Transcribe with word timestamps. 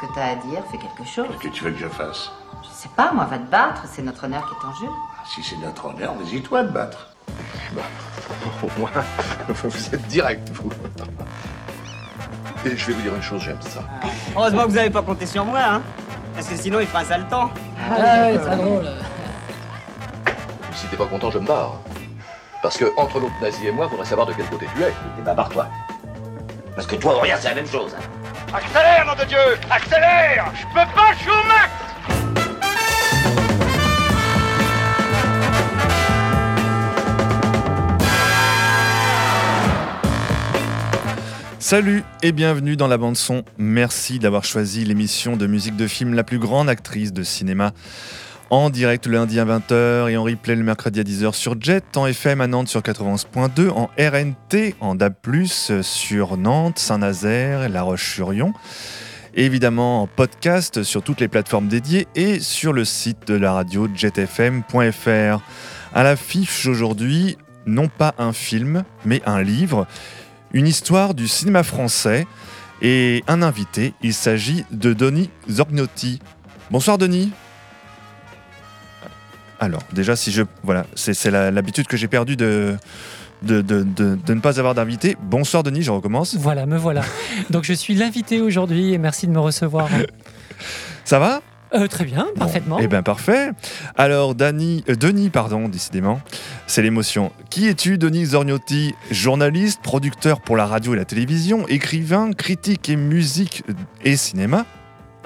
ce 0.00 0.06
que 0.06 0.12
t'as 0.14 0.26
à 0.26 0.34
dire, 0.36 0.60
fais 0.70 0.78
quelque 0.78 1.04
chose. 1.08 1.26
Qu'est-ce 1.40 1.48
que 1.52 1.54
tu 1.56 1.64
veux 1.64 1.70
que 1.72 1.78
je 1.78 1.88
fasse? 1.88 2.30
Je 2.62 2.68
sais 2.68 2.88
pas, 2.96 3.12
moi, 3.12 3.24
va 3.24 3.38
te 3.38 3.50
battre, 3.50 3.82
c'est 3.90 4.02
notre 4.02 4.24
honneur 4.24 4.46
qui 4.46 4.54
est 4.54 4.68
en 4.68 4.74
jeu. 4.74 4.92
Si 5.26 5.42
c'est 5.42 5.56
notre 5.56 5.86
honneur, 5.86 6.14
vas-y 6.14 6.40
toi 6.42 6.62
de 6.62 6.68
battre. 6.70 7.08
Bah, 7.72 7.82
au 8.62 8.80
moins, 8.80 8.90
vous 9.48 9.94
êtes 9.94 10.06
direct, 10.08 10.48
vous. 10.50 10.70
Et 12.64 12.76
je 12.76 12.86
vais 12.86 12.92
vous 12.92 13.02
dire 13.02 13.14
une 13.14 13.22
chose, 13.22 13.42
j'aime 13.42 13.60
ça. 13.62 13.80
Heureusement 14.36 14.62
que 14.64 14.68
vous 14.68 14.74
n'avez 14.76 14.90
pas 14.90 15.02
compté 15.02 15.26
sur 15.26 15.44
moi, 15.44 15.60
hein. 15.60 15.82
Parce 16.34 16.48
que 16.48 16.56
sinon, 16.56 16.80
il 16.80 16.86
fera 16.86 17.00
un 17.00 17.04
sale 17.04 17.26
temps. 17.28 17.50
Ah 17.90 17.94
ouais, 18.00 18.38
c'est 18.42 18.56
drôle. 18.56 18.86
Si 20.74 20.86
t'es 20.86 20.96
pas 20.96 21.06
content, 21.06 21.30
je 21.30 21.38
me 21.38 21.46
barre. 21.46 21.74
Parce 22.62 22.76
que 22.76 22.92
entre 22.96 23.18
l'autre 23.20 23.34
nazi 23.40 23.66
et 23.66 23.72
moi, 23.72 23.88
faudrait 23.88 24.06
savoir 24.06 24.26
de 24.26 24.32
quel 24.32 24.46
côté 24.46 24.66
tu 24.76 24.82
es. 24.82 24.92
Eh 25.18 25.22
ben 25.22 25.34
barre-toi. 25.34 25.66
Parce 26.74 26.86
que 26.86 26.96
toi 26.96 27.20
rien, 27.22 27.36
c'est 27.38 27.48
la 27.48 27.54
même 27.56 27.66
chose. 27.66 27.94
hein. 27.98 28.02
Accélère, 28.52 29.04
nom 29.04 29.12
de 29.14 29.28
Dieu 29.28 29.38
Accélère 29.70 30.52
Je 30.54 30.64
peux 30.68 30.94
pas, 30.94 31.12
je 31.12 31.18
suis 31.20 31.30
au 31.30 31.46
max 31.46 31.70
Salut 41.58 42.02
et 42.22 42.32
bienvenue 42.32 42.76
dans 42.76 42.86
la 42.86 42.96
bande 42.96 43.18
son. 43.18 43.44
Merci 43.58 44.18
d'avoir 44.18 44.44
choisi 44.44 44.86
l'émission 44.86 45.36
de 45.36 45.46
musique 45.46 45.76
de 45.76 45.86
film 45.86 46.14
la 46.14 46.24
plus 46.24 46.38
grande 46.38 46.70
actrice 46.70 47.12
de 47.12 47.22
cinéma. 47.22 47.72
En 48.50 48.70
direct 48.70 49.06
le 49.06 49.12
lundi 49.12 49.38
à 49.38 49.44
20h 49.44 50.08
et 50.08 50.16
en 50.16 50.22
replay 50.22 50.56
le 50.56 50.64
mercredi 50.64 51.00
à 51.00 51.02
10h 51.02 51.34
sur 51.34 51.60
Jet, 51.60 51.96
en 51.96 52.06
FM 52.06 52.40
à 52.40 52.46
Nantes 52.46 52.68
sur 52.68 52.80
91.2, 52.80 53.68
en 53.68 53.90
RNT, 53.98 54.74
en 54.80 54.94
DAB+, 54.94 55.14
sur 55.82 56.36
Nantes, 56.38 56.78
Saint-Nazaire, 56.78 57.68
La 57.68 57.82
Roche-sur-Yon. 57.82 58.54
Évidemment 59.34 60.02
en 60.02 60.06
podcast 60.06 60.82
sur 60.82 61.02
toutes 61.02 61.20
les 61.20 61.28
plateformes 61.28 61.68
dédiées 61.68 62.08
et 62.14 62.40
sur 62.40 62.72
le 62.72 62.84
site 62.86 63.28
de 63.28 63.34
la 63.34 63.52
radio 63.52 63.86
jetfm.fr. 63.94 65.42
À 65.94 66.02
l'affiche 66.02 66.66
aujourd'hui, 66.66 67.36
non 67.66 67.88
pas 67.88 68.14
un 68.18 68.32
film, 68.32 68.84
mais 69.04 69.20
un 69.26 69.42
livre 69.42 69.86
une 70.52 70.66
histoire 70.66 71.14
du 71.14 71.28
cinéma 71.28 71.62
français 71.62 72.26
et 72.80 73.22
un 73.26 73.42
invité. 73.42 73.94
Il 74.02 74.14
s'agit 74.14 74.64
de 74.70 74.92
Denis 74.92 75.30
Zorgnotti. 75.50 76.20
Bonsoir 76.70 76.98
Denis. 76.98 77.32
Alors, 79.60 79.82
déjà, 79.92 80.14
si 80.16 80.30
je. 80.32 80.42
Voilà, 80.62 80.86
c'est 80.94 81.30
l'habitude 81.30 81.86
que 81.86 81.96
j'ai 81.96 82.08
perdue 82.08 82.36
de, 82.36 82.76
de, 83.42 83.60
de- 83.60 83.82
de- 83.82 84.18
de 84.24 84.34
ne 84.34 84.40
pas 84.40 84.58
avoir 84.60 84.74
d'invité. 84.74 85.16
Bonsoir 85.22 85.62
Denis, 85.62 85.82
je 85.82 85.90
recommence. 85.90 86.36
Voilà, 86.36 86.66
me 86.66 86.76
voilà. 86.76 87.02
Donc 87.50 87.64
je 87.64 87.72
suis 87.72 87.94
l'invité 87.94 88.40
aujourd'hui 88.40 88.92
et 88.92 88.98
merci 88.98 89.26
de 89.26 89.32
me 89.32 89.40
recevoir. 89.40 89.88
Ça 91.04 91.18
va? 91.18 91.40
Euh, 91.74 91.86
très 91.86 92.06
bien, 92.06 92.26
parfaitement. 92.38 92.78
Eh 92.80 92.86
bien, 92.86 93.02
parfait. 93.02 93.50
Alors, 93.94 94.34
Dani- 94.34 94.84
euh, 94.88 94.94
Denis, 94.94 95.28
pardon, 95.28 95.68
décidément, 95.68 96.18
c'est 96.66 96.80
l'émotion. 96.80 97.30
Qui 97.50 97.68
es-tu, 97.68 97.98
Denis 97.98 98.26
Zorgnotti 98.26 98.94
Journaliste, 99.10 99.80
producteur 99.82 100.40
pour 100.40 100.56
la 100.56 100.64
radio 100.64 100.94
et 100.94 100.96
la 100.96 101.04
télévision, 101.04 101.68
écrivain, 101.68 102.32
critique 102.32 102.88
et 102.88 102.96
musique 102.96 103.64
et 104.02 104.16
cinéma? 104.16 104.64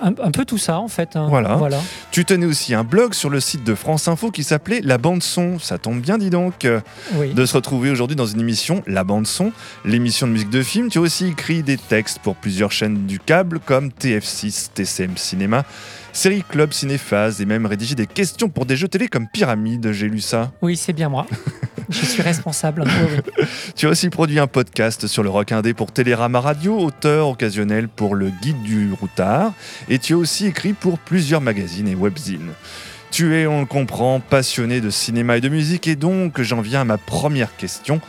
Un, 0.01 0.09
un 0.23 0.31
peu 0.31 0.45
tout 0.45 0.59
ça 0.59 0.79
en 0.81 0.89
fait. 0.89 1.15
hein. 1.17 1.27
Voilà. 1.29 1.55
voilà. 1.57 1.79
Tu 2.11 2.25
tenais 2.25 2.47
aussi 2.47 2.75
un 2.75 2.83
blog 2.85 3.15
sur 3.15 3.31
le 3.31 3.39
site 3.41 3.63
de 3.65 3.75
France 3.75 4.09
Info 4.09 4.31
qui 4.31 4.43
s'appelait 4.43 4.81
La 4.83 4.99
Bande 4.99 5.23
Son. 5.23 5.59
Ça 5.59 5.79
tombe 5.79 6.01
bien, 6.01 6.19
dis 6.19 6.31
donc, 6.31 6.65
euh, 6.65 6.81
Oui. 7.15 7.33
de 7.35 7.47
se 7.47 7.55
retrouver 7.55 7.91
aujourd'hui 7.91 8.17
dans 8.17 8.27
une 8.27 8.41
émission 8.41 8.83
La 8.87 9.05
Bande 9.05 9.27
Son, 9.27 9.53
l'émission 9.85 10.27
de 10.27 10.33
musique 10.33 10.51
de 10.51 10.63
film. 10.63 10.89
Tu 10.89 10.99
as 10.99 11.03
aussi 11.03 11.27
écrit 11.29 11.63
des 11.63 11.77
textes 11.79 12.19
pour 12.21 12.35
plusieurs 12.37 12.73
chaînes 12.73 13.07
du 13.07 13.19
câble 13.21 13.61
comme 13.61 13.89
TF6, 13.91 14.71
TCM 14.75 15.17
Cinéma, 15.17 15.65
Série 16.13 16.43
Club, 16.49 16.73
Cinéphase 16.73 17.41
et 17.41 17.45
même 17.47 17.67
rédigé 17.67 17.95
des 17.95 18.07
questions 18.07 18.49
pour 18.49 18.67
des 18.67 18.77
jeux 18.77 18.89
télé 18.89 19.09
comme 19.09 19.29
Pyramide. 19.29 19.93
J'ai 19.93 20.09
lu 20.09 20.21
ça. 20.21 20.51
Oui, 20.63 20.77
c'est 20.77 20.93
bien 20.93 21.09
moi. 21.09 21.27
je 21.93 22.05
suis 22.05 22.23
responsable. 22.23 22.85
Tu 23.77 23.87
as 23.87 23.91
aussi 23.91 24.11
produit 24.11 24.39
un 24.39 24.47
podcast 24.47 25.07
sur 25.07 25.23
le 25.23 25.31
rock 25.31 25.53
indé 25.53 25.75
pour 25.75 25.93
Télérama 25.93 26.41
Radio, 26.41 26.79
auteur 26.79 27.29
occasionnel 27.29 27.89
pour 27.89 28.15
le 28.15 28.31
Guide 28.31 28.63
du 28.63 28.93
Routard, 28.93 29.53
et 29.89 29.99
tu 29.99 30.15
as 30.15 30.17
aussi 30.17 30.47
écrit 30.47 30.73
pour 30.73 30.99
plusieurs 30.99 31.41
magazines 31.41 31.89
et 31.89 31.95
webzines. 31.95 32.53
Tu 33.11 33.37
es, 33.37 33.47
on 33.47 33.61
le 33.61 33.67
comprend, 33.67 34.21
passionné 34.21 34.81
de 34.81 34.91
cinéma 34.91 35.37
et 35.37 35.41
de 35.41 35.49
musique, 35.49 35.87
et 35.87 35.97
donc 35.97 36.41
j'en 36.41 36.61
viens 36.61 36.83
à 36.83 36.85
ma 36.85 36.99
première 36.99 37.57
question. 37.57 38.01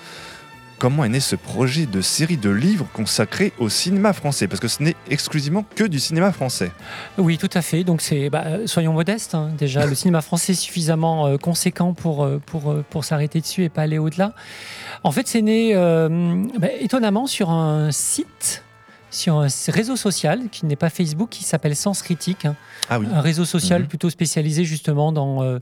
Comment 0.83 1.05
est 1.05 1.09
né 1.09 1.21
ce 1.21 1.37
projet 1.37 1.85
de 1.85 2.01
série 2.01 2.35
de 2.35 2.49
livres 2.49 2.85
consacrés 2.91 3.53
au 3.57 3.69
cinéma 3.69 4.11
français? 4.11 4.49
Parce 4.49 4.59
que 4.59 4.67
ce 4.67 4.83
n'est 4.83 4.97
exclusivement 5.09 5.63
que 5.77 5.85
du 5.85 5.97
cinéma 5.97 6.33
français. 6.33 6.73
Oui, 7.17 7.37
tout 7.37 7.49
à 7.53 7.61
fait. 7.61 7.85
Donc 7.85 8.01
c'est, 8.01 8.29
bah, 8.29 8.43
soyons 8.65 8.91
modestes. 8.91 9.33
hein. 9.33 9.51
Déjà, 9.57 9.85
le 9.85 9.95
cinéma 9.95 10.21
français 10.21 10.51
est 10.51 10.55
suffisamment 10.55 11.25
euh, 11.25 11.37
conséquent 11.37 11.93
pour 11.93 12.25
euh, 12.25 12.41
pour 12.45 12.69
euh, 12.69 12.83
pour 12.89 13.05
s'arrêter 13.05 13.39
dessus 13.39 13.63
et 13.63 13.69
pas 13.69 13.83
aller 13.83 13.97
au-delà. 13.97 14.33
En 15.05 15.13
fait, 15.13 15.25
c'est 15.25 15.41
né 15.41 15.73
bah, 15.73 16.67
étonnamment 16.81 17.27
sur 17.27 17.49
un 17.49 17.89
site, 17.93 18.62
sur 19.13 19.37
un 19.39 19.47
réseau 19.67 19.95
social 19.95 20.49
qui 20.51 20.65
n'est 20.65 20.75
pas 20.75 20.89
Facebook, 20.89 21.29
qui 21.29 21.43
s'appelle 21.43 21.75
Sens 21.75 22.01
Critique. 22.01 22.45
hein. 22.45 22.55
Ah 22.89 22.99
oui. 22.99 23.07
un 23.13 23.21
réseau 23.21 23.45
social 23.45 23.81
Mhm. 23.83 23.87
plutôt 23.87 24.09
spécialisé 24.09 24.65
justement 24.65 25.11
dans 25.11 25.41
euh, 25.43 25.59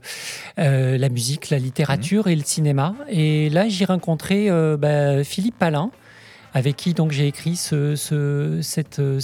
euh, 0.58 0.98
la 0.98 1.08
musique, 1.08 1.50
la 1.50 1.58
littérature 1.58 2.26
et 2.26 2.34
le 2.36 2.42
cinéma. 2.44 2.94
Et 3.08 3.48
là, 3.50 3.68
j'ai 3.68 3.84
rencontré 3.84 4.50
euh, 4.50 4.76
bah, 4.76 5.22
Philippe 5.22 5.56
Palin, 5.58 5.90
avec 6.54 6.76
qui 6.76 6.94
donc 6.94 7.12
j'ai 7.12 7.26
écrit 7.28 7.56
ce, 7.56 7.94
ce- 7.96 8.58
cette, 8.62 8.98
euh, 8.98 9.20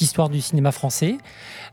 histoire 0.00 0.28
du 0.28 0.40
cinéma 0.40 0.72
français. 0.72 1.16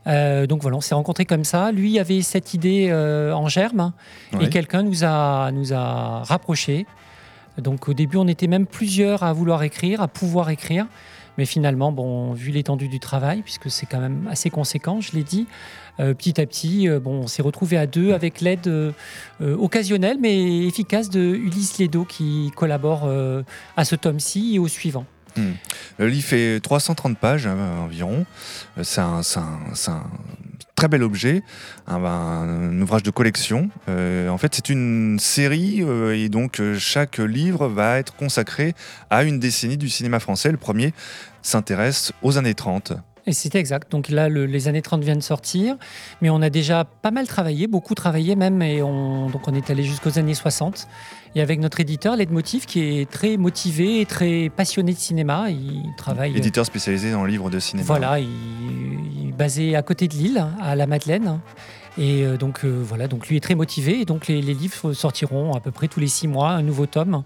Euh, 0.06 0.46
donc 0.46 0.62
voilà, 0.62 0.76
on 0.76 0.80
s'est 0.80 0.94
rencontrés 0.94 1.26
comme 1.26 1.44
ça. 1.44 1.72
Lui 1.72 1.98
avait 1.98 2.22
cette 2.22 2.54
idée 2.54 2.88
euh, 2.90 3.32
en 3.32 3.48
germe 3.48 3.92
Ouais. 4.34 4.44
et 4.44 4.48
quelqu'un 4.48 4.82
nous 4.82 5.04
a, 5.04 5.50
nous 5.50 5.72
a 5.72 6.22
rapprochés. 6.22 6.86
Donc 7.58 7.88
au 7.88 7.92
début, 7.92 8.18
on 8.18 8.28
était 8.28 8.46
même 8.46 8.66
plusieurs 8.66 9.24
à 9.24 9.32
vouloir 9.32 9.64
écrire, 9.64 10.00
à 10.00 10.06
pouvoir 10.08 10.48
écrire. 10.50 10.86
Mais 11.38 11.46
finalement, 11.46 11.92
bon, 11.92 12.32
vu 12.34 12.50
l'étendue 12.50 12.88
du 12.88 13.00
travail, 13.00 13.40
puisque 13.42 13.70
c'est 13.70 13.86
quand 13.86 14.00
même 14.00 14.28
assez 14.30 14.50
conséquent, 14.50 15.00
je 15.00 15.12
l'ai 15.12 15.22
dit, 15.22 15.46
euh, 16.00 16.12
petit 16.12 16.40
à 16.40 16.46
petit, 16.46 16.88
euh, 16.88 17.00
bon, 17.00 17.22
on 17.22 17.26
s'est 17.28 17.42
retrouvé 17.42 17.78
à 17.78 17.86
deux 17.86 18.12
avec 18.12 18.40
l'aide 18.40 18.66
euh, 18.66 18.92
occasionnelle 19.40 20.18
mais 20.20 20.66
efficace 20.66 21.08
de 21.10 21.20
Ulysse 21.20 21.78
Ledo 21.78 22.04
qui 22.04 22.50
collabore 22.56 23.08
à 23.76 23.84
ce 23.84 23.94
tome-ci 23.94 24.56
et 24.56 24.58
au 24.58 24.68
suivant. 24.68 25.06
Le 25.98 26.08
livre 26.08 26.26
fait 26.26 26.58
330 26.60 27.16
pages 27.16 27.46
environ. 27.46 28.26
C'est 28.82 29.00
un, 29.00 29.20
un- 29.36 29.92
un 29.92 30.02
très 30.78 30.86
bel 30.86 31.02
objet, 31.02 31.42
un, 31.88 32.04
un 32.04 32.80
ouvrage 32.80 33.02
de 33.02 33.10
collection. 33.10 33.68
Euh, 33.88 34.28
en 34.28 34.38
fait, 34.38 34.54
c'est 34.54 34.68
une 34.68 35.18
série 35.18 35.82
euh, 35.82 36.16
et 36.16 36.28
donc 36.28 36.60
euh, 36.60 36.78
chaque 36.78 37.18
livre 37.18 37.66
va 37.66 37.98
être 37.98 38.14
consacré 38.14 38.74
à 39.10 39.24
une 39.24 39.40
décennie 39.40 39.76
du 39.76 39.88
cinéma 39.88 40.20
français. 40.20 40.52
Le 40.52 40.56
premier 40.56 40.94
s'intéresse 41.42 42.12
aux 42.22 42.38
années 42.38 42.54
30. 42.54 42.92
Et 43.28 43.32
c'est 43.32 43.54
exact. 43.54 43.92
Donc 43.92 44.08
là, 44.08 44.28
le- 44.28 44.46
les 44.46 44.68
années 44.68 44.82
30 44.82 45.04
viennent 45.04 45.18
de 45.18 45.22
sortir, 45.22 45.76
mais 46.22 46.30
on 46.30 46.40
a 46.42 46.50
déjà 46.50 46.84
pas 46.84 47.10
mal 47.10 47.26
travaillé, 47.28 47.66
beaucoup 47.66 47.94
travaillé 47.94 48.34
même, 48.36 48.62
et 48.62 48.82
on, 48.82 49.28
donc 49.28 49.46
on 49.46 49.54
est 49.54 49.68
allé 49.70 49.84
jusqu'aux 49.84 50.18
années 50.18 50.34
60. 50.34 50.88
Et 51.34 51.40
avec 51.42 51.60
notre 51.60 51.78
éditeur, 51.78 52.16
Leitmotiv, 52.16 52.64
qui 52.64 52.80
est 53.00 53.08
très 53.10 53.36
motivé 53.36 54.00
et 54.00 54.06
très 54.06 54.48
passionné 54.48 54.92
de 54.94 54.98
cinéma, 54.98 55.50
il 55.50 55.82
travaille. 55.98 56.36
Éditeur 56.36 56.64
spécialisé 56.64 57.12
dans 57.12 57.22
le 57.22 57.30
livre 57.30 57.50
de 57.50 57.58
cinéma. 57.60 57.86
Voilà, 57.86 58.18
il, 58.18 58.28
il 59.22 59.28
est 59.28 59.32
basé 59.32 59.76
à 59.76 59.82
côté 59.82 60.08
de 60.08 60.14
Lille, 60.14 60.44
à 60.60 60.74
la 60.74 60.86
Madeleine. 60.86 61.38
Et 61.98 62.22
euh, 62.24 62.36
donc 62.36 62.64
euh, 62.64 62.80
voilà, 62.82 63.08
donc 63.08 63.28
lui 63.28 63.36
est 63.36 63.40
très 63.40 63.56
motivé. 63.56 64.00
Et 64.00 64.04
donc 64.04 64.26
les, 64.28 64.40
les 64.40 64.54
livres 64.54 64.92
sortiront 64.94 65.52
à 65.54 65.60
peu 65.60 65.70
près 65.70 65.88
tous 65.88 66.00
les 66.00 66.06
six 66.08 66.28
mois, 66.28 66.50
un 66.50 66.62
nouveau 66.62 66.86
tome. 66.86 67.24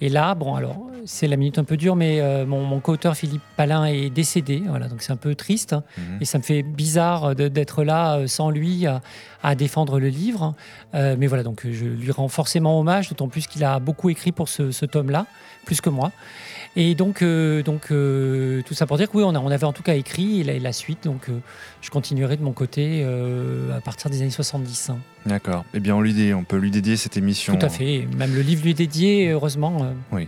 Et 0.00 0.08
là, 0.08 0.34
bon, 0.34 0.54
alors 0.54 0.76
c'est 1.06 1.26
la 1.26 1.36
minute 1.36 1.58
un 1.58 1.64
peu 1.64 1.76
dure, 1.76 1.96
mais 1.96 2.20
euh, 2.20 2.46
mon, 2.46 2.62
mon 2.64 2.80
co-auteur 2.80 3.16
Philippe 3.16 3.42
Palin 3.56 3.84
est 3.86 4.10
décédé. 4.10 4.62
Voilà, 4.66 4.88
donc 4.88 5.02
c'est 5.02 5.12
un 5.12 5.16
peu 5.16 5.34
triste. 5.34 5.74
Mhm. 5.96 6.18
Et 6.20 6.24
ça 6.24 6.38
me 6.38 6.42
fait 6.42 6.62
bizarre 6.62 7.34
de- 7.34 7.48
d'être 7.48 7.82
là 7.82 8.16
euh, 8.18 8.26
sans 8.26 8.50
lui 8.50 8.86
à, 8.86 9.00
à 9.42 9.54
défendre 9.54 9.98
le 9.98 10.08
livre. 10.08 10.54
Euh, 10.94 11.16
mais 11.18 11.26
voilà, 11.26 11.42
donc 11.42 11.66
je 11.70 11.84
lui 11.84 12.10
rends 12.12 12.28
forcément 12.28 12.78
hommage, 12.78 13.08
d'autant 13.08 13.28
plus 13.28 13.46
qu'il 13.46 13.64
a 13.64 13.78
beaucoup 13.80 14.08
écrit 14.10 14.32
pour 14.32 14.48
ce, 14.48 14.70
ce 14.70 14.86
tome-là, 14.86 15.26
plus 15.66 15.80
que 15.80 15.90
moi. 15.90 16.12
Et 16.76 16.94
donc, 16.94 17.22
euh, 17.22 17.62
donc 17.62 17.90
euh, 17.90 18.62
tout 18.62 18.74
ça 18.74 18.86
pour 18.86 18.98
dire 18.98 19.10
que 19.10 19.16
oui, 19.16 19.24
on, 19.26 19.34
a- 19.34 19.40
on 19.40 19.50
avait 19.50 19.64
en 19.64 19.72
tout 19.72 19.82
cas 19.82 19.94
écrit 19.94 20.40
et 20.48 20.60
la, 20.60 20.72
suite. 20.72 21.04
Donc, 21.04 21.28
euh, 21.28 21.38
je 21.80 21.90
continuerai 21.90 22.36
de 22.36 22.42
mon 22.42 22.52
côté 22.52 23.04
à 23.76 23.80
partir 23.80 24.10
des 24.10 24.20
années 24.22 24.30
70. 24.30 24.90
hein. 24.90 24.98
D'accord. 25.26 25.64
Eh 25.74 25.80
bien, 25.80 25.94
on, 25.96 26.00
lui 26.00 26.14
dé- 26.14 26.34
on 26.34 26.44
peut 26.44 26.56
lui 26.58 26.70
dédier 26.70 26.96
cette 26.96 27.16
émission. 27.16 27.56
Tout 27.56 27.66
à 27.66 27.68
fait. 27.68 28.06
Même 28.16 28.34
le 28.34 28.42
livre 28.42 28.62
lui 28.62 28.70
est 28.70 28.74
dédié, 28.74 29.30
heureusement. 29.30 29.88
euh. 30.12 30.24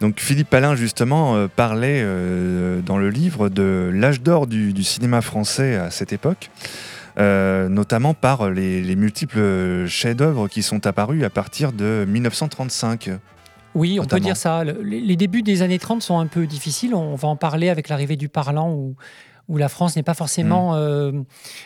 Donc 0.00 0.20
Philippe 0.20 0.48
Palin 0.48 0.76
justement 0.76 1.34
euh, 1.34 1.48
parlait 1.48 2.00
euh, 2.00 2.80
dans 2.82 2.98
le 2.98 3.10
livre 3.10 3.48
de 3.48 3.90
l'âge 3.92 4.20
d'or 4.20 4.46
du, 4.46 4.72
du 4.72 4.84
cinéma 4.84 5.22
français 5.22 5.74
à 5.74 5.90
cette 5.90 6.12
époque, 6.12 6.50
euh, 7.18 7.68
notamment 7.68 8.14
par 8.14 8.48
les, 8.50 8.80
les 8.80 8.94
multiples 8.94 9.86
chefs-d'œuvre 9.88 10.46
qui 10.46 10.62
sont 10.62 10.86
apparus 10.86 11.24
à 11.24 11.30
partir 11.30 11.72
de 11.72 12.04
1935. 12.08 13.10
Oui, 13.76 14.00
on 14.00 14.04
peut 14.06 14.20
dire 14.20 14.36
ça. 14.36 14.64
Le- 14.64 14.82
les, 14.82 15.00
les 15.00 15.16
débuts 15.16 15.42
des 15.42 15.60
années 15.62 15.78
30 15.78 16.02
sont 16.02 16.18
un 16.18 16.26
peu 16.26 16.46
difficiles. 16.46 16.94
On 16.94 17.14
va 17.14 17.28
en 17.28 17.36
parler 17.36 17.68
avec 17.68 17.88
l'arrivée 17.90 18.16
du 18.16 18.28
parlant 18.28 18.72
où, 18.72 18.96
où 19.48 19.56
la 19.58 19.68
France 19.68 19.94
n'est 19.96 20.02
pas 20.02 20.14
forcément 20.14 20.74
euh, 20.74 21.12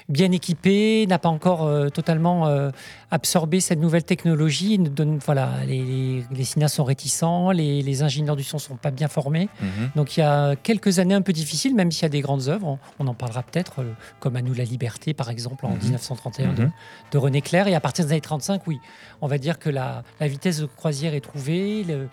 bien 0.09 0.31
équipée, 0.33 1.07
n'a 1.09 1.19
pas 1.19 1.29
encore 1.31 1.65
euh, 1.67 1.89
totalement 1.89 2.47
euh, 2.47 2.71
absorbé 3.11 3.61
cette 3.61 3.79
nouvelle 3.81 4.05
technologie. 4.05 4.79
Donne- 4.79 5.19
voilà, 5.25 5.51
les, 5.67 5.83
les, 5.83 6.25
les 6.31 6.45
cinéastes 6.45 6.77
sont 6.77 6.85
réticents, 6.85 7.51
les, 7.53 7.81
les 7.83 8.03
ingénieurs 8.03 8.37
du 8.37 8.43
son 8.45 8.59
sont 8.59 8.77
pas 8.77 8.91
bien 8.91 9.09
formés. 9.09 9.49
Mhm. 9.63 9.91
Donc 9.97 10.17
il 10.17 10.21
y 10.21 10.23
a 10.23 10.57
quelques 10.57 10.99
années 10.99 11.15
un 11.15 11.23
peu 11.23 11.33
difficiles, 11.33 11.75
même 11.75 11.91
s'il 11.91 12.03
y 12.03 12.07
a 12.07 12.11
des 12.11 12.21
grandes 12.21 12.49
œuvres. 12.49 12.67
On, 12.67 12.79
on 12.99 13.07
en 13.09 13.15
parlera 13.15 13.43
peut-être, 13.43 13.85
comme 14.21 14.37
À 14.37 14.43
nous 14.43 14.55
la 14.55 14.65
liberté, 14.65 15.15
par 15.15 15.31
exemple, 15.31 15.65
en 15.67 15.71
Mhm. 15.71 15.79
1931 15.83 16.53
de, 16.53 16.63
Mhm. 16.65 16.71
de 17.13 17.19
René 17.19 17.41
Clair. 17.41 17.67
Et 17.69 17.75
à 17.75 17.81
partir 17.81 18.05
des 18.05 18.13
années 18.13 18.21
35, 18.21 18.63
oui, 18.67 18.79
on 19.23 19.27
va 19.27 19.39
dire 19.39 19.59
que 19.59 19.71
la, 19.71 20.03
la 20.21 20.29
vitesse 20.29 20.61
de 20.61 20.67
croisière 20.67 21.15
est 21.15 21.21
trouvée. 21.21 21.83
le- 21.85 22.09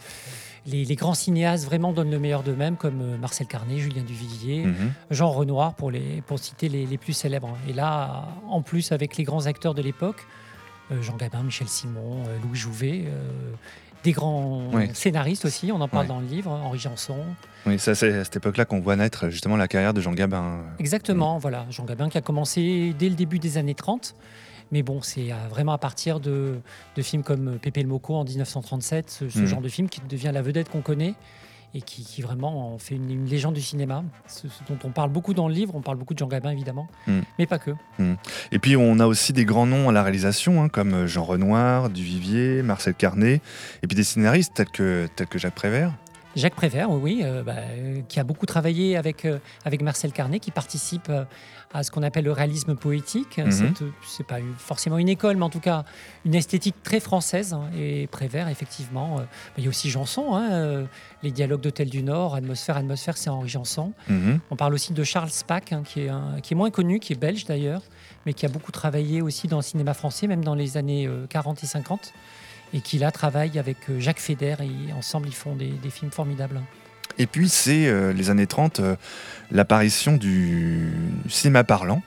les, 0.67 0.85
les 0.85 0.95
grands 0.95 1.13
cinéastes 1.13 1.65
vraiment 1.65 1.93
donnent 1.93 2.11
le 2.11 2.19
meilleur 2.19 2.43
d'eux-mêmes, 2.43 2.75
comme 2.75 3.01
euh, 3.01 3.17
Marcel 3.17 3.47
Carnet, 3.47 3.77
Julien 3.79 4.03
Duvivier, 4.03 4.65
Mhm. 4.65 4.91
Jean 5.11 5.31
Renoir, 5.31 5.73
pour, 5.75 5.89
les, 5.91 6.21
pour 6.27 6.37
citer 6.39 6.69
les, 6.69 6.85
les 6.85 6.97
plus 6.97 7.13
célèbres. 7.13 7.57
Et 7.67 7.73
là, 7.73 8.27
en 8.49 8.61
plus, 8.61 8.91
avec 8.91 9.17
les 9.17 9.23
grands 9.23 9.45
acteurs 9.45 9.73
de 9.73 9.81
l'époque, 9.81 10.25
euh, 10.91 11.01
Jean 11.01 11.15
Gabin, 11.15 11.43
Michel 11.43 11.67
Simon, 11.67 12.23
euh, 12.27 12.37
Louis 12.43 12.57
Jouvet, 12.57 13.05
des 14.03 14.11
grands 14.11 14.69
scénaristes 14.93 15.43
aussi, 15.45 15.71
on 15.71 15.81
en 15.81 15.87
parle 15.87 16.07
dans 16.07 16.19
le 16.19 16.27
livre, 16.27 16.51
Henri 16.51 16.77
Janson. 16.79 17.17
Oui, 17.65 17.77
c'est 17.79 17.91
à 17.91 17.95
cette 17.95 18.35
époque-là 18.37 18.63
qu'on 18.65 18.79
voit 18.79 18.95
naître 18.95 19.29
justement 19.29 19.57
la 19.57 19.67
carrière 19.67 19.93
de 19.93 19.99
Jean 20.01 20.13
Gabin. 20.13 20.59
Exactement, 20.79 21.39
voilà. 21.39 21.65
Jean 21.71 21.83
Gabin 21.83 22.07
qui 22.07 22.17
a 22.17 22.21
commencé 22.21 22.93
dès 22.97 23.09
le 23.09 23.15
début 23.15 23.39
des 23.39 23.57
années 23.57 23.73
30. 23.73 24.15
Mais 24.71 24.83
bon, 24.83 25.01
c'est 25.01 25.31
euh, 25.31 25.35
vraiment 25.49 25.71
à 25.73 25.77
partir 25.77 26.19
de, 26.19 26.59
de 26.95 27.01
films 27.01 27.23
comme 27.23 27.57
Pépé 27.59 27.81
le 27.83 27.87
Moco 27.89 28.15
en 28.15 28.23
1937, 28.25 29.09
ce, 29.09 29.29
ce 29.29 29.39
Mhm. 29.39 29.45
genre 29.45 29.61
de 29.61 29.69
film 29.69 29.87
qui 29.89 30.01
devient 30.01 30.31
la 30.33 30.41
vedette 30.41 30.69
qu'on 30.69 30.81
connaît 30.81 31.13
et 31.73 31.81
qui, 31.81 32.03
qui 32.03 32.21
vraiment 32.21 32.73
en 32.73 32.77
fait 32.77 32.95
une, 32.95 33.11
une 33.11 33.25
légende 33.25 33.53
du 33.53 33.61
cinéma, 33.61 34.03
ce, 34.27 34.47
ce 34.47 34.63
dont 34.67 34.77
on 34.85 34.89
parle 34.89 35.09
beaucoup 35.11 35.33
dans 35.33 35.47
le 35.49 35.53
livre. 35.53 35.75
On 35.75 35.81
parle 35.81 35.97
beaucoup 35.97 36.13
de 36.13 36.19
Jean 36.19 36.27
Gabin 36.27 36.49
évidemment, 36.51 36.87
Mhm. 37.07 37.23
mais 37.39 37.45
pas 37.45 37.59
que. 37.59 37.71
Et 38.51 38.59
puis 38.59 38.75
on 38.77 38.99
a 38.99 39.05
aussi 39.05 39.33
des 39.33 39.45
grands 39.45 39.65
noms 39.65 39.89
à 39.89 39.91
la 39.91 40.01
réalisation, 40.03 40.63
hein, 40.63 40.69
comme 40.69 41.05
Jean 41.07 41.23
Renoir, 41.23 41.89
Duvivier, 41.89 42.61
Marcel 42.63 42.93
Carnet, 42.93 43.41
et 43.83 43.87
puis 43.87 43.95
des 43.95 44.03
scénaristes 44.03 44.53
tels 44.53 44.69
que, 44.69 45.07
tels 45.15 45.27
que 45.27 45.37
Jacques 45.39 45.55
Prévert. 45.55 45.91
Jacques 46.37 46.55
Prévert, 46.55 46.89
oui, 46.91 47.21
euh, 47.23 47.43
bah, 47.43 47.53
euh, 47.57 48.01
qui 48.07 48.19
a 48.19 48.23
beaucoup 48.23 48.45
travaillé 48.45 48.95
avec, 48.95 49.25
euh, 49.25 49.39
avec 49.65 49.81
Marcel 49.81 50.11
Carnet, 50.11 50.39
qui 50.39 50.51
participe 50.51 51.11
à 51.73 51.83
ce 51.83 51.91
qu'on 51.91 52.03
appelle 52.03 52.23
le 52.25 52.31
réalisme 52.31 52.75
poétique. 52.75 53.41
C'est, 53.49 53.63
euh, 53.81 53.89
C'est 54.07 54.25
pas 54.25 54.37
forcément 54.57 54.97
une 54.99 55.09
école, 55.09 55.35
mais 55.37 55.43
en 55.43 55.49
tout 55.49 55.59
cas 55.59 55.83
une 56.25 56.35
esthétique 56.35 56.75
très 56.83 56.99
française. 56.99 57.53
hein. 57.53 57.63
Et 57.77 58.07
Prévert, 58.07 58.47
effectivement, 58.49 59.15
bah, 59.17 59.25
il 59.57 59.63
y 59.63 59.67
a 59.67 59.69
aussi 59.69 59.89
Janson, 59.89 60.35
hein, 60.35 60.85
les 61.23 61.31
dialogues 61.31 61.61
d'Hôtel 61.61 61.89
du 61.89 62.03
Nord, 62.03 62.35
Atmosphère, 62.35 62.77
Atmosphère, 62.77 63.17
c'est 63.17 63.29
Henri 63.29 63.49
Janson. 63.49 63.93
Mhm. 64.07 64.39
On 64.51 64.55
parle 64.55 64.73
aussi 64.75 64.93
de 64.93 65.03
Charles 65.03 65.29
Spack, 65.31 65.73
hein, 65.73 65.81
qui, 65.83 66.01
est 66.01 66.09
un- 66.09 66.39
qui 66.41 66.53
est 66.53 66.57
moins 66.57 66.69
connu, 66.71 66.99
qui 66.99 67.13
est 67.13 67.17
belge 67.19 67.45
d'ailleurs, 67.45 67.81
mais 68.25 68.33
qui 68.33 68.45
a 68.45 68.49
beaucoup 68.49 68.71
travaillé 68.71 69.21
aussi 69.21 69.47
dans 69.47 69.57
le 69.57 69.63
cinéma 69.63 69.93
français, 69.93 70.27
même 70.27 70.43
dans 70.43 70.55
les 70.55 70.77
années 70.77 71.07
euh, 71.07 71.25
40 71.27 71.63
et 71.63 71.67
50, 71.67 72.13
et 72.73 72.81
qui 72.81 72.97
là 72.97 73.11
travaille 73.11 73.57
avec 73.59 73.77
euh, 73.89 73.99
Jacques 73.99 74.19
Feder, 74.19 74.55
et 74.61 74.93
ensemble 74.93 75.27
ils 75.27 75.35
font 75.35 75.55
des, 75.55 75.69
des 75.69 75.89
films 75.89 76.11
formidables. 76.11 76.61
Et 77.17 77.25
puis 77.25 77.49
c'est 77.49 77.87
euh, 77.87 78.13
les 78.13 78.29
années 78.29 78.47
30, 78.47 78.79
euh, 78.79 78.95
l'apparition 79.51 80.17
du 80.17 80.91
cinéma 81.29 81.63
parlant. 81.63 82.01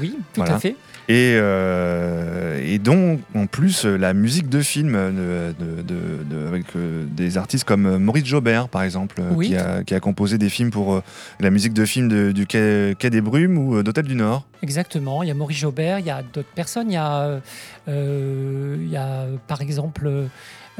Oui, 0.00 0.10
tout 0.34 0.40
Voilà. 0.40 0.54
à 0.56 0.60
fait. 0.60 0.76
Et, 1.10 1.34
euh, 1.40 2.60
et 2.64 2.78
donc, 2.78 3.18
en 3.34 3.46
plus, 3.46 3.84
la 3.84 4.14
musique 4.14 4.48
de 4.48 4.60
film 4.60 4.94
euh, 4.94 5.50
de, 5.58 5.82
de- 5.82 6.22
de- 6.22 6.46
avec 6.46 6.66
euh, 6.76 7.04
des 7.10 7.36
artistes 7.36 7.64
comme 7.64 7.86
euh, 7.86 7.98
Maurice 7.98 8.26
Jobert, 8.26 8.68
par 8.68 8.84
exemple, 8.84 9.20
Oui. 9.34 9.48
qui, 9.48 9.56
a, 9.56 9.82
qui 9.82 9.92
a 9.96 9.98
composé 9.98 10.38
des 10.38 10.48
films 10.48 10.70
pour 10.70 11.02
la 11.40 11.50
musique 11.50 11.72
de 11.72 11.84
film 11.84 12.08
de- 12.08 12.30
du 12.30 12.46
Quai, 12.46 12.94
Quai 12.96 13.10
des 13.10 13.20
Brumes 13.20 13.58
ou 13.58 13.82
d'Hôtel 13.82 14.04
du 14.06 14.14
Nord. 14.14 14.46
Exactement. 14.62 15.24
Il 15.24 15.26
y 15.26 15.32
a 15.32 15.34
Maurice 15.34 15.58
Jobert, 15.58 15.98
il 15.98 16.06
y 16.06 16.10
a 16.10 16.22
d'autres 16.22 16.52
personnes. 16.54 16.90
Il 16.90 16.94
y 16.94 16.96
a, 16.96 17.40
euh, 17.88 18.76
il 18.78 18.88
y 18.88 18.96
a 18.96 19.24
par 19.48 19.62
exemple, 19.62 20.08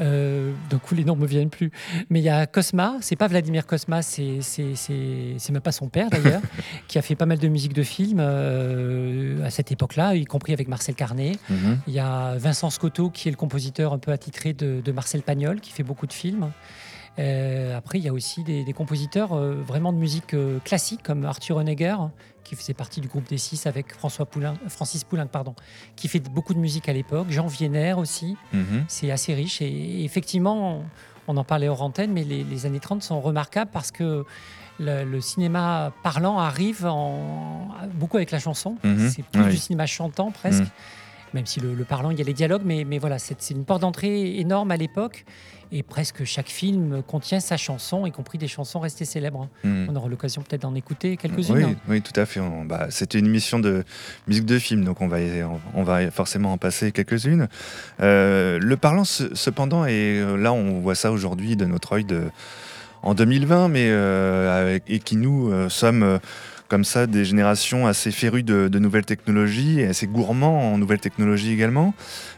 euh, 0.01 0.53
d'un 0.69 0.79
coup 0.79 0.95
les 0.95 1.03
noms 1.03 1.15
me 1.15 1.27
viennent 1.27 1.49
plus, 1.49 1.71
mais 2.09 2.19
il 2.19 2.23
y 2.23 2.29
a 2.29 2.45
Cosma. 2.45 2.97
C'est 3.01 3.15
pas 3.15 3.27
Vladimir 3.27 3.65
Cosma, 3.65 4.01
c'est 4.01 4.39
même 5.49 5.61
pas 5.61 5.71
son 5.71 5.89
père 5.89 6.09
d'ailleurs, 6.09 6.41
qui 6.87 6.97
a 6.97 7.01
fait 7.01 7.15
pas 7.15 7.25
mal 7.25 7.37
de 7.37 7.47
musique 7.47 7.73
de 7.73 7.83
film 7.83 8.17
euh, 8.19 9.45
à 9.45 9.49
cette 9.49 9.71
époque-là, 9.71 10.15
y 10.15 10.25
compris 10.25 10.53
avec 10.53 10.67
Marcel 10.67 10.95
Carnet. 10.95 11.33
Mhm. 11.49 11.79
Il 11.87 11.93
y 11.93 11.99
a 11.99 12.35
Vincent 12.37 12.69
Scotto 12.69 13.09
qui 13.09 13.27
est 13.27 13.31
le 13.31 13.37
compositeur 13.37 13.93
un 13.93 13.99
peu 13.99 14.11
attitré 14.11 14.53
de, 14.53 14.81
de 14.83 14.91
Marcel 14.91 15.21
Pagnol, 15.21 15.59
qui 15.59 15.71
fait 15.71 15.83
beaucoup 15.83 16.07
de 16.07 16.13
films. 16.13 16.51
Euh, 17.19 17.77
après, 17.77 17.99
il 17.99 18.05
y 18.05 18.07
a 18.07 18.13
aussi 18.13 18.43
des, 18.43 18.63
des 18.63 18.73
compositeurs 18.73 19.33
euh, 19.33 19.55
vraiment 19.65 19.91
de 19.91 19.97
musique 19.97 20.33
euh, 20.33 20.59
classique, 20.59 21.03
comme 21.03 21.25
Arthur 21.25 21.57
Honegger, 21.57 21.95
qui 22.43 22.55
faisait 22.55 22.73
partie 22.73 23.01
du 23.01 23.07
groupe 23.07 23.27
des 23.29 23.37
Six 23.37 23.65
avec 23.67 23.93
François 23.93 24.25
Poulain, 24.25 24.55
Francis 24.67 25.03
Poulenc, 25.03 25.27
pardon, 25.27 25.55
qui 25.95 26.07
fait 26.07 26.19
beaucoup 26.19 26.53
de 26.53 26.59
musique 26.59 26.89
à 26.89 26.93
l'époque. 26.93 27.27
Jean 27.29 27.47
Vienner 27.47 27.93
aussi, 27.93 28.35
Mhm. 28.53 28.85
c'est 28.87 29.11
assez 29.11 29.33
riche. 29.33 29.61
Et, 29.61 30.03
effectivement, 30.03 30.83
on, 31.27 31.37
en 31.37 31.43
parlait 31.43 31.67
hors 31.69 31.81
antenne, 31.81 32.11
mais 32.11 32.23
les, 32.23 32.43
les 32.43 32.65
années 32.65 32.79
30 32.79 33.03
sont 33.03 33.21
remarquables 33.21 33.71
parce 33.71 33.91
que 33.91 34.25
le, 34.79 35.03
le 35.05 35.21
cinéma 35.21 35.93
parlant 36.03 36.39
arrive 36.39 36.85
en, 36.85 37.69
beaucoup 37.93 38.17
avec 38.17 38.31
la 38.31 38.39
chanson. 38.39 38.77
Mhm. 38.83 39.09
C'est 39.09 39.23
plus 39.23 39.41
Oui. 39.43 39.49
du 39.51 39.57
cinéma 39.57 39.85
chantant 39.85 40.31
presque. 40.31 40.61
Mhm. 40.63 40.69
Même 41.33 41.45
si 41.45 41.59
le, 41.59 41.73
le 41.73 41.83
parlant, 41.85 42.11
il 42.11 42.17
y 42.19 42.21
a 42.21 42.25
les 42.25 42.33
dialogues, 42.33 42.63
mais, 42.65 42.83
mais 42.85 42.97
voilà, 42.99 43.17
c'est 43.19 43.49
une 43.51 43.63
porte 43.65 43.81
d'entrée 43.81 44.37
énorme 44.39 44.71
à 44.71 44.77
l'époque. 44.77 45.25
Et 45.73 45.83
presque 45.83 46.25
chaque 46.25 46.49
film 46.49 47.01
contient 47.01 47.39
sa 47.39 47.55
chanson, 47.55 48.05
y 48.05 48.11
compris 48.11 48.37
des 48.37 48.49
chansons 48.49 48.81
restées 48.81 49.05
célèbres. 49.05 49.47
Mhm. 49.63 49.87
On 49.89 49.95
aura 49.95 50.09
l'occasion 50.09 50.41
peut-être 50.41 50.63
d'en 50.63 50.75
écouter 50.75 51.15
quelques-unes. 51.15 51.55
Oui, 51.55 51.63
hein. 51.63 51.75
oui, 51.87 52.01
tout 52.01 52.17
à 52.19 52.25
fait. 52.25 52.41
Bah, 52.65 52.87
C'était 52.89 53.19
une 53.19 53.27
émission 53.27 53.57
de 53.57 53.85
musique 54.27 54.45
de 54.45 54.59
film, 54.59 54.83
donc 54.83 54.99
on 54.99 55.07
va, 55.07 55.17
on, 55.73 55.83
va 55.83 56.11
forcément 56.11 56.51
en 56.51 56.57
passer 56.57 56.91
quelques-unes. 56.91 57.47
Euh, 58.01 58.59
le 58.59 58.75
parlant, 58.75 59.05
ce- 59.05 59.33
cependant, 59.33 59.85
et 59.85 60.19
euh, 60.19 60.35
là 60.35 60.51
on 60.51 60.81
voit 60.81 60.95
ça 60.95 61.09
aujourd'hui 61.13 61.55
de 61.55 61.63
notre 61.63 61.93
œil 61.93 62.03
de, 62.03 62.23
en 63.01 63.13
2020, 63.13 63.69
mais 63.69 63.87
euh, 63.89 64.61
avec, 64.73 64.83
et 64.87 64.99
qui 64.99 65.15
nous 65.15 65.51
euh, 65.53 65.69
sommes 65.69 66.19
comme 66.71 66.85
ça 66.85 67.05
des 67.05 67.25
générations 67.25 67.85
assez 67.85 68.11
férues 68.11 68.43
de, 68.43 68.79
nouvelles 68.79 69.03
technologies 69.03 69.83
assez 69.83 70.07
gourmands 70.07 70.71
en 70.73 70.77
nouvelles 70.77 71.01
technologies 71.01 71.51
également. 71.51 71.93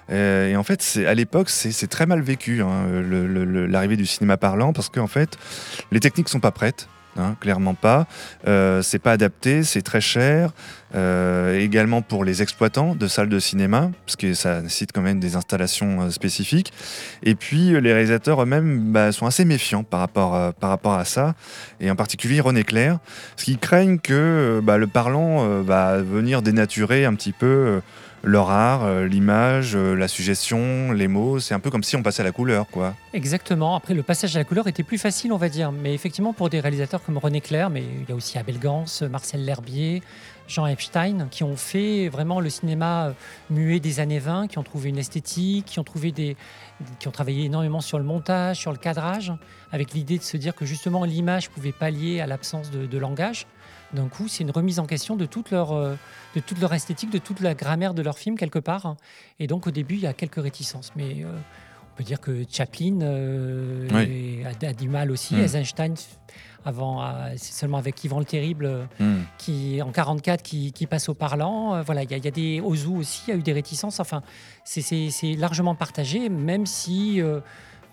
Euh, 0.09 0.49
et 0.49 0.55
en 0.55 0.63
fait, 0.63 0.81
c'est- 0.81 1.05
à 1.05 1.13
l'époque, 1.13 1.51
c'est 1.51 1.87
très 1.87 2.07
mal 2.07 2.21
vécu 2.21 2.63
hein, 2.63 2.87
l'arrivée 3.69 3.95
du 3.95 4.07
cinéma 4.07 4.37
parlant 4.37 4.73
parce 4.73 4.89
qu'en 4.89 5.05
fait, 5.05 5.37
les 5.91 5.99
techniques 5.99 6.29
sont 6.29 6.39
pas 6.39 6.49
prêtes. 6.49 6.87
Hein, 7.17 7.35
clairement 7.39 7.73
pas. 7.73 8.07
Euh, 8.47 8.81
c'est 8.81 8.99
pas 8.99 9.11
adapté, 9.11 9.63
c'est 9.63 9.81
très 9.81 10.01
cher. 10.01 10.51
Euh, 10.95 11.59
également 11.59 12.03
pour 12.03 12.23
les 12.23 12.43
exploitants 12.43 12.93
de 12.93 13.07
salles 13.07 13.29
de 13.29 13.39
cinéma, 13.39 13.89
parce 14.05 14.15
que 14.15 14.35
ça 14.35 14.61
nécessite 14.61 14.91
quand 14.91 15.01
même 15.01 15.19
des 15.19 15.35
installations 15.35 16.01
euh, 16.01 16.09
spécifiques. 16.11 16.71
Et 17.23 17.33
puis 17.33 17.79
les 17.81 17.93
réalisateurs 17.93 18.43
eux-mêmes 18.43 18.91
bah, 18.91 19.11
sont 19.11 19.25
assez 19.25 19.43
méfiants 19.43 19.83
par 19.83 20.01
rapport, 20.01 20.53
par 20.53 20.69
rapport 20.69 20.93
à 20.93 21.05
ça, 21.05 21.33
et 21.79 21.89
en 21.89 21.95
particulier 21.95 22.39
René 22.41 22.63
Clair, 22.63 22.99
parce 23.31 23.45
qu'ils 23.45 23.57
craignent 23.57 23.97
que 23.97 24.61
bah, 24.63 24.77
le 24.77 24.87
parlant 24.87 25.61
va 25.63 25.97
venir 25.97 26.43
dénaturer 26.43 27.05
un 27.05 27.15
petit 27.15 27.31
peu 27.31 27.81
leur 28.23 28.49
art, 28.49 28.85
euh, 28.85 29.05
l'image, 29.05 29.75
euh, 29.75 29.95
la 29.95 30.07
suggestion, 30.07 30.93
les 30.93 31.07
mots. 31.07 31.39
C'est 31.39 31.53
un 31.53 31.59
peu 31.59 31.69
comme 31.69 31.83
si 31.83 31.95
on 31.95 32.03
passait 32.03 32.21
à 32.21 32.25
la 32.25 32.31
couleur, 32.31 32.67
quoi. 32.67 32.95
Exactement. 33.13 33.75
Après, 33.75 33.93
le 33.93 34.01
passage 34.01 34.35
à 34.35 34.39
la 34.39 34.45
couleur 34.45 34.67
était 34.67 34.83
plus 34.83 34.97
facile, 34.97 35.33
on 35.33 35.37
va 35.37 35.49
dire. 35.49 35.71
Mais 35.71 35.93
effectivement, 35.93 36.33
pour 36.33 36.49
des 36.49 36.61
réalisateurs 36.61 37.03
comme 37.03 37.17
René 37.17 37.41
Clair, 37.41 37.69
mais 37.69 37.83
il 37.83 38.09
y 38.09 38.11
a 38.11 38.15
aussi 38.15 38.37
Abel 38.37 38.59
Gans, 38.59 38.85
Marcel 39.11 39.43
L'Herbier, 39.43 40.01
Jean 40.47 40.67
Epstein, 40.67 41.27
qui 41.29 41.43
ont 41.43 41.55
fait 41.55 42.09
vraiment 42.09 42.39
le 42.39 42.49
cinéma 42.49 43.07
euh, 43.07 43.13
muet 43.49 43.79
des 43.79 43.99
années 43.99 44.19
20, 44.19 44.47
qui 44.47 44.57
ont 44.57 44.63
trouvé 44.63 44.89
une 44.89 44.97
esthétique, 44.97 45.65
qui 45.65 45.79
ont, 45.79 45.83
trouvé 45.83 46.11
des, 46.11 46.35
qui 46.99 47.07
ont 47.07 47.11
travaillé 47.11 47.45
énormément 47.45 47.81
sur 47.81 47.97
le 47.97 48.03
montage, 48.03 48.57
sur 48.57 48.71
le 48.71 48.77
cadrage, 48.77 49.33
avec 49.71 49.93
l'idée 49.93 50.17
de 50.17 50.23
se 50.23 50.37
dire 50.37 50.55
que 50.55 50.65
justement 50.65 51.03
l'image 51.05 51.49
pouvait 51.49 51.71
pallier 51.71 52.21
à 52.21 52.27
l'absence 52.27 52.71
de, 52.71 52.85
de 52.85 52.97
langage. 52.97 53.47
D'un 53.93 54.07
coup, 54.07 54.27
c'est 54.27 54.43
une 54.43 54.51
remise 54.51 54.79
en 54.79 54.85
question 54.85 55.15
de 55.15 55.25
toute, 55.25 55.51
leur, 55.51 55.71
euh, 55.71 55.95
de 56.35 56.39
toute 56.39 56.59
leur 56.59 56.73
esthétique, 56.73 57.11
de 57.11 57.19
toute 57.19 57.39
la 57.41 57.53
grammaire 57.53 57.93
de 57.93 58.01
leur 58.01 58.17
film, 58.17 58.37
quelque 58.37 58.59
part. 58.59 58.95
Et 59.39 59.47
donc, 59.47 59.67
au 59.67 59.71
début, 59.71 59.95
il 59.95 60.01
y 60.01 60.07
a 60.07 60.13
quelques 60.13 60.41
réticences. 60.41 60.91
Mais 60.95 61.23
euh, 61.23 61.27
on 61.93 61.97
peut 61.97 62.03
dire 62.03 62.19
que 62.19 62.43
Chaplin 62.49 63.01
euh, 63.01 63.87
Oui. 63.93 64.43
a, 64.45 64.65
a 64.67 64.73
du 64.73 64.89
mal 64.89 65.11
aussi. 65.11 65.35
Mm. 65.35 65.39
Eisenstein, 65.41 65.93
avant, 66.65 67.03
c'est 67.35 67.53
seulement 67.53 67.77
avec 67.77 68.03
Yvan 68.03 68.19
le 68.19 68.25
Terrible, 68.25 68.65
euh, 68.65 68.85
Hmm. 68.99 69.23
qui, 69.37 69.79
en 69.81 69.91
44, 69.91 70.41
qui, 70.41 70.71
qui 70.71 70.87
passe 70.87 71.09
au 71.09 71.13
parlant. 71.13 71.75
Euh, 71.75 71.81
voilà, 71.83 72.03
il 72.03 72.09
y, 72.09 72.13
a- 72.13 72.17
il 72.17 72.23
y 72.25 72.27
a 72.27 72.31
des 72.31 72.61
Ozu 72.61 72.87
aussi, 72.97 73.21
il 73.27 73.31
y 73.31 73.33
a 73.33 73.37
eu 73.37 73.43
des 73.43 73.53
réticences. 73.53 73.99
Enfin, 73.99 74.21
c'est- 74.63 75.35
largement 75.37 75.75
partagé, 75.75 76.29
même 76.29 76.65
si, 76.65 77.21
euh, 77.21 77.41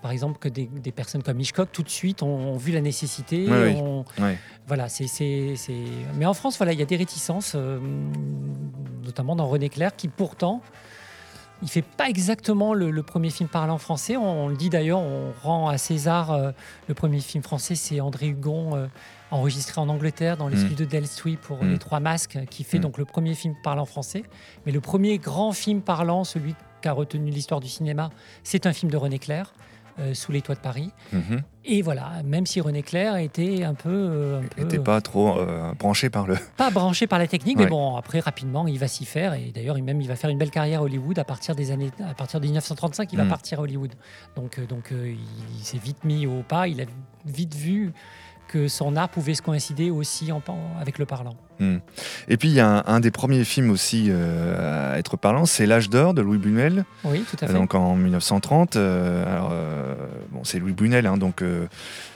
par 0.03 0.11
exemple, 0.11 0.39
que 0.39 0.49
des, 0.49 0.67
des 0.67 0.93
personnes 0.93 1.23
comme 1.23 1.39
Hitchcock, 1.41 1.69
tout 1.73 1.83
de 1.83 1.89
suite, 1.89 2.23
ont, 2.23 2.53
ont 2.53 2.57
vu 2.57 2.73
la 2.73 2.81
nécessité. 2.81 3.47
Oui, 3.49 3.75
ont- 3.77 4.05
voilà, 4.67 4.89
c'est, 4.89 5.07
c'est, 5.07 5.55
c'est- 5.57 5.75
Mais 6.17 6.27
en 6.27 6.35
France, 6.35 6.57
voilà, 6.57 6.73
il 6.73 6.79
y 6.79 6.83
a 6.83 6.87
des 6.87 6.97
réticences, 6.97 7.53
euh, 7.55 7.79
notamment 9.05 9.37
dans 9.37 9.47
René 9.49 9.69
Clair, 9.69 9.95
qui 9.97 10.09
pourtant 10.09 10.63
Il 11.63 11.69
fait 11.69 11.83
pas 11.83 12.09
exactement 12.09 12.73
le, 12.73 12.91
le 12.91 13.03
premier 13.03 13.29
film 13.29 13.47
parlant 13.47 13.77
français. 13.77 14.17
On, 14.17 14.45
on 14.45 14.49
le 14.49 14.57
dit 14.57 14.71
d'ailleurs, 14.71 15.01
on 15.01 15.33
rend 15.43 15.69
à 15.69 15.77
César 15.77 16.31
euh, 16.31 16.53
le 16.89 16.95
premier 16.95 17.21
film 17.21 17.43
français, 17.43 17.75
c'est 17.75 18.01
André 18.01 18.29
Hugon, 18.29 18.75
euh, 18.77 18.87
enregistré 19.31 19.79
en 19.79 19.91
Angleterre 19.91 20.39
dans 20.39 20.49
les 20.49 20.57
Mm. 20.57 20.67
studios 20.67 20.87
d'Elstree 20.87 21.37
pour 21.37 21.63
Mm. 21.63 21.73
Les 21.73 21.79
Trois 21.79 22.01
Masques, 22.01 22.39
qui 22.49 22.65
fait 22.65 22.79
Mm. 22.79 22.83
donc 22.83 22.97
le 22.97 23.05
premier 23.05 23.35
film 23.35 23.55
parlant 23.63 23.85
français. 23.85 24.23
Mais 24.65 24.73
le 24.73 24.81
premier 24.81 25.19
grand 25.19 25.53
film 25.53 25.83
parlant, 25.83 26.25
celui 26.25 26.55
qui 26.81 26.89
a 26.89 26.93
retenu 26.95 27.31
l'histoire 27.31 27.61
du 27.61 27.69
cinéma, 27.69 28.09
c'est 28.43 28.65
un 28.65 28.73
film 28.73 28.91
de 28.91 28.97
René 28.97 29.19
Clair, 29.19 29.53
euh, 30.01 30.15
Sous 30.15 30.33
les 30.33 30.41
toits 30.43 30.55
de 30.55 30.61
Paris. 30.61 30.91
Mhm. 31.13 31.43
Et 31.67 31.83
voilà, 31.83 32.23
même 32.25 32.47
si 32.47 32.61
René 32.61 32.83
Clair 32.83 33.17
était 33.17 33.65
un 33.65 33.75
peu, 33.75 33.91
euh, 33.91 34.41
un 34.41 34.47
peu 34.47 34.63
Était 34.63 34.79
pas 34.79 35.01
trop 35.03 35.39
euh, 35.39 35.73
branché 35.79 36.09
par 36.09 36.27
le. 36.27 36.37
pas 36.57 36.71
branché 36.71 37.07
par 37.07 37.19
la 37.19 37.27
technique, 37.27 37.59
Ouais. 37.59 37.65
mais 37.65 37.71
bon, 37.71 37.97
après 37.97 38.21
rapidement, 38.21 38.67
il 38.67 38.79
va 38.79 38.89
s'y 38.89 39.05
faire 39.05 39.35
et 39.35 39.53
d'ailleurs, 39.55 39.77
il 39.77 39.85
même 39.85 40.01
il 40.01 40.09
va 40.09 40.17
faire 40.17 40.31
une 40.31 40.39
belle 40.39 40.51
carrière 40.51 40.81
à 40.81 40.85
Hollywood 40.85 41.19
à 41.19 41.25
partir 41.25 41.55
des 41.55 41.71
années, 41.71 41.91
à 42.09 42.15
partir 42.15 42.41
de 42.41 42.47
1935, 42.47 43.13
il 43.13 43.17
va 43.19 43.25
Mm. 43.25 43.29
partir 43.29 43.59
à 43.59 43.63
Hollywood. 43.63 43.93
Donc, 44.37 44.59
euh, 44.59 44.67
donc, 44.67 44.91
euh, 44.93 45.11
il, 45.13 45.59
il 45.59 45.63
s'est 45.65 45.79
vite 45.79 46.03
mis 46.05 46.27
au 46.27 46.43
pas. 46.43 46.67
Il 46.67 46.81
a 46.81 46.85
vite 47.27 47.55
vu 47.55 47.93
que 48.51 48.69
son 48.69 48.97
art 48.97 49.09
pouvait 49.09 49.35
se 49.35 49.43
coïncider 49.43 49.91
aussi 49.91 50.33
en, 50.33 50.43
avec 50.81 50.99
le 50.99 51.07
parlant. 51.07 51.37
Et 52.29 52.37
puis 52.39 52.49
il 52.49 52.55
y 52.55 52.61
a 52.61 52.67
un, 52.67 52.83
un 52.87 53.01
des 53.01 53.11
premiers 53.11 53.45
films 53.45 53.71
aussi 53.71 54.07
euh, 54.09 54.93
à 54.95 54.99
être 54.99 55.17
parlant, 55.19 55.45
c'est 55.47 55.67
L'âge 55.67 55.91
d'or 55.91 56.15
de 56.15 56.23
Louis 56.23 56.39
Buñuel, 56.39 56.85
Oui, 57.05 57.23
tout 57.31 57.37
à 57.45 57.47
fait. 57.47 57.53
donc 57.53 57.75
en 57.75 57.95
1930. 57.97 58.77
euh, 58.77 59.31
alors, 59.31 59.51
euh, 59.53 59.95
bon, 60.31 60.41
c'est 60.43 60.59
Louis 60.59 60.73
Buñuel, 60.73 61.07
hein, 61.07 61.19
donc 61.19 61.43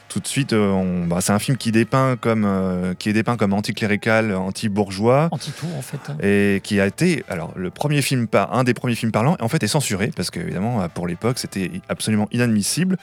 tout 0.08 0.20
de 0.20 0.26
suite, 0.26 0.52
on- 0.54 1.06
bah, 1.06 1.18
c'est 1.20 1.32
un 1.32 1.38
film 1.38 1.56
qui 1.58 1.72
dépeint 1.72 2.16
comme, 2.16 2.44
euh, 2.46 2.94
qui 2.94 3.08
est 3.08 3.12
dépeint 3.12 3.36
comme 3.36 3.52
anticlérical, 3.52 4.32
anti-bourgeois. 4.34 5.28
Anti-tout, 5.30 5.66
en 5.76 5.82
fait. 5.82 5.98
hein. 6.08 6.16
Et 6.22 6.60
qui 6.62 6.80
a 6.80 6.86
été, 6.86 7.24
alors 7.28 7.52
le 7.56 7.70
premier 7.70 8.00
film, 8.00 8.26
par, 8.28 8.54
un 8.54 8.64
des 8.64 8.74
premiers 8.74 8.94
films 8.94 9.12
parlants, 9.12 9.36
en 9.40 9.48
fait 9.48 9.62
est 9.62 9.66
censuré 9.68 10.10
parce 10.16 10.30
qu'évidemment 10.30 10.88
pour 10.88 11.06
l'époque 11.06 11.38
c'était 11.38 11.70
absolument 11.88 12.28
inadmissible. 12.32 12.96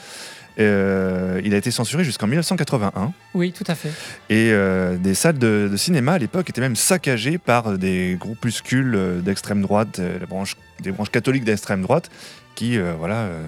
Euh, 0.60 1.42
il 1.46 1.54
a 1.54 1.58
été 1.58 1.72
censuré 1.72 2.04
jusqu'en 2.04 2.28
1981 2.28 3.14
Oui, 3.34 3.54
tout 3.54 3.64
à 3.68 3.76
fait. 3.76 3.90
et 4.30 4.52
euh, 4.52 4.98
des 4.98 5.14
salles 5.16 5.38
de, 5.40 5.70
de 5.72 5.78
cinéma 5.78 6.14
à 6.14 6.18
l'époque 6.18 6.50
étaient 6.50 6.62
même 6.62 6.76
saccagées 6.76 7.38
par 7.38 7.78
des 7.78 8.18
groupuscules 8.20 8.94
euh, 8.96 9.22
d'extrême 9.22 9.62
droite, 9.62 10.00
euh, 10.00 10.20
la 10.20 10.26
branche, 10.26 10.58
des 10.82 10.92
branches 10.92 11.10
catholiques 11.12 11.46
d'extrême 11.46 11.82
droite, 11.82 12.10
qui 12.56 12.78
euh, 12.78 12.94
voilà 13.00 13.16
euh, 13.22 13.42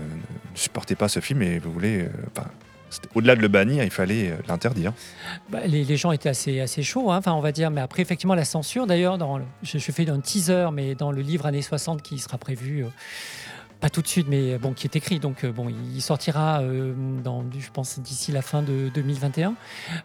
ne 0.54 0.58
supportaient 0.58 0.96
pas 0.96 1.10
ce 1.10 1.20
film 1.20 1.42
et 1.42 1.60
euh, 1.66 2.08
enfin, 2.36 2.48
c'était- 2.90 3.10
au-delà 3.16 3.36
de 3.36 3.42
le 3.42 3.48
bannir, 3.50 3.84
il 3.84 3.92
fallait 3.92 4.30
euh, 4.30 4.36
l'interdire. 4.48 4.94
Bah, 5.50 5.60
les, 5.68 5.84
les 5.84 5.98
gens 5.98 6.14
étaient 6.14 6.30
assez, 6.30 6.62
assez 6.62 6.84
chauds, 6.84 7.12
hein, 7.12 7.18
enfin, 7.18 7.34
on 7.34 7.42
va 7.42 7.52
dire. 7.52 7.70
Mais 7.70 7.82
après, 7.82 8.02
effectivement, 8.02 8.36
la 8.36 8.46
censure, 8.46 8.88
d'ailleurs, 8.88 9.18
je, 9.62 9.78
je 9.78 9.92
fais 9.92 10.10
un 10.10 10.20
teaser, 10.22 10.68
mais 10.72 10.96
dans 10.96 11.12
le 11.12 11.22
livre 11.22 11.46
années 11.48 11.62
60 11.62 12.02
qui 12.02 12.18
sera 12.20 12.38
prévu, 12.38 12.86
euh, 12.86 12.88
pas 13.84 13.90
tout 13.90 14.02
de 14.02 14.08
suite, 14.08 14.28
mais 14.30 14.58
bon, 14.58 14.72
qui 14.72 14.88
est 14.88 14.96
écrit. 14.96 15.20
Donc, 15.20 15.44
euh, 15.44 15.52
bon, 15.52 15.68
il 15.68 16.02
sortira, 16.02 16.62
euh, 16.62 16.94
dans, 17.22 17.44
je 17.60 17.70
pense, 17.70 18.00
d'ici 18.00 18.32
la 18.32 18.42
fin 18.42 18.62
de 18.62 18.90
2021. 18.96 19.56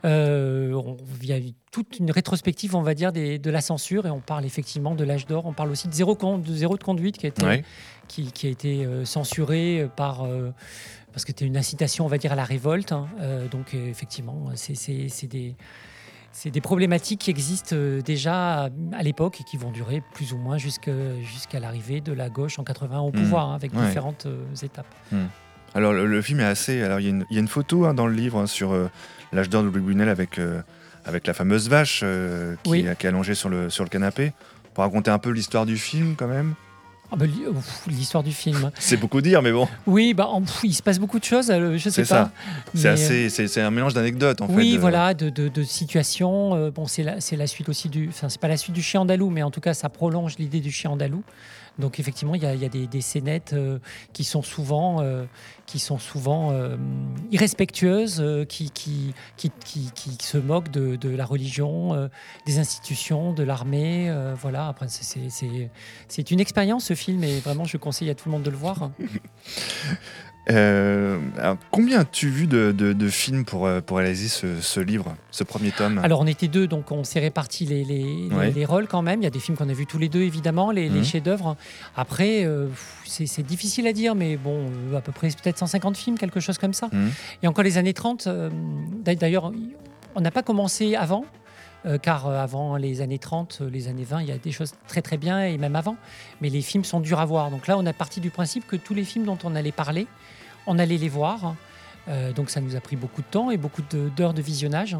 Euh, 0.05 0.73
on- 0.73 0.97
il 1.23 1.29
y 1.29 1.33
a 1.33 1.39
eu 1.39 1.53
toute 1.71 1.97
une 2.01 2.11
rétrospective, 2.11 2.75
on 2.75 2.83
va 2.83 2.95
dire, 2.95 3.13
des- 3.13 3.39
de 3.39 3.51
la 3.53 3.61
censure, 3.61 4.05
et 4.07 4.11
on 4.11 4.19
parle 4.19 4.45
effectivement 4.45 4.97
de 4.97 5.05
l'âge 5.05 5.27
d'or. 5.27 5.47
On 5.47 5.53
parle 5.53 5.71
aussi 5.71 5.87
de 5.87 5.95
zéro, 5.95 6.17
de 6.17 6.53
zéro 6.55 6.77
de 6.77 6.83
conduite 6.83 7.19
qui 7.19 7.27
a 7.27 7.29
été, 7.29 7.45
Ouais. 7.47 7.63
qui, 8.09 8.33
qui 8.33 8.49
a 8.49 8.51
été 8.51 8.85
censuré 9.05 9.89
par. 9.95 10.25
euh, 10.25 10.51
parce 11.13 11.25
que 11.25 11.31
c'était 11.31 11.47
une 11.47 11.57
incitation, 11.57 12.05
on 12.05 12.09
va 12.09 12.19
dire, 12.19 12.33
à 12.33 12.37
la 12.37 12.45
révolte. 12.45 12.91
hein. 12.93 13.07
Donc, 13.53 13.75
effectivement, 13.75 14.51
c'est 14.57 15.27
des, 15.29 15.55
c'est 16.39 16.53
des 16.53 16.61
problématiques 16.61 17.23
qui 17.23 17.31
existent 17.31 17.75
euh, 17.75 18.01
déjà 18.01 18.71
à, 18.93 19.03
l'époque 19.03 19.41
et 19.41 19.45
qui 19.45 19.57
vont 19.57 19.73
durer 19.73 20.05
plus 20.15 20.33
ou 20.33 20.37
moins 20.37 20.57
jusqu'à 20.57 20.93
l'arrivée 21.59 22.01
de 22.01 22.13
la 22.13 22.29
gauche 22.31 22.61
en 22.61 22.65
80 22.65 23.01
au 23.01 23.11
pouvoir, 23.11 23.49
hein, 23.49 23.57
avec. 23.57 23.75
Ouais. 23.75 23.85
différentes 23.85 24.27
euh, 24.27 24.45
étapes. 24.63 24.95
Alors 25.75 25.93
le, 25.93 26.07
le 26.07 26.23
film 26.23 26.39
est 26.39 26.45
assez. 26.45 26.81
Alors 26.81 27.01
il 27.01 27.05
y 27.05 27.07
a 27.07 27.11
une, 27.11 27.25
il 27.31 27.35
y 27.35 27.39
a 27.39 27.41
une 27.41 27.49
photo 27.49 27.87
hein, 27.87 27.95
dans 27.95 28.07
le 28.07 28.15
livre 28.15 28.39
hein, 28.39 28.47
sur 28.47 28.73
euh, 28.73 28.89
l'âge 29.33 29.49
d'or 29.49 29.65
de 29.65 29.69
Louis 29.69 29.81
Buñuel 29.81 30.09
avec 30.09 30.39
euh, 30.39 30.63
avec 31.05 31.27
la 31.27 31.35
fameuse 31.35 31.69
vache 31.69 32.05
qui, 32.63 32.71
Oui. 32.71 32.83
qui 32.83 33.07
est 33.07 33.09
allongée 33.09 33.35
sur 33.35 33.49
le 33.49 33.69
sur 33.69 33.83
le 33.83 33.91
canapé. 33.91 34.33
Pour 34.75 34.85
raconter 34.85 35.11
un 35.11 35.19
peu 35.19 35.31
l'histoire 35.31 35.67
du 35.67 35.77
film 35.77 36.15
quand 36.17 36.29
même. 36.29 36.55
Ah 37.11 37.17
bah, 37.17 37.25
L'histoire 37.87 38.23
du 38.23 38.33
film. 38.33 38.71
C'est 38.79 38.97
beaucoup 38.99 39.21
dire, 39.23 39.41
mais 39.41 39.51
bon, 39.53 39.67
Oui, 39.87 40.13
bah, 40.13 40.27
en- 40.29 40.43
il 40.63 40.75
se 40.75 40.83
passe 40.83 40.99
beaucoup 40.99 41.19
de 41.19 41.25
choses, 41.25 41.51
euh, 41.51 41.79
je 41.79 41.89
sais 41.89 42.05
C'est 42.05 42.15
pas. 42.15 42.25
ça. 42.25 42.31
c'est 42.75 42.95
Mais, 42.95 43.11
euh, 43.41 43.47
c'est 43.49 43.61
un 43.63 43.71
mélange 43.71 43.95
d'anecdotes 43.95 44.43
en 44.43 44.47
fait. 44.49 44.53
oui, 44.55 44.75
de- 44.75 44.79
voilà, 44.79 45.15
de, 45.15 45.31
de, 45.31 45.49
de 45.49 45.63
situations. 45.63 46.55
Euh, 46.55 46.71
bon, 46.71 46.87
c'est 46.87 47.03
la, 47.03 47.21
c'est 47.21 47.37
la 47.37 47.47
suite 47.47 47.69
aussi 47.71 47.89
du. 47.89 48.09
Enfin, 48.11 48.29
c'est 48.29 48.41
pas 48.41 48.49
la 48.49 48.57
suite 48.59 48.75
du 48.75 48.83
chien 48.83 49.01
andalou, 49.01 49.31
mais 49.31 49.43
en 49.43 49.51
tout 49.51 49.61
cas, 49.61 49.73
ça 49.75 49.89
prolonge 49.89 50.35
l'idée 50.39 50.61
du 50.61 50.71
chien 50.71 50.91
andalou. 50.91 51.23
Donc, 51.79 52.01
effectivement, 52.01 52.35
il 52.35 52.43
y 52.43 52.47
a, 52.47 52.69
des, 52.69 52.87
des 52.87 53.01
scénettes 53.01 53.53
euh, 53.53 53.79
qui 54.13 54.25
sont 54.25 54.43
souvent, 54.43 55.01
euh, 55.01 55.25
qui 55.67 55.79
sont 55.79 55.99
souvent 55.99 56.51
euh, 56.51 56.77
irrespectueuses, 57.31 58.25
qui, 58.49 58.71
qui, 58.71 59.15
qui, 59.37 59.51
qui, 59.95 60.19
se 60.21 60.39
moquent 60.39 60.71
de, 60.71 60.97
de 60.97 61.09
la 61.11 61.25
religion, 61.25 62.11
des 62.47 62.59
institutions, 62.59 63.33
de 63.33 63.43
l'armée. 63.43 64.13
voilà, 64.41 64.69
après, 64.69 64.87
c'est 64.89 66.31
une 66.31 66.41
expérience, 66.41 66.87
ce 66.87 66.95
film, 66.95 67.23
et 67.23 67.39
vraiment, 67.39 67.65
je 67.65 67.77
conseille 67.77 68.11
à 68.11 68.15
tout 68.15 68.29
le 68.29 68.33
monde 68.33 68.43
de 68.43 68.51
le 68.51 68.57
voir. 68.57 68.91
Euh, 70.51 71.19
alors, 71.37 71.57
combien 71.71 72.01
as-tu 72.01 72.29
vu 72.29 72.47
de, 72.47 72.73
de- 72.73 72.95
de 72.95 73.09
films 73.11 73.45
pour, 73.45 73.67
euh, 73.67 73.81
pour 73.83 73.99
réaliser 73.99 74.29
ce, 74.29 74.61
ce 74.63 74.81
livre, 74.81 75.15
ce 75.31 75.45
premier 75.45 75.73
tome 75.73 75.99
Alors 76.03 76.21
on 76.21 76.27
était 76.27 76.49
deux, 76.49 76.67
donc 76.67 76.91
on 76.91 77.05
s'est 77.05 77.21
réparti 77.21 77.67
les, 77.67 77.85
les, 77.85 78.03
les- 78.29 78.35
Ouais. 78.35 78.51
les 78.51 78.65
rôles 78.65 78.89
quand 78.89 79.03
même. 79.03 79.21
Il 79.21 79.25
y 79.25 79.27
a 79.27 79.31
des 79.31 79.41
films 79.41 79.59
qu'on 79.59 79.69
a 79.69 79.73
vus 79.75 79.85
tous 79.87 79.99
les 79.99 80.09
deux, 80.09 80.23
évidemment, 80.23 80.71
les, 80.71 80.89
Mhm. 80.89 81.05
chefs-d'œuvre. 81.05 81.57
Après, 81.97 82.45
euh, 82.47 82.69
c'est 83.05 83.43
difficile 83.47 83.87
à 83.87 83.93
dire, 83.93 84.15
mais 84.15 84.37
bon, 84.37 84.71
à 84.97 85.01
peu 85.03 85.13
près 85.13 85.29
peut-être 85.29 85.59
150 85.59 85.97
films, 85.99 86.17
quelque 86.17 86.41
chose 86.41 86.57
comme 86.57 86.73
ça. 86.73 86.89
Mhm. 86.93 87.11
Et 87.43 87.47
encore 87.49 87.65
les 87.65 87.77
années 87.77 87.93
30, 87.95 88.27
euh, 88.27 88.49
d'a- 89.05 89.15
d'ailleurs, 89.15 89.53
on 90.15 90.21
n'a 90.21 90.31
pas 90.31 90.43
commencé 90.43 90.95
avant. 90.97 91.25
euh, 91.87 91.97
car 91.97 92.27
avant 92.29 92.77
les 92.77 93.03
années 93.03 93.21
30, 93.21 93.61
euh, 93.63 93.71
les 93.71 93.87
années 93.87 94.03
20, 94.03 94.23
il 94.23 94.29
y 94.29 94.33
a 94.33 94.37
des 94.37 94.51
choses 94.51 94.73
très 94.89 95.01
très 95.01 95.17
bien 95.17 95.45
et 95.45 95.57
même 95.59 95.77
avant. 95.77 95.97
Mais 96.41 96.49
les 96.51 96.61
films 96.61 96.83
sont 96.83 96.99
durs 96.99 97.21
à 97.21 97.25
voir. 97.25 97.53
Donc 97.53 97.69
là, 97.69 97.79
on 97.79 97.87
a 97.87 97.93
parti 97.93 98.21
du 98.21 98.31
principe 98.31 98.67
que 98.67 98.75
tous 98.75 98.95
les 98.95 99.05
films 99.05 99.25
dont 99.25 99.39
on 99.45 99.55
allait 99.55 99.71
parler, 99.71 100.09
on 100.69 100.79
allait 100.79 100.99
les 100.99 101.09
voir. 101.09 101.57
Euh, 102.09 102.33
donc 102.33 102.51
ça 102.51 102.61
nous 102.61 102.77
a 102.77 102.81
pris 102.81 102.97
beaucoup 102.97 103.23
de 103.23 103.27
temps 103.27 103.51
et 103.51 103.57
beaucoup 103.57 103.83
d'heures 104.17 104.35
de 104.35 104.43
visionnage. 104.43 104.97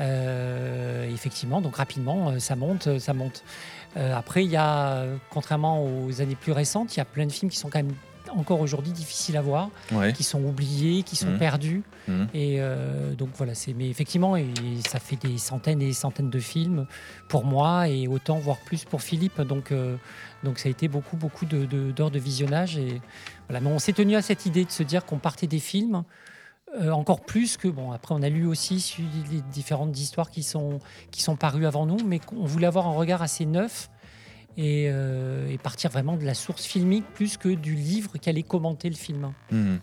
Euh, 0.00 1.12
effectivement, 1.12 1.60
donc 1.60 1.76
rapidement, 1.76 2.30
euh, 2.30 2.38
ça 2.38 2.56
monte, 2.56 2.98
ça 2.98 3.12
monte. 3.12 3.44
Après, 3.96 4.44
il 4.44 4.50
y 4.50 4.56
a, 4.56 5.04
contrairement 5.30 5.84
aux 5.84 6.20
années 6.20 6.36
plus 6.36 6.52
récentes, 6.52 6.94
il 6.94 6.98
y 6.98 7.00
a 7.00 7.04
plein 7.04 7.26
de 7.26 7.32
films 7.32 7.50
qui 7.50 7.58
sont 7.58 7.68
quand 7.68 7.80
même 7.80 7.92
encore 8.36 8.60
aujourd'hui 8.60 8.92
difficiles 8.92 9.36
à 9.36 9.42
voir, 9.42 9.70
Ouais. 9.92 10.12
qui 10.12 10.22
sont 10.22 10.42
oubliés, 10.42 11.02
qui 11.02 11.16
sont 11.16 11.30
Mhm. 11.30 11.38
perdus. 11.38 11.82
Mhm. 12.08 12.28
Et 12.34 12.56
euh, 12.60 13.14
donc 13.14 13.30
voilà, 13.36 13.54
c'est 13.54 13.72
mais 13.74 13.88
effectivement, 13.88 14.36
et 14.36 14.46
ça 14.88 14.98
fait 15.00 15.16
des 15.16 15.38
centaines 15.38 15.80
et 15.82 15.86
des 15.86 15.92
centaines 15.92 16.30
de 16.30 16.38
films 16.40 16.86
pour 17.28 17.44
moi 17.44 17.88
et 17.88 18.08
autant 18.08 18.38
voire 18.38 18.58
plus 18.58 18.84
pour 18.84 19.02
Philippe. 19.02 19.40
Donc 19.42 19.72
euh, 19.72 19.96
donc 20.44 20.58
ça 20.58 20.68
a 20.68 20.70
été 20.70 20.88
beaucoup 20.88 21.16
beaucoup 21.16 21.46
de 21.46 21.64
de- 21.66 21.90
d'heures 21.92 22.10
de, 22.10 22.18
visionnage 22.18 22.76
et 22.76 23.00
voilà. 23.48 23.60
Mais 23.60 23.70
on 23.70 23.78
s'est 23.78 23.92
tenu 23.92 24.16
à 24.16 24.22
cette 24.22 24.46
idée 24.46 24.64
de 24.64 24.70
se 24.70 24.82
dire 24.82 25.04
qu'on 25.04 25.18
partait 25.18 25.46
des 25.46 25.58
films. 25.60 26.04
euh, 26.80 26.92
encore 26.92 27.22
plus 27.22 27.56
que 27.56 27.66
bon 27.66 27.90
après 27.90 28.14
on 28.14 28.22
a 28.22 28.28
lu 28.28 28.46
aussi 28.46 28.78
sur 28.80 29.02
les 29.32 29.40
différentes 29.52 29.98
histoires 29.98 30.30
qui 30.30 30.44
sont 30.44 30.78
qui 31.10 31.20
sont 31.20 31.34
parues 31.34 31.66
avant 31.66 31.84
nous 31.84 31.98
mais 32.06 32.20
qu'on 32.20 32.44
voulait 32.44 32.68
avoir 32.68 32.86
un 32.86 32.92
regard 32.92 33.22
assez 33.22 33.44
neuf 33.44 33.90
et, 34.56 34.86
euh, 34.90 35.48
et 35.50 35.58
partir 35.58 35.90
vraiment 35.90 36.16
de 36.16 36.24
la 36.24 36.34
source 36.34 36.64
filmique 36.64 37.04
plus 37.14 37.36
que 37.36 37.48
du 37.48 37.74
livre 37.74 38.12
qui 38.20 38.28
allait 38.30 38.42
commenter 38.42 38.88
le 38.88 38.96
film. 38.96 39.32
Mhm. 39.52 39.78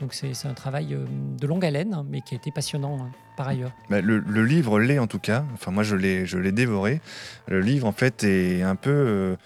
Donc 0.00 0.14
c'est 0.14 0.46
un 0.46 0.54
travail 0.54 0.94
euh, 0.94 1.04
de 1.38 1.46
longue 1.46 1.64
haleine, 1.64 1.92
hein, 1.92 2.06
mais 2.08 2.22
qui 2.22 2.34
a 2.34 2.36
été 2.36 2.50
passionnant 2.50 2.98
hein, 3.02 3.10
par 3.36 3.48
ailleurs. 3.48 3.72
Bah, 3.90 4.00
le, 4.00 4.18
le 4.18 4.44
livre 4.44 4.80
l'est 4.80 4.98
en 4.98 5.06
tout 5.06 5.18
cas. 5.18 5.44
Enfin, 5.54 5.70
moi, 5.72 5.82
je 5.82 5.94
l'ai, 5.94 6.24
je 6.24 6.38
l'ai 6.38 6.52
dévoré. 6.52 7.00
Le 7.48 7.60
livre, 7.60 7.86
en 7.86 7.92
fait, 7.92 8.24
est 8.24 8.62
un 8.62 8.76
peu. 8.76 8.90
euh, 8.90 9.36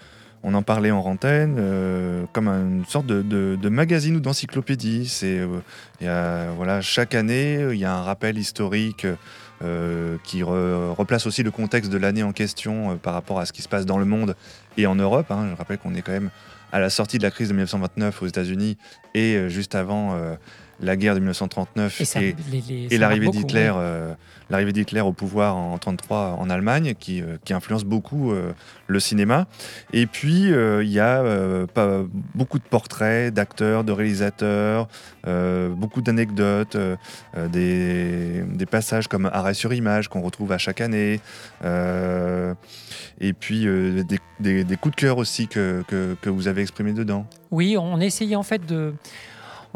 on 0.47 0.53
en 0.53 0.61
parlait 0.61 0.91
en 0.91 1.01
rantaine, 1.01 1.55
euh, 1.57 2.25
comme 2.31 2.47
une 2.47 2.85
sorte 2.85 3.07
de, 3.07 3.21
de- 3.23 3.57
de 3.59 3.69
magazine 3.69 4.15
ou 4.15 4.19
d'encyclopédie. 4.19 5.07
C'est, 5.07 5.39
euh, 6.03 6.51
voilà, 6.55 6.81
chaque 6.81 7.15
année, 7.15 7.65
il 7.71 7.77
y 7.79 7.83
a 7.85 7.93
un 7.95 8.03
rappel 8.03 8.37
historique 8.37 9.07
euh, 9.63 10.17
qui 10.23 10.41
re- 10.41 10.89
replace 10.93 11.25
aussi 11.27 11.43
le 11.43 11.51
contexte 11.51 11.91
de 11.91 11.97
l'année 11.97 12.23
en 12.23 12.31
question 12.33 12.91
euh, 12.91 12.95
par 12.95 13.13
rapport 13.13 13.39
à 13.39 13.45
ce 13.45 13.53
qui 13.53 13.61
se 13.61 13.69
passe 13.69 13.85
dans 13.85 13.97
le 13.97 14.05
monde 14.05 14.35
et 14.77 14.85
en 14.87 14.95
Europe. 14.95 15.31
hein. 15.31 15.47
Je 15.51 15.55
rappelle 15.55 15.77
qu'on 15.77 15.95
est 15.95 16.01
quand 16.01 16.11
même 16.11 16.29
à 16.71 16.79
la 16.79 16.89
sortie 16.89 17.17
de 17.17 17.23
la 17.23 17.31
crise 17.31 17.47
de 17.49 17.53
1929 17.53 18.21
aux 18.21 18.27
États-Unis 18.27 18.77
et 19.13 19.35
euh, 19.35 19.49
juste 19.49 19.75
avant 19.75 20.17
la 20.81 20.95
guerre 20.97 21.13
de 21.13 21.19
1939 21.19 22.01
Et, 22.01 22.05
ça- 22.05 22.19
l'arrivée 22.97 23.29
d'Hitler, 23.29 23.69
ouais. 23.69 23.75
euh, 23.77 24.13
l'arrivée 24.49 24.73
d'Hitler 24.73 25.01
au 25.01 25.13
pouvoir 25.13 25.55
en 25.55 25.69
1933 25.77 26.37
en 26.39 26.49
Allemagne, 26.49 26.93
qui, 26.99 27.21
euh, 27.21 27.37
qui 27.45 27.53
influence 27.53 27.83
beaucoup 27.85 28.31
euh, 28.31 28.51
le 28.87 28.99
cinéma. 28.99 29.47
Et 29.93 30.05
puis 30.05 30.49
il 30.51 30.89
y 30.89 30.99
a 30.99 31.23
pas, 31.73 32.01
beaucoup 32.35 32.59
de 32.59 32.63
portraits 32.63 33.33
d'acteurs, 33.33 33.83
de 33.83 33.91
réalisateurs, 33.91 34.87
beaucoup 35.25 36.01
d'anecdotes, 36.01 36.77
des, 37.51 38.43
des 38.47 38.65
passages 38.65 39.07
comme 39.07 39.29
Arrêt 39.31 39.53
sur 39.53 39.73
image 39.73 40.07
qu'on 40.09 40.21
retrouve 40.21 40.51
à 40.51 40.57
chaque 40.57 40.81
année, 40.81 41.19
et 43.21 43.33
puis 43.33 43.65
des, 43.65 44.19
des- 44.39 44.63
des 44.63 44.77
coups 44.77 44.95
de 44.95 45.01
cœur 45.01 45.17
aussi 45.17 45.47
que, 45.47 45.83
que- 45.87 46.15
que 46.21 46.29
vous 46.29 46.47
avez 46.47 46.61
exprimés 46.61 46.93
dedans. 46.93 47.25
Oui, 47.51 47.75
on 47.79 47.99
a 47.99 48.05
essayé 48.05 48.35
en 48.35 48.43
fait 48.43 48.65
de. 48.65 48.93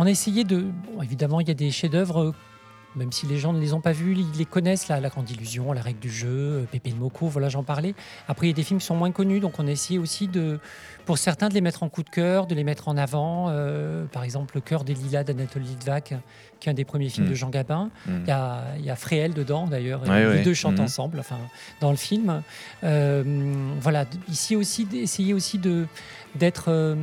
On 0.02 0.06
a 0.06 0.10
essayé 0.10 0.46
de. 0.46 0.62
bon, 0.62 1.02
évidemment, 1.04 1.42
il 1.42 1.50
y 1.50 1.52
a 1.52 1.54
des 1.54 1.72
chefs-d'œuvre, 1.72 2.22
euh, 2.22 2.34
même 2.96 3.12
si 3.12 3.26
les 3.26 3.38
gens 3.38 3.52
ne 3.52 3.60
les 3.60 3.74
ont 3.74 3.82
pas 3.82 3.92
vus, 3.92 4.16
ils 4.16 4.38
les 4.38 4.46
connaissent, 4.46 4.88
La 4.88 5.02
Grande 5.02 5.30
Illusion, 5.30 5.74
La 5.74 5.82
Règle 5.82 6.00
du 6.00 6.10
Jeu, 6.10 6.30
euh, 6.30 6.66
Pépé 6.72 6.92
de 6.92 6.96
Moko, 6.96 7.28
voilà, 7.28 7.50
j'en 7.50 7.64
parlais. 7.64 7.94
Après, 8.30 8.48
il 8.48 8.52
y 8.52 8.54
a 8.54 8.56
des 8.56 8.64
films 8.64 8.80
qui 8.80 8.86
sont 8.86 8.96
moins 8.96 9.12
connus, 9.12 9.42
donc 9.42 9.60
on 9.60 9.68
a 9.68 9.72
essayé 9.72 10.00
aussi 10.00 10.30
de. 10.30 10.62
Pour 11.10 11.18
certains, 11.18 11.50
de 11.50 11.56
les 11.56 11.62
mettre 11.62 11.82
en 11.82 11.90
coup 11.90 12.04
de 12.04 12.10
cœur, 12.12 12.46
de 12.46 12.54
les 12.54 12.64
mettre 12.64 12.88
en 12.88 12.96
avant. 12.96 13.48
euh, 13.50 14.06
par 14.06 14.24
exemple, 14.24 14.54
Le 14.54 14.62
cœur 14.62 14.84
des 14.84 14.94
lilas 14.94 15.24
d'Anatole 15.24 15.64
Litvak, 15.64 16.14
qui 16.60 16.70
est 16.70 16.72
un 16.72 16.76
des 16.76 16.86
premiers 16.86 17.10
films 17.10 17.26
Mm. 17.26 17.30
de 17.32 17.34
Jean 17.34 17.50
Gabin. 17.50 17.90
Mm. 18.06 18.12
Il 18.26 18.28
y 18.28 18.32
a, 18.32 18.64
il 18.78 18.86
y 18.86 18.92
a 18.92 18.96
Fréhel 18.96 19.34
dedans 19.34 19.66
d'ailleurs, 19.66 20.04
Ouais, 20.08 20.20
les 20.20 20.28
ouais. 20.28 20.42
deux 20.44 20.54
chantent 20.54 20.78
Mhm. 20.78 20.84
ensemble, 20.84 21.20
enfin 21.20 21.40
dans 21.82 21.90
le 21.90 21.98
film. 21.98 22.44
Euh, 22.84 23.24
voilà, 23.82 24.06
ici 24.28 24.56
aussi 24.56 24.86
d'essayer 24.86 25.34
aussi 25.34 25.58
de 25.58 25.88
d'être 26.36 26.66
euh, 26.68 26.94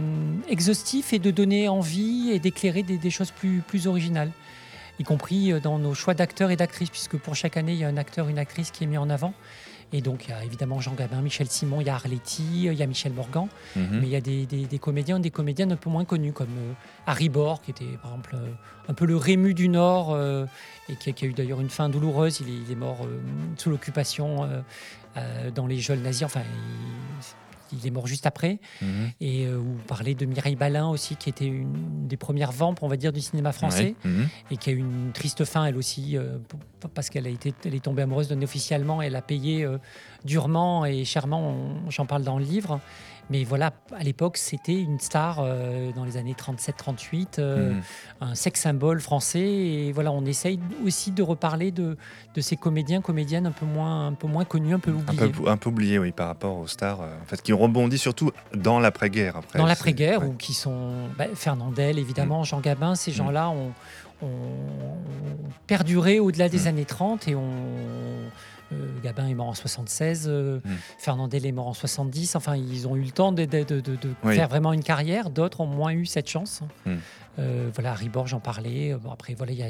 exhaustif 0.48 1.12
et 1.12 1.18
de 1.18 1.32
donner 1.32 1.66
envie 1.68 2.30
et 2.30 2.38
d'éclairer 2.38 2.84
des, 2.84 2.98
des 2.98 3.10
choses 3.10 3.32
plus 3.32 3.60
plus 3.66 3.88
originales, 3.88 4.30
y 5.00 5.02
compris 5.02 5.52
dans 5.60 5.80
nos 5.80 5.94
choix 5.94 6.14
d'acteurs 6.14 6.52
et 6.52 6.56
d'actrices, 6.56 6.90
puisque 6.90 7.16
pour 7.16 7.34
chaque 7.34 7.56
année 7.56 7.72
il 7.72 7.80
y 7.80 7.84
a 7.84 7.88
un 7.88 7.96
acteur, 7.96 8.28
une 8.28 8.38
actrice 8.38 8.70
qui 8.70 8.84
est 8.84 8.86
mis 8.86 8.98
en 8.98 9.10
avant. 9.10 9.34
Et 9.92 10.00
donc 10.00 10.24
il 10.26 10.30
y 10.30 10.32
a 10.34 10.44
évidemment 10.44 10.80
Jean 10.80 10.94
Gabin, 10.94 11.22
Michel 11.22 11.46
Simon, 11.48 11.80
il 11.80 11.86
y 11.86 11.90
a 11.90 11.94
Arletty, 11.94 12.64
il 12.66 12.72
y 12.74 12.82
a 12.82 12.86
Michel 12.86 13.12
Morgan. 13.12 13.46
Mhm. 13.76 14.00
Mais 14.00 14.06
il 14.06 14.08
y 14.08 14.16
a 14.16 14.20
des, 14.20 14.44
des- 14.44 14.66
des 14.66 14.78
comédiens, 14.78 15.20
des 15.20 15.30
comédiennes 15.30 15.72
un 15.72 15.76
peu 15.76 15.88
moins 15.90 16.04
connus, 16.04 16.32
comme 16.32 16.48
euh, 16.58 16.72
Harry 17.06 17.28
Bor, 17.28 17.62
qui 17.62 17.70
était 17.70 17.96
par 18.02 18.10
exemple 18.10 18.34
euh, 18.34 18.48
un 18.88 18.94
peu 18.94 19.06
le 19.06 19.16
Rému 19.16 19.54
du 19.54 19.68
Nord, 19.68 20.12
euh, 20.12 20.44
et 20.88 20.96
qui 20.96 21.10
a, 21.10 21.12
qui 21.12 21.24
a 21.24 21.28
eu 21.28 21.32
d'ailleurs 21.32 21.60
une 21.60 21.70
fin 21.70 21.88
douloureuse. 21.88 22.40
Il 22.40 22.48
est, 22.48 22.58
il 22.66 22.72
est 22.72 22.76
mort 22.76 23.06
sous 23.56 23.70
l'occupation 23.70 24.48
dans 25.54 25.66
les 25.66 25.78
geôles 25.78 26.00
nazies. 26.00 26.24
Enfin, 26.24 26.42
il, 26.42 27.22
il 27.72 27.86
est 27.86 27.90
mort 27.90 28.06
juste 28.06 28.26
après. 28.26 28.58
Mhm. 28.82 29.10
Et 29.20 29.46
euh, 29.46 29.56
vous 29.56 29.76
parlez 29.86 30.14
de 30.14 30.26
Mireille 30.26 30.56
Balin 30.56 30.88
aussi, 30.88 31.16
qui 31.16 31.28
était 31.28 31.46
une 31.46 32.06
des 32.08 32.16
premières 32.16 32.52
vampes, 32.52 32.82
on 32.82 32.88
va 32.88 32.96
dire, 32.96 33.12
du 33.12 33.20
cinéma 33.20 33.52
français 33.52 33.94
Ouais. 34.04 34.10
Mhm. 34.10 34.28
et 34.50 34.56
qui 34.56 34.70
a 34.70 34.72
eu 34.72 34.78
une 34.78 35.12
triste 35.12 35.44
fin 35.44 35.64
elle 35.66 35.76
aussi 35.76 36.16
euh, 36.16 36.38
parce 36.94 37.10
qu'elle 37.10 37.26
a 37.26 37.30
été 37.30 37.52
elle 37.64 37.74
est 37.74 37.80
tombée 37.84 38.02
amoureuse 38.02 38.28
d'un 38.28 38.40
officier 38.42 38.76
allemand 38.76 39.02
elle 39.02 39.16
a 39.16 39.22
payé 39.22 39.64
euh, 39.64 39.78
durement 40.24 40.84
et 40.86 41.04
chèrement 41.04 41.56
j'en 41.88 42.06
parle 42.06 42.22
dans 42.22 42.38
le 42.38 42.44
livre 42.44 42.80
mais 43.30 43.44
voilà 43.44 43.72
à 43.98 44.02
l'époque 44.04 44.36
c'était 44.36 44.80
une 44.80 45.00
star 45.00 45.38
euh, 45.40 45.90
dans 45.92 46.04
les 46.04 46.16
années 46.16 46.34
37 46.34 46.76
38 46.76 47.38
euh, 47.38 47.72
Mhm. 47.72 47.82
un 48.20 48.34
sex 48.34 48.60
symbole 48.60 49.00
français 49.00 49.40
et 49.40 49.92
voilà 49.92 50.12
on 50.12 50.24
essaye 50.24 50.60
aussi 50.84 51.10
de 51.10 51.22
reparler 51.22 51.70
de, 51.72 51.96
de 52.34 52.40
ces 52.40 52.56
comédiens 52.56 53.00
comédiennes 53.00 53.46
un 53.46 53.50
peu 53.52 53.66
moins 53.66 54.06
un 54.08 54.12
peu 54.12 54.28
moins 54.28 54.44
connus 54.44 54.74
un 54.74 54.78
peu 54.78 54.90
Un 54.92 54.94
oubliés 54.94 55.28
peu, 55.32 55.48
un 55.48 55.56
peu 55.56 55.68
oublié, 55.70 55.98
oui, 55.98 56.12
par 56.12 56.28
rapport 56.28 56.56
aux 56.58 56.66
stars, 56.66 57.00
euh, 57.00 57.06
en 57.22 57.26
fait, 57.26 57.42
qui 57.42 57.52
rebondit 57.52 57.98
surtout 57.98 58.30
dans 58.54 58.78
l'après-guerre. 58.80 59.36
Après, 59.38 59.58
dans 59.58 59.66
l'après-guerre 59.66 60.20
ouais. 60.22 60.28
ou 60.28 60.32
qui 60.34 60.54
sont 60.54 60.92
bah, 61.18 61.26
Fernandel 61.34 61.98
évidemment 61.98 62.44
Jean 62.44 62.60
Gabin 62.60 62.94
ces 62.94 63.10
gens-là 63.12 63.50
ont, 63.50 63.72
ont- 64.22 64.26
ont 64.26 65.50
perduré 65.66 66.20
au-delà 66.20 66.48
des 66.48 66.66
années 66.68 66.84
30 66.84 67.28
et 67.28 67.34
ont 67.34 67.50
Gabin 69.02 69.26
est 69.28 69.34
mort 69.34 69.48
en 69.48 69.54
76 69.54 70.26
euh, 70.28 70.58
Mm. 70.64 70.70
Fernandel 70.98 71.46
est 71.46 71.52
mort 71.52 71.68
en 71.68 71.74
70 71.74 72.34
enfin 72.36 72.56
ils 72.56 72.86
ont 72.88 72.96
eu 72.96 73.02
le 73.02 73.10
temps 73.12 73.32
de, 73.32 73.44
de- 73.44 73.62
de- 73.62 73.80
de- 73.80 73.96
de 73.96 74.14
Oui. 74.24 74.34
faire 74.34 74.48
vraiment 74.48 74.72
une 74.72 74.82
carrière 74.82 75.30
d'autres 75.30 75.60
ont 75.60 75.66
moins 75.66 75.92
eu 75.92 76.06
cette 76.06 76.28
chance 76.28 76.62
Mm. 76.84 76.94
Euh, 77.38 77.70
voilà 77.74 77.94
Borg 78.12 78.26
j'en 78.28 78.40
parlais 78.40 78.94
Bon, 78.94 79.10
après 79.10 79.34
voilà 79.34 79.52
il 79.52 79.58
y 79.58 79.62
a 79.62 79.68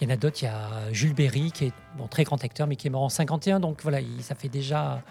il 0.00 0.08
y 0.08 0.10
en 0.10 0.14
a 0.14 0.16
d'autres, 0.16 0.42
il 0.42 0.46
y 0.46 0.48
a 0.48 0.92
Jules 0.92 1.14
Berry, 1.14 1.52
qui 1.52 1.66
est 1.66 1.72
bon, 1.96 2.08
très 2.08 2.24
grand 2.24 2.42
acteur, 2.42 2.66
mais 2.66 2.74
qui 2.74 2.88
est 2.88 2.90
mort 2.90 3.04
en 3.04 3.08
51. 3.08 3.60
Donc 3.60 3.80
voilà, 3.82 4.00
il- 4.00 4.24
ça 4.24 4.34
fait 4.34 4.48
déjà 4.48 5.02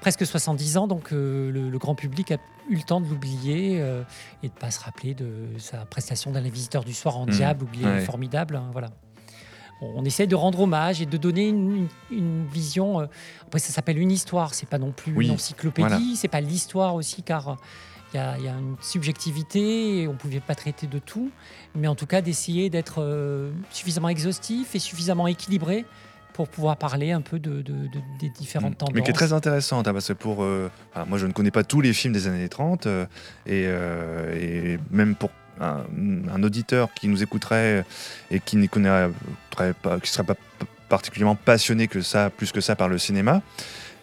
presque 0.00 0.24
70 0.24 0.76
ans. 0.76 0.86
Donc 0.86 1.12
euh, 1.12 1.50
le, 1.50 1.68
le 1.68 1.78
grand 1.78 1.96
public 1.96 2.30
a 2.30 2.36
eu 2.68 2.76
le 2.76 2.82
temps 2.82 3.00
de 3.00 3.08
l'oublier 3.08 3.80
euh, 3.80 4.04
et 4.44 4.48
de 4.48 4.52
pas 4.54 4.70
se 4.70 4.78
rappeler 4.84 5.14
de 5.14 5.46
sa 5.58 5.78
prestation 5.84 6.30
dans 6.30 6.38
Les 6.40 6.48
Visiteurs 6.48 6.84
du 6.84 6.94
Soir 6.94 7.16
en 7.18 7.26
Mhm. 7.26 7.32
Diable, 7.32 7.66
Ouais. 7.82 8.00
formidable. 8.02 8.54
hein, 8.54 8.68
voilà. 8.70 8.90
On, 9.82 10.04
essaie 10.04 10.26
de 10.26 10.34
rendre 10.34 10.60
hommage 10.60 11.00
et 11.00 11.06
de 11.06 11.16
donner 11.16 11.48
une, 11.48 11.88
vision. 12.52 13.00
euh, 13.00 13.06
après, 13.46 13.58
ça 13.58 13.72
s'appelle 13.72 13.98
une 13.98 14.10
histoire, 14.10 14.54
c'est 14.54 14.68
pas 14.68 14.78
non 14.78 14.92
plus 14.92 15.14
Oui, 15.16 15.26
une 15.26 15.32
encyclopédie, 15.34 15.88
voilà. 15.88 16.04
c'est 16.16 16.28
pas 16.28 16.40
l'histoire 16.40 16.94
aussi, 16.94 17.22
car 17.22 17.56
il 18.12 18.16
y, 18.16 18.44
y 18.44 18.48
a 18.48 18.52
une 18.52 18.76
subjectivité 18.80 20.02
et 20.02 20.08
on 20.08 20.14
pouvait 20.14 20.40
pas 20.40 20.54
traiter 20.54 20.86
de 20.86 20.98
tout 20.98 21.30
mais 21.74 21.86
en 21.88 21.94
tout 21.94 22.06
cas 22.06 22.20
d'essayer 22.20 22.68
d'être 22.70 22.96
euh, 23.00 23.52
suffisamment 23.70 24.08
exhaustif 24.08 24.74
et 24.74 24.78
suffisamment 24.80 25.26
équilibré 25.28 25.84
pour 26.32 26.48
pouvoir 26.48 26.76
parler 26.76 27.10
un 27.12 27.20
peu 27.20 27.38
de, 27.38 27.62
de- 27.62 27.86
de- 27.88 28.00
des 28.18 28.28
différentes 28.30 28.78
tendances. 28.78 28.92
Mm. 28.94 28.96
Mais 28.98 29.02
qui 29.02 29.10
est 29.10 29.14
très 29.14 29.32
intéressante, 29.32 29.86
hein, 29.88 29.92
parce 29.92 30.08
que 30.08 30.12
pour. 30.14 30.42
euh, 30.42 30.70
moi, 31.08 31.18
je 31.18 31.26
ne 31.26 31.32
connais 31.32 31.50
pas 31.50 31.64
tous 31.64 31.80
les 31.80 31.92
films 31.92 32.12
des 32.14 32.26
années 32.28 32.48
30, 32.48 32.86
euh, 32.86 33.04
et, 33.46 33.64
euh, 33.66 34.34
et 34.38 34.78
même 34.90 35.16
pour 35.16 35.30
un, 35.60 36.42
auditeur 36.42 36.92
qui 36.94 37.08
nous 37.08 37.22
écouterait 37.22 37.84
et 38.30 38.40
qui 38.40 38.56
ne 38.56 38.66
connaît 38.66 39.08
pas, 39.82 40.00
qui 40.00 40.10
serait 40.10 40.24
pas 40.24 40.36
particulièrement 40.88 41.36
passionné 41.36 41.86
que 41.86 42.02
ça, 42.02 42.30
plus 42.30 42.52
que 42.52 42.60
ça 42.60 42.76
par 42.76 42.88
le 42.88 42.98
cinéma, 42.98 43.42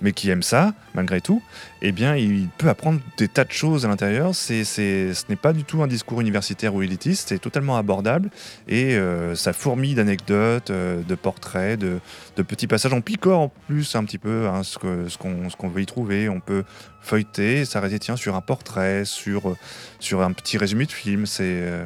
mais 0.01 0.11
qui 0.11 0.29
aime 0.29 0.43
ça, 0.43 0.73
malgré 0.93 1.21
tout, 1.21 1.41
eh 1.81 1.91
bien, 1.91 2.15
il 2.15 2.47
peut 2.57 2.69
apprendre 2.69 2.99
des 3.17 3.27
tas 3.27 3.43
de 3.43 3.51
choses 3.51 3.85
à 3.85 3.87
l'intérieur. 3.87 4.35
C'est, 4.35 4.63
ce 4.63 5.23
n'est 5.29 5.35
pas 5.35 5.53
du 5.53 5.63
tout 5.63 5.81
un 5.81 5.87
discours 5.87 6.21
universitaire 6.21 6.73
ou 6.75 6.81
élitiste, 6.81 7.29
c'est 7.29 7.39
totalement 7.39 7.77
abordable, 7.77 8.29
et 8.67 8.95
euh, 8.95 9.35
ça 9.35 9.53
fourmille 9.53 9.95
d'anecdotes, 9.95 10.69
euh, 10.69 11.01
de 11.01 11.15
portraits, 11.15 11.79
de, 11.79 11.99
de 12.35 12.43
petits 12.43 12.67
passages. 12.67 12.93
On 12.93 13.01
picore 13.01 13.39
en 13.39 13.49
plus 13.67 13.95
un 13.95 14.03
petit 14.03 14.17
peu 14.17 14.47
hein, 14.47 14.63
ce, 14.63 14.77
qu'on, 14.77 15.69
veut 15.69 15.81
y 15.81 15.85
trouver. 15.85 16.29
On 16.29 16.39
peut 16.39 16.63
feuilleter, 17.01 17.65
s'arrêter 17.65 17.99
tiens, 17.99 18.15
sur 18.15 18.35
un 18.35 18.41
portrait, 18.41 19.05
sur, 19.05 19.55
sur 19.99 20.21
un 20.21 20.31
petit 20.31 20.57
résumé 20.57 20.85
de 20.85 20.91
film. 20.91 21.25
C'est, 21.25 21.43
euh, 21.43 21.85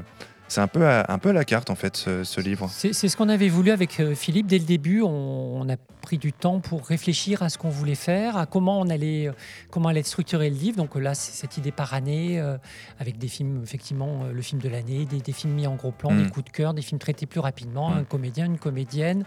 c'est 0.51 0.59
un, 0.59 0.67
peu 0.67 0.85
à, 0.85 1.05
un 1.07 1.17
peu 1.17 1.29
à 1.29 1.33
la 1.33 1.45
carte, 1.45 1.69
en 1.69 1.75
fait, 1.75 1.95
ce, 1.95 2.25
ce 2.25 2.41
livre. 2.41 2.69
C'est 2.69 2.91
ce 2.93 3.15
qu'on 3.15 3.29
avait 3.29 3.47
voulu 3.47 3.71
avec 3.71 4.01
euh, 4.01 4.15
Philippe 4.15 4.47
dès 4.47 4.59
le 4.59 4.65
début. 4.65 5.01
On, 5.01 5.61
on 5.61 5.69
a 5.69 5.77
pris 6.01 6.17
du 6.17 6.33
temps 6.33 6.59
pour 6.59 6.85
réfléchir 6.85 7.41
à 7.41 7.47
ce 7.47 7.57
qu'on 7.57 7.69
voulait 7.69 7.95
faire, 7.95 8.35
à 8.35 8.45
comment 8.45 8.81
on 8.81 8.89
allait, 8.89 9.27
euh, 9.29 9.33
comment 9.69 9.87
allait 9.87 10.01
être 10.01 10.07
structuré 10.07 10.49
le 10.49 10.57
livre. 10.57 10.75
Donc 10.75 10.97
euh, 10.97 10.99
là, 10.99 11.13
c'est 11.13 11.31
cette 11.31 11.57
idée 11.57 11.71
par 11.71 11.93
année, 11.93 12.37
euh, 12.37 12.57
avec 12.99 13.17
des 13.17 13.29
films, 13.29 13.61
effectivement, 13.63 14.25
le 14.33 14.41
film 14.41 14.59
de 14.59 14.67
l'année, 14.67 15.05
des, 15.05 15.21
des 15.21 15.31
films 15.31 15.53
mis 15.53 15.67
en 15.67 15.75
gros 15.75 15.91
plan, 15.91 16.11
Mm. 16.11 16.23
des 16.23 16.29
coups 16.29 16.45
de 16.47 16.51
cœur, 16.51 16.73
des 16.73 16.81
films 16.81 16.99
traités 16.99 17.25
plus 17.27 17.39
rapidement, 17.39 17.89
Mm. 17.91 17.97
un 17.99 18.03
comédien, 18.03 18.45
une 18.45 18.59
comédienne, 18.59 19.23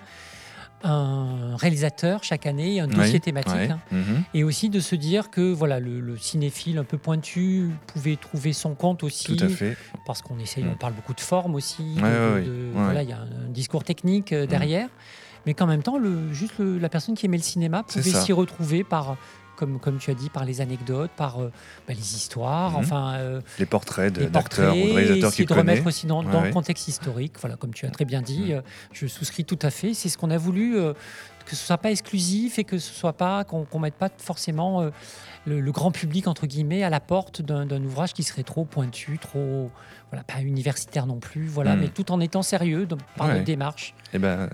un 0.85 1.57
réalisateur 1.57 2.23
chaque 2.23 2.47
année, 2.47 2.79
un 2.81 2.87
dossier 2.87 3.15
Oui, 3.15 3.21
thématique. 3.21 3.71
hein. 3.71 3.81
mhm. 3.91 4.23
Et 4.35 4.45
aussi 4.45 4.69
de 4.69 4.81
se 4.81 4.95
dire 4.95 5.31
que 5.31 5.53
voilà, 5.53 5.81
le, 5.81 6.01
le 6.01 6.17
cinéphile 6.17 6.79
un 6.79 6.85
peu 6.85 6.99
pointu 6.99 7.71
pouvait 7.87 8.17
trouver 8.17 8.53
son 8.53 8.75
compte 8.75 9.03
aussi, 9.03 9.37
Tout 9.37 9.45
à 9.45 9.49
fait. 9.49 9.77
parce 10.07 10.21
qu'on 10.23 10.39
essaye, 10.39 10.65
Mm. 10.65 10.71
on 10.73 10.77
parle 10.77 10.93
beaucoup 10.93 11.15
de 11.15 11.21
forme 11.21 11.55
aussi, 11.55 11.95
de- 11.95 12.01
Ouais, 12.03 12.11
de- 12.11 12.35
ouais, 12.35 12.43
de- 12.43 12.51
ouais. 12.77 12.85
voilà, 12.85 13.03
il 13.03 13.09
y 13.09 13.13
a 13.13 13.19
un, 13.19 13.49
discours 13.49 13.85
technique 13.85 14.33
euh, 14.33 14.47
derrière, 14.47 14.89
mais 15.47 15.55
qu'en 15.55 15.67
même 15.67 15.83
temps, 15.83 15.97
le, 15.99 16.33
juste 16.33 16.59
le- 16.59 16.79
la 16.79 16.89
personne 16.89 17.15
qui 17.15 17.27
aimait 17.27 17.37
le 17.39 17.43
cinéma 17.43 17.83
pouvait 17.83 18.03
s'y 18.11 18.33
retrouver 18.33 18.85
par, 18.85 19.17
comme, 19.57 19.79
comme 19.81 19.99
tu 19.99 20.11
as 20.11 20.15
dit, 20.15 20.31
par 20.31 20.45
les 20.45 20.61
anecdotes, 20.61 21.11
par 21.17 21.41
euh, 21.43 21.51
bah, 21.89 21.95
les 21.95 22.15
histoires, 22.17 22.73
Mhm. 22.73 22.77
enfin 22.79 23.15
euh, 23.15 23.41
Les 23.59 23.67
portraits 23.67 24.13
d'acteurs 24.31 24.77
ou 24.77 24.89
de 24.89 24.93
réalisateurs 24.93 25.33
qu'il 25.33 25.47
de 25.47 25.55
remettre 25.55 25.87
aussi 25.87 26.07
dans, 26.07 26.25
Ouais, 26.25 26.33
dans 26.33 26.41
ouais. 26.41 26.49
le 26.49 26.53
contexte 26.53 26.89
historique, 26.89 27.35
voilà, 27.41 27.57
comme 27.57 27.73
tu 27.75 27.87
as 27.87 27.91
très 27.91 28.05
bien 28.05 28.23
dit, 28.23 28.47
Mm. 28.49 28.53
euh, 28.53 28.61
je 28.93 29.07
souscris 29.07 29.45
tout 29.45 29.59
à 29.63 29.71
fait. 29.71 29.95
C'est 29.95 30.09
ce 30.09 30.19
qu'on 30.19 30.31
a 30.31 30.39
voulu, 30.39 30.77
euh, 30.77 30.93
que 31.47 31.55
ce 31.57 31.67
soit 31.67 31.79
pas 31.79 31.91
exclusif 31.91 32.59
et 32.59 32.65
que 32.65 32.79
ce 32.79 32.93
soit 32.93 33.13
pas 33.13 33.45
qu'on 33.45 33.65
qu'on 33.65 33.79
mette 33.79 33.95
pas 33.97 34.09
forcément 34.17 34.91
le, 35.47 35.61
le 35.61 35.73
grand 35.73 35.91
public 35.91 36.27
entre 36.27 36.47
guillemets 36.47 36.83
à 36.83 36.89
la 36.91 37.01
porte 37.01 37.43
d'un 37.43 37.85
ouvrage 37.85 38.15
qui 38.15 38.23
serait 38.23 38.45
trop 38.45 38.65
pointu, 38.65 39.19
trop 39.19 39.71
voilà, 40.11 40.25
pas 40.25 40.41
universitaire 40.41 41.07
non 41.07 41.19
plus, 41.19 41.47
voilà, 41.47 41.77
Mm. 41.77 41.81
mais 41.81 41.89
tout 41.89 42.11
en 42.13 42.21
étant 42.21 42.43
sérieux 42.43 42.87
dans- 42.87 42.97
par 43.17 43.27
Ouais. 43.27 43.35
notre 43.35 43.45
démarche. 43.45 43.95
Eh 44.15 44.19
ben, 44.19 44.49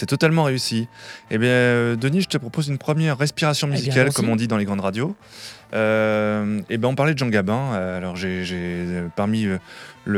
c'est 0.00 0.06
totalement 0.06 0.44
réussi. 0.44 0.88
Eh 1.30 1.36
bien, 1.36 1.50
euh, 1.50 1.94
Denis, 1.94 2.22
je 2.22 2.28
te 2.28 2.38
propose 2.38 2.68
une 2.68 2.78
première 2.78 3.18
respiration 3.18 3.66
Eh 3.68 3.72
bien, 3.72 3.78
musicale, 3.80 4.12
comme 4.14 4.30
on 4.30 4.36
dit 4.36 4.48
dans 4.48 4.56
les 4.56 4.64
grandes 4.64 4.80
radios. 4.80 5.14
Euh, 5.74 6.62
eh 6.70 6.78
ben, 6.78 6.88
on 6.88 6.94
parlait 6.94 7.12
de 7.12 7.18
Jean 7.18 7.28
Gabin. 7.28 7.74
Euh, 7.74 7.98
Alors, 7.98 8.16
j'ai, 8.16 8.44
j'ai, 8.46 8.86
parmi 9.14 9.42
le, 9.44 9.60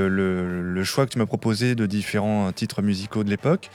le- 0.09 0.63
le 0.63 0.85
choix 0.85 1.05
que 1.05 1.11
tu 1.11 1.19
m'as 1.19 1.27
proposé 1.27 1.75
de 1.75 1.85
différents 1.87 2.53
titres 2.53 2.81
musicaux 2.81 3.25
de 3.25 3.31
l'époque, 3.31 3.71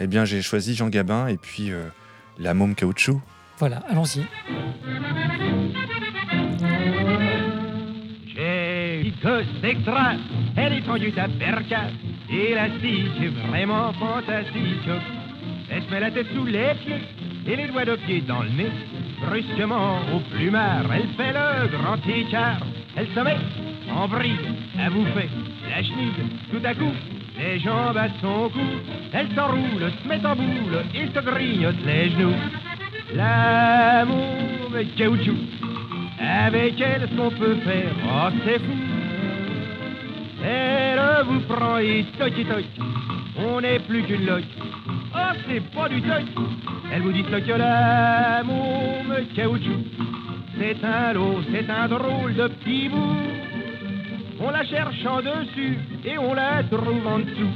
eh 0.00 0.08
bien, 0.08 0.24
j'ai 0.24 0.42
choisi 0.42 0.74
Jean 0.74 0.88
Gabin 0.88 1.28
et 1.28 1.36
puis 1.36 1.70
euh, 1.70 1.84
La 2.40 2.52
Môme 2.52 2.74
Caoutchouc. 2.74 3.20
Voilà, 3.60 3.80
allons-y. 3.88 4.26
J'ai 8.34 9.12
que 9.22 9.42
c'est 9.62 9.68
extra. 9.70 10.14
Elle 10.56 10.72
est 10.74 10.82
conduite 10.82 11.16
à 11.18 11.28
percasse, 11.28 11.92
élastique, 12.30 13.32
vraiment 13.48 13.92
fantastique. 13.94 14.88
Elle 15.70 15.82
se 15.82 15.90
met 15.90 16.00
la 16.00 16.10
tête 16.10 16.26
sous 16.34 16.44
les 16.44 16.74
pieds 16.84 17.02
et 17.46 17.56
les 17.56 17.66
doigts 17.68 17.84
de 17.84 17.96
pied 17.96 18.20
dans 18.20 18.42
le 18.42 18.50
nez. 18.50 18.70
Brusquement, 19.26 19.98
au 20.14 20.20
plumard, 20.34 20.84
elle 20.92 21.08
fait 21.16 21.32
le 21.32 21.68
grand 21.76 21.98
écart. 22.08 22.60
Elle 22.96 23.08
se 23.08 23.20
met 23.20 23.36
en 23.90 24.06
bride 24.08 24.40
à 24.78 24.90
bouffer 24.90 25.28
la 25.70 25.82
chenille. 25.82 26.12
Tout 26.50 26.60
à 26.64 26.74
coup, 26.74 26.92
les 27.38 27.58
jambes 27.60 27.96
à 27.96 28.08
son 28.20 28.48
cou. 28.50 28.60
Elle 29.12 29.28
s'enroule, 29.34 29.92
se 30.02 30.08
met 30.08 30.24
en 30.24 30.36
boule 30.36 30.84
et 30.94 31.06
se 31.06 31.20
grignote 31.24 31.76
les 31.86 32.10
genoux. 32.10 32.34
L'amour 33.14 34.70
de 34.72 34.82
caoutchouc. 34.96 35.36
Avec 36.20 36.80
elle, 36.80 37.08
ce 37.10 37.16
qu'on 37.16 37.30
peut 37.30 37.56
faire, 37.56 37.92
oh 38.06 38.28
c'est 38.44 38.58
fou. 38.58 38.72
Elle 40.44 41.00
vous 41.26 41.40
prend 41.40 41.78
et 41.78 42.04
toc 42.18 42.32
et 42.38 42.44
toc. 42.44 42.64
On 43.38 43.60
n'est 43.60 43.80
plus 43.80 44.02
qu'une 44.02 44.26
loque. 44.26 44.44
Oh, 45.16 45.32
c'est 45.48 45.60
pas 45.70 45.88
du 45.88 46.02
toc. 46.02 46.24
Elle 46.92 47.02
vous 47.02 47.12
dit 47.12 47.22
que 47.22 47.52
l'amour 47.52 49.04
me 49.08 49.34
caoutchouc. 49.34 49.84
C'est 50.58 50.84
un 50.84 51.12
lot, 51.12 51.40
c'est 51.52 51.70
un 51.70 51.88
drôle 51.88 52.34
de 52.34 52.48
petit 52.48 52.88
bout. 52.88 53.16
On 54.40 54.50
la 54.50 54.64
cherche 54.64 55.04
en 55.06 55.18
dessus 55.18 55.78
et 56.04 56.18
on 56.18 56.34
la 56.34 56.62
trouve 56.64 57.06
en 57.06 57.20
dessous. 57.20 57.54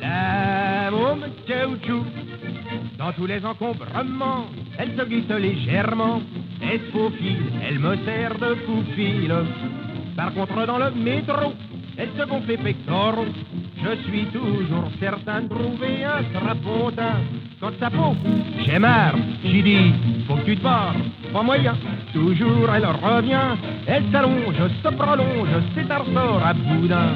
L'amour 0.00 1.16
me 1.16 1.28
caoutchouc. 1.46 2.04
Dans 2.98 3.12
tous 3.12 3.26
les 3.26 3.44
encombrements, 3.44 4.46
elle 4.78 4.96
se 4.96 5.02
glisse 5.02 5.28
légèrement. 5.28 6.22
Elle 6.62 6.80
se 6.80 6.90
faufile, 6.92 7.52
elle 7.66 7.78
me 7.78 7.96
sert 8.04 8.38
de 8.38 8.54
fou-file. 8.64 9.34
Par 10.16 10.32
contre, 10.32 10.66
dans 10.66 10.78
le 10.78 10.90
métro, 10.92 11.52
elle 11.98 12.08
se 12.18 12.24
gonfle 12.28 12.48
les 12.48 12.56
pectoraux. 12.58 13.26
Je 13.82 14.08
suis 14.08 14.24
toujours 14.26 14.90
certain 15.00 15.42
de 15.42 15.48
trouver 15.48 16.04
un 16.04 16.22
strapontin. 16.30 17.20
Quand 17.60 17.72
sa 17.78 17.90
peau, 17.90 18.14
j'ai 18.64 18.78
marre, 18.78 19.14
j'y 19.44 19.62
dis, 19.62 19.92
faut 20.26 20.34
que 20.36 20.44
tu 20.44 20.56
te 20.56 20.62
barres. 20.62 20.94
Pas 21.32 21.42
moyen, 21.42 21.74
toujours 22.12 22.68
elle 22.74 22.86
revient. 22.86 23.56
Elle 23.86 24.04
s'allonge, 24.12 24.54
se 24.82 24.88
prolonge, 24.88 25.48
ressort 25.76 26.42
à 26.44 26.52
boudin. 26.52 27.12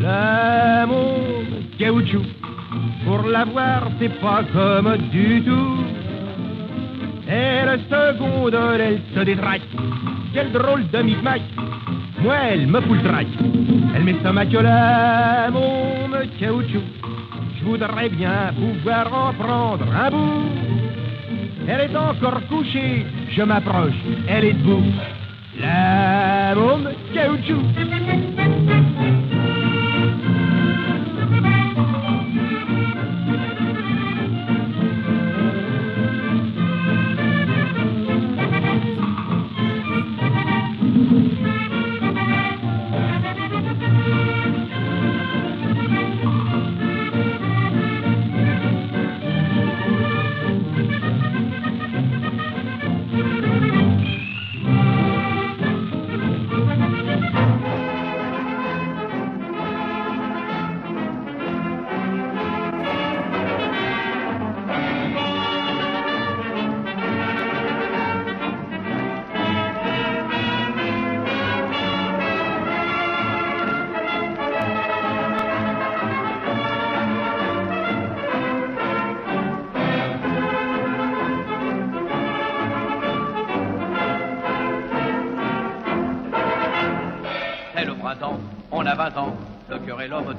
L'amour 0.00 1.42
caoutchouc, 1.78 2.26
pour 3.04 3.22
l'avoir, 3.28 3.88
c'est 3.98 4.20
pas 4.20 4.42
comme 4.52 4.96
du 5.10 5.42
tout. 5.42 5.84
Elle 7.28 7.78
seconde, 7.90 8.54
elle 8.80 9.00
se 9.14 9.20
détraque. 9.20 9.60
Quel 10.32 10.50
drôle 10.50 10.88
de 10.88 11.02
micmac. 11.02 11.42
Moi, 12.20 12.34
elle 12.50 12.66
me 12.66 12.80
fout 12.80 13.02
le. 13.02 13.26
Elle 13.94 14.04
m'estomaque 14.04 14.52
l'amour 14.52 16.08
me 16.08 16.24
caoutchouc. 16.40 16.82
Je 17.58 17.64
voudrais 17.64 18.08
bien 18.08 18.52
pouvoir 18.56 19.12
en 19.12 19.32
prendre 19.34 19.84
un 19.92 20.10
bout. 20.10 20.46
Elle 21.68 21.90
est 21.90 21.96
encore 21.96 22.40
couchée, 22.48 23.04
je 23.30 23.42
m'approche, 23.42 23.92
elle 24.26 24.44
est 24.46 24.52
debout. 24.54 24.84
L'amour 25.60 26.78
me 26.78 26.92
caoutchouc. 27.12 27.62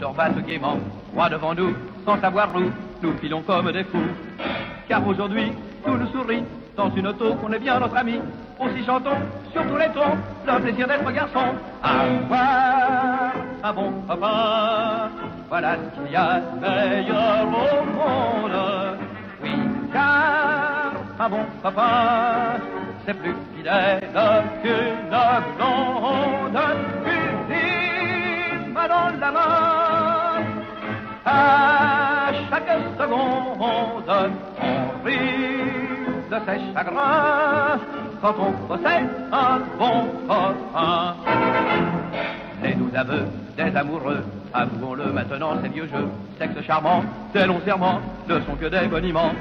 L'homme 0.02 0.16
battent 0.16 0.46
gaiement, 0.46 0.78
droit 1.12 1.30
devant 1.30 1.54
nous, 1.54 1.74
sans 2.06 2.20
savoir 2.20 2.50
où, 2.56 2.72
nous 3.02 3.14
filons 3.22 3.42
comme 3.42 3.72
des 3.72 3.84
fous. 3.84 3.98
Car 4.88 5.06
aujourd'hui, 5.08 5.52
tout 5.86 5.96
nous 5.96 6.08
sourit, 6.08 6.44
dans 6.80 6.90
une 6.96 7.08
auto 7.08 7.36
qu'on 7.36 7.52
est 7.52 7.60
bien 7.60 7.78
notre 7.80 7.98
ami. 7.98 8.20
Aussi 8.58 8.86
chantons 8.86 9.20
sur 9.52 9.62
tous 9.68 9.78
les 9.78 9.90
tons, 9.90 10.18
le 10.48 10.60
plaisir 10.62 10.88
d'être 10.88 11.12
garçon. 11.12 11.48
Avoir 11.84 13.34
un 13.64 13.74
bon 13.74 13.92
papa, 14.08 15.10
voilà 15.50 15.76
ce 15.76 16.02
qu'il 16.02 16.12
y 16.14 16.16
a 16.16 16.40
de 16.40 16.60
meilleur 16.60 17.48
au 17.48 17.84
monde. 18.00 18.60
Oui, 19.44 19.52
car 19.92 20.94
un 21.20 21.30
bon 21.30 21.46
papa, 21.62 22.58
c'est 23.06 23.14
plus 23.14 23.36
fidèle 23.56 24.10
qu'une 24.64 25.10
blonde. 25.58 26.60
Une 27.50 28.74
dans 28.74 29.20
la 29.20 29.32
main, 29.32 29.89
à 31.30 32.32
chaque 32.50 32.70
seconde, 33.00 34.02
on 34.10 35.06
rit 35.06 35.18
de 36.32 36.38
ses 36.46 36.74
chagrins 36.74 37.80
quand 38.22 38.36
on 38.40 38.52
possède 38.68 39.10
un 39.32 39.60
bon 39.78 40.06
copain. 40.28 41.16
Les 42.62 42.74
doux 42.74 42.92
aveux 42.96 43.26
des 43.56 43.76
amoureux, 43.76 44.24
avouons-le 44.54 45.12
maintenant, 45.14 45.54
ces 45.62 45.70
vieux 45.70 45.88
jeux, 45.88 46.08
sexe 46.38 46.62
charmant, 46.66 47.04
ces 47.34 47.46
longs 47.46 47.62
serments 47.66 48.00
ne 48.28 48.40
sont 48.42 48.56
que 48.56 48.66
des 48.66 48.88
boniments. 48.88 49.32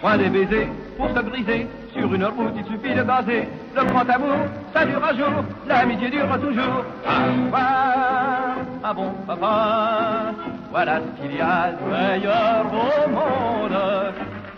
Point 0.00 0.16
des 0.16 0.28
baisers 0.30 0.68
pour 0.96 1.08
se 1.08 1.20
briser, 1.20 1.66
sur 1.92 2.12
une 2.14 2.24
route 2.24 2.54
il 2.56 2.64
suffit 2.64 2.94
de 2.94 3.02
baser. 3.02 3.48
Le 3.76 3.84
grand 3.84 4.08
amour, 4.08 4.36
ça 4.72 4.84
dure 4.84 5.04
un 5.04 5.16
jour, 5.16 5.44
l'amitié 5.66 6.10
dure 6.10 6.40
toujours. 6.40 6.84
Avoir 7.06 8.56
un 8.84 8.94
bon 8.94 9.10
papa, 9.26 10.32
voilà 10.70 11.00
ce 11.00 11.22
qu'il 11.22 11.36
y 11.36 11.40
a 11.40 11.72
de 11.72 11.84
meilleur 11.90 12.66
au 12.66 13.08
monde. 13.10 13.78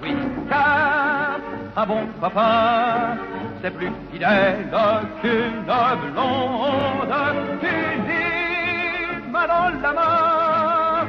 Oui, 0.03 0.15
car 0.49 1.39
un 1.77 1.87
bon 1.87 2.07
papa, 2.21 3.17
c'est 3.63 3.71
plus 3.71 3.91
fidèle 4.13 4.71
qu'une 5.23 5.63
blonde, 5.65 7.15
qu'une 7.61 9.31
main 9.31 9.47
dans 9.47 9.71
la 9.83 9.93
main. 9.93 11.07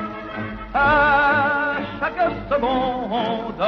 À 0.74 1.74
chaque 2.00 2.32
seconde, 2.50 3.64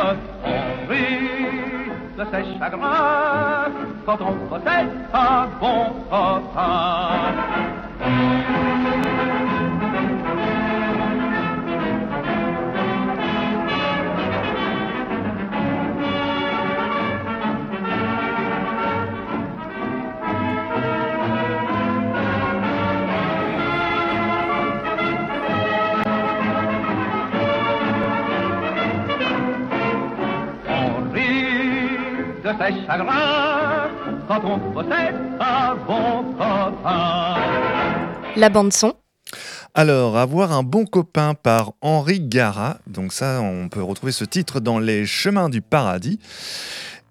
on 0.46 0.90
rit 0.90 1.90
de 2.18 2.26
ses 2.32 2.60
chagrins 2.60 3.72
quand 4.06 4.20
on 4.22 4.34
possède 4.50 4.90
un 5.14 5.48
bon 5.60 5.86
copain. 6.10 7.34
Rit 32.60 32.74
de 32.74 32.80
ses 32.80 32.86
chagrins 32.86 33.90
quand 34.28 34.42
on 34.46 34.60
possède 34.74 35.16
un 35.40 35.76
bon 35.76 36.24
copain. 36.34 37.36
La 38.36 38.50
bande 38.50 38.74
son, 38.74 38.94
Alors, 39.76 40.18
avoir 40.18 40.52
un 40.52 40.64
bon 40.64 40.86
copain 40.86 41.34
par 41.36 41.74
Henri 41.82 42.20
Gara. 42.20 42.78
Donc 42.88 43.14
ça, 43.14 43.42
on 43.42 43.70
peut 43.70 43.82
retrouver 43.84 44.12
ce 44.12 44.26
titre 44.26 44.60
dans 44.60 44.80
Les 44.80 45.06
Chemins 45.06 45.50
du 45.50 45.62
Paradis. 45.62 46.20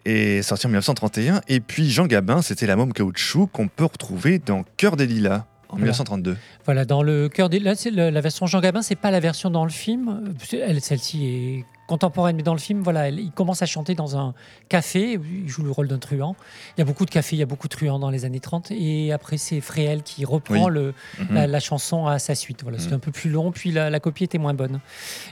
Et 0.05 0.43
sorti 0.43 0.67
en 0.67 0.71
1931. 0.71 1.41
Et 1.49 1.61
puis 1.61 1.89
Jean 1.91 2.07
Gabin, 2.07 2.43
c'était 2.43 2.67
la 2.67 2.75
môme 2.75 2.93
caoutchouc 2.93 3.47
qu'on 3.53 3.69
peut 3.69 3.85
retrouver 3.85 4.41
dans 4.41 4.65
Cœur 4.77 4.97
des 4.97 5.07
Lilas. 5.07 5.45
En 5.69 5.77
1932. 5.77 6.37
Voilà, 6.67 6.85
dans 6.85 7.03
le 7.03 7.31
cœur 7.31 7.49
des. 7.49 7.59
Là, 7.59 7.75
c'est 7.75 7.91
la 7.91 8.21
version 8.21 8.47
Jean 8.47 8.61
Gabin, 8.61 8.83
c'est 8.83 8.95
pas 8.97 9.11
la 9.11 9.21
version 9.21 9.49
dans 9.49 9.65
le 9.65 9.71
film. 9.71 10.35
Elle- 10.53 10.83
Celle-ci 10.83 11.25
est 11.27 11.65
contemporaine, 11.97 12.37
mais 12.37 12.43
dans 12.43 12.55
le 12.55 12.59
film, 12.61 12.81
voilà, 12.83 13.11
il 13.11 13.31
commence 13.33 13.61
à 13.61 13.67
chanter 13.67 13.95
dans 13.95 14.17
un 14.17 14.33
café. 14.71 15.19
Il 15.45 15.49
joue 15.49 15.63
le 15.63 15.71
rôle 15.71 15.89
d'un 15.89 15.99
truand. 15.99 16.35
Il 16.77 16.81
y 16.81 16.83
a 16.83 16.85
beaucoup 16.87 17.05
de 17.05 17.11
cafés, 17.11 17.37
il 17.37 17.39
y 17.39 17.43
a 17.43 17.47
beaucoup 17.47 17.69
de 17.69 17.73
truands 17.77 17.99
dans 17.99 18.09
les 18.09 18.25
années 18.25 18.41
30. 18.41 18.71
Et 18.71 19.13
après, 19.13 19.37
c'est 19.37 19.61
Fréhel 19.61 20.03
qui 20.03 20.25
reprend 20.25 20.67
Oui. 20.67 20.73
le, 20.73 20.95
Mhm. 21.21 21.27
la, 21.35 21.47
la 21.47 21.61
chanson 21.61 22.07
à 22.07 22.19
sa 22.19 22.35
suite. 22.35 22.63
Voilà, 22.63 22.79
c'était 22.79 22.93
Mhm. 22.93 22.97
un 22.97 23.01
peu 23.01 23.13
plus 23.13 23.29
long, 23.31 23.53
puis 23.53 23.73
la, 23.73 23.91
la 23.91 24.01
copie 24.01 24.25
était 24.25 24.39
moins 24.39 24.55
bonne. 24.55 24.81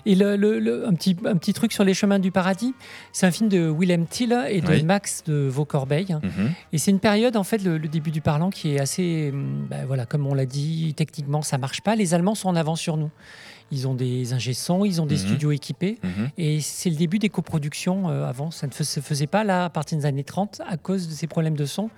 Et 0.04 0.14
le, 0.14 0.36
le- 0.36 0.58
le- 0.58 0.86
un, 0.86 0.92
petit, 0.94 1.16
un 1.24 1.36
petit 1.36 1.54
truc 1.54 1.72
sur 1.72 1.82
les 1.84 1.94
chemins 1.94 2.18
du 2.18 2.30
paradis, 2.30 2.74
c'est 3.12 3.26
un 3.26 3.30
film 3.30 3.48
de 3.48 3.70
Willem 3.74 4.06
Till 4.06 4.32
et 4.50 4.60
de 4.60 4.68
Oui. 4.68 4.82
Max 4.82 5.24
de 5.26 5.48
Vaucorbeil. 5.48 6.16
Mhm. 6.22 6.50
Et 6.74 6.78
c'est 6.78 6.90
une 6.90 7.00
période, 7.00 7.36
en 7.36 7.44
fait, 7.44 7.62
le, 7.64 7.78
le 7.78 7.88
début 7.88 8.10
du 8.10 8.20
parlant 8.20 8.50
qui 8.50 8.74
est 8.74 8.80
assez. 8.80 9.30
hum, 9.32 9.66
ben 9.70 9.86
voilà, 9.86 10.04
comme 10.04 10.26
on 10.26 10.34
l'a 10.34 10.46
dit, 10.46 10.92
techniquement, 10.94 11.40
ça 11.42 11.56
marche 11.58 11.80
pas. 11.80 11.96
Les 11.96 12.12
Allemands 12.12 12.34
sont 12.34 12.48
en 12.50 12.56
avance 12.56 12.80
sur 12.80 12.96
nous. 12.98 13.10
Ils 13.72 13.86
ont 13.88 13.94
des 13.94 14.32
ingé 14.32 14.52
sons, 14.54 14.84
ils 14.84 15.00
ont 15.00 15.06
des 15.06 15.14
Mhm. 15.16 15.20
studios 15.26 15.52
équipés. 15.52 15.98
Mhm. 16.02 16.30
Et 16.38 16.60
c'est 16.60 16.90
le 16.90 16.96
début 16.96 17.18
des 17.18 17.28
coproductions. 17.28 18.08
euh, 18.10 18.26
avant, 18.28 18.50
ça 18.50 18.66
ne 18.66 18.72
se 18.72 19.00
faisait 19.00 19.26
pas 19.26 19.44
là, 19.44 19.64
à 19.66 19.70
partir 19.70 19.96
des 19.98 20.06
années 20.06 20.24
30, 20.24 20.60
à 20.66 20.76
cause 20.76 21.08
de 21.08 21.12
ces 21.12 21.26
problèmes 21.26 21.56
de 21.56 21.64
son. 21.66 21.90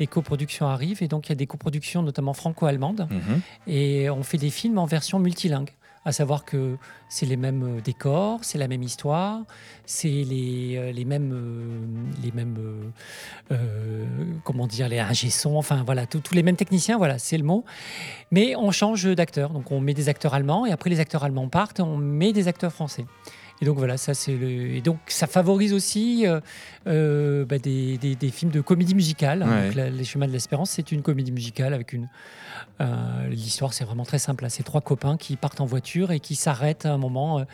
Les 0.00 0.06
coproductions 0.06 0.66
arrivent, 0.66 1.02
et 1.02 1.08
donc 1.08 1.26
il 1.26 1.30
y 1.30 1.32
a 1.32 1.36
des 1.36 1.46
coproductions, 1.46 2.02
notamment 2.02 2.32
franco-allemandes. 2.32 3.08
Mhm. 3.10 3.40
Et 3.66 4.08
on 4.10 4.22
fait 4.22 4.38
des 4.38 4.50
films 4.50 4.78
en 4.78 4.86
version 4.86 5.18
multilingue. 5.18 5.70
À 6.04 6.12
savoir 6.12 6.44
que 6.44 6.76
c'est 7.08 7.26
les 7.26 7.36
mêmes 7.36 7.78
euh, 7.78 7.80
décors, 7.80 8.40
c'est 8.42 8.58
la 8.58 8.68
même 8.68 8.82
histoire, 8.82 9.42
c'est 9.84 10.08
les, 10.08 10.76
euh, 10.76 10.92
les 10.92 11.04
mêmes, 11.04 11.32
euh, 11.32 12.22
les 12.22 12.32
mêmes 12.32 12.92
comment 14.44 14.66
dire, 14.66 14.88
les 14.88 14.98
ingé 14.98 15.30
sons, 15.30 15.56
enfin 15.56 15.82
voilà, 15.84 16.06
tous 16.06 16.34
les 16.34 16.42
mêmes 16.42 16.56
techniciens, 16.56 16.98
voilà, 16.98 17.18
c'est 17.18 17.38
le 17.38 17.44
mot. 17.44 17.64
Mais 18.30 18.56
on 18.56 18.70
change 18.70 19.04
d'acteurs. 19.04 19.50
Donc 19.50 19.70
on 19.70 19.80
met 19.80 19.94
des 19.94 20.08
acteurs 20.08 20.34
allemands, 20.34 20.66
et 20.66 20.72
après 20.72 20.90
les 20.90 21.00
acteurs 21.00 21.24
allemands 21.24 21.48
partent, 21.48 21.80
on 21.80 21.96
met 21.96 22.32
des 22.32 22.48
acteurs 22.48 22.72
français. 22.72 23.06
Et 23.60 23.64
donc 23.64 23.76
voilà, 23.76 23.96
ça 23.96 24.14
c'est 24.14 24.36
le. 24.36 24.48
Et 24.76 24.80
donc 24.80 24.98
ça 25.08 25.26
favorise 25.26 25.72
aussi 25.72 26.26
euh, 26.26 26.40
euh, 26.86 27.44
bah, 27.44 27.58
des, 27.58 27.98
des- 27.98 28.14
des 28.14 28.30
films 28.30 28.52
de 28.52 28.60
comédie 28.60 28.94
musicale. 28.94 29.42
Ouais. 29.42 29.66
Donc, 29.66 29.74
la- 29.74 29.90
Les 29.90 30.04
Chemins 30.04 30.28
de 30.28 30.32
l'Espérance, 30.32 30.70
c'est 30.70 30.92
une 30.92 31.02
comédie 31.02 31.32
musicale 31.32 31.74
avec 31.74 31.92
une. 31.92 32.08
euh, 32.80 33.28
L'histoire, 33.28 33.72
c'est 33.72 33.84
vraiment 33.84 34.04
très 34.04 34.18
simple. 34.20 34.46
C'est 34.48 34.62
trois 34.62 34.80
copains 34.80 35.16
qui 35.16 35.36
partent 35.36 35.60
en 35.60 35.66
voiture 35.66 36.12
et 36.12 36.20
qui 36.20 36.36
s'arrêtent 36.36 36.86
à 36.86 36.92
un 36.92 36.98
moment 36.98 37.44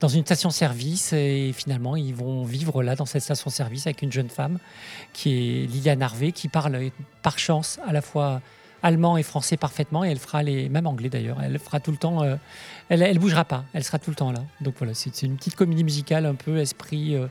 dans 0.00 0.08
une 0.08 0.22
station-service 0.24 1.12
et 1.14 1.52
finalement 1.54 1.96
ils 1.96 2.14
vont 2.14 2.44
vivre 2.44 2.82
là 2.82 2.94
dans 2.94 3.06
cette 3.06 3.22
station-service 3.22 3.86
avec 3.86 4.02
une 4.02 4.12
jeune 4.12 4.28
femme 4.28 4.58
qui 5.14 5.30
est 5.62 5.66
Liliane 5.66 6.02
Harvey 6.02 6.32
qui 6.32 6.48
parle 6.48 6.78
par 7.22 7.38
chance 7.38 7.78
à 7.86 7.92
la 7.92 8.02
fois 8.02 8.42
allemand 8.84 9.16
et 9.16 9.22
français 9.22 9.56
parfaitement 9.56 10.04
et 10.04 10.10
elle 10.10 10.18
fera 10.18 10.42
les 10.42 10.68
même 10.68 10.86
anglais 10.86 11.08
d'ailleurs. 11.08 11.38
Elle 11.42 11.58
fera 11.58 11.80
tout 11.80 11.90
le 11.90 11.96
temps 11.96 12.22
euh, 12.22 12.36
elle, 12.90 13.02
elle 13.02 13.18
bougera 13.18 13.44
pas. 13.44 13.64
Elle 13.72 13.82
sera 13.82 13.98
tout 13.98 14.10
le 14.10 14.16
temps 14.16 14.30
là. 14.30 14.44
Donc 14.60 14.74
voilà 14.78 14.94
c'est 14.94 15.22
une 15.22 15.36
petite 15.36 15.56
comédie 15.56 15.82
musicale 15.82 16.26
un 16.26 16.34
peu 16.34 16.58
esprit 16.58 17.16
euh, 17.16 17.26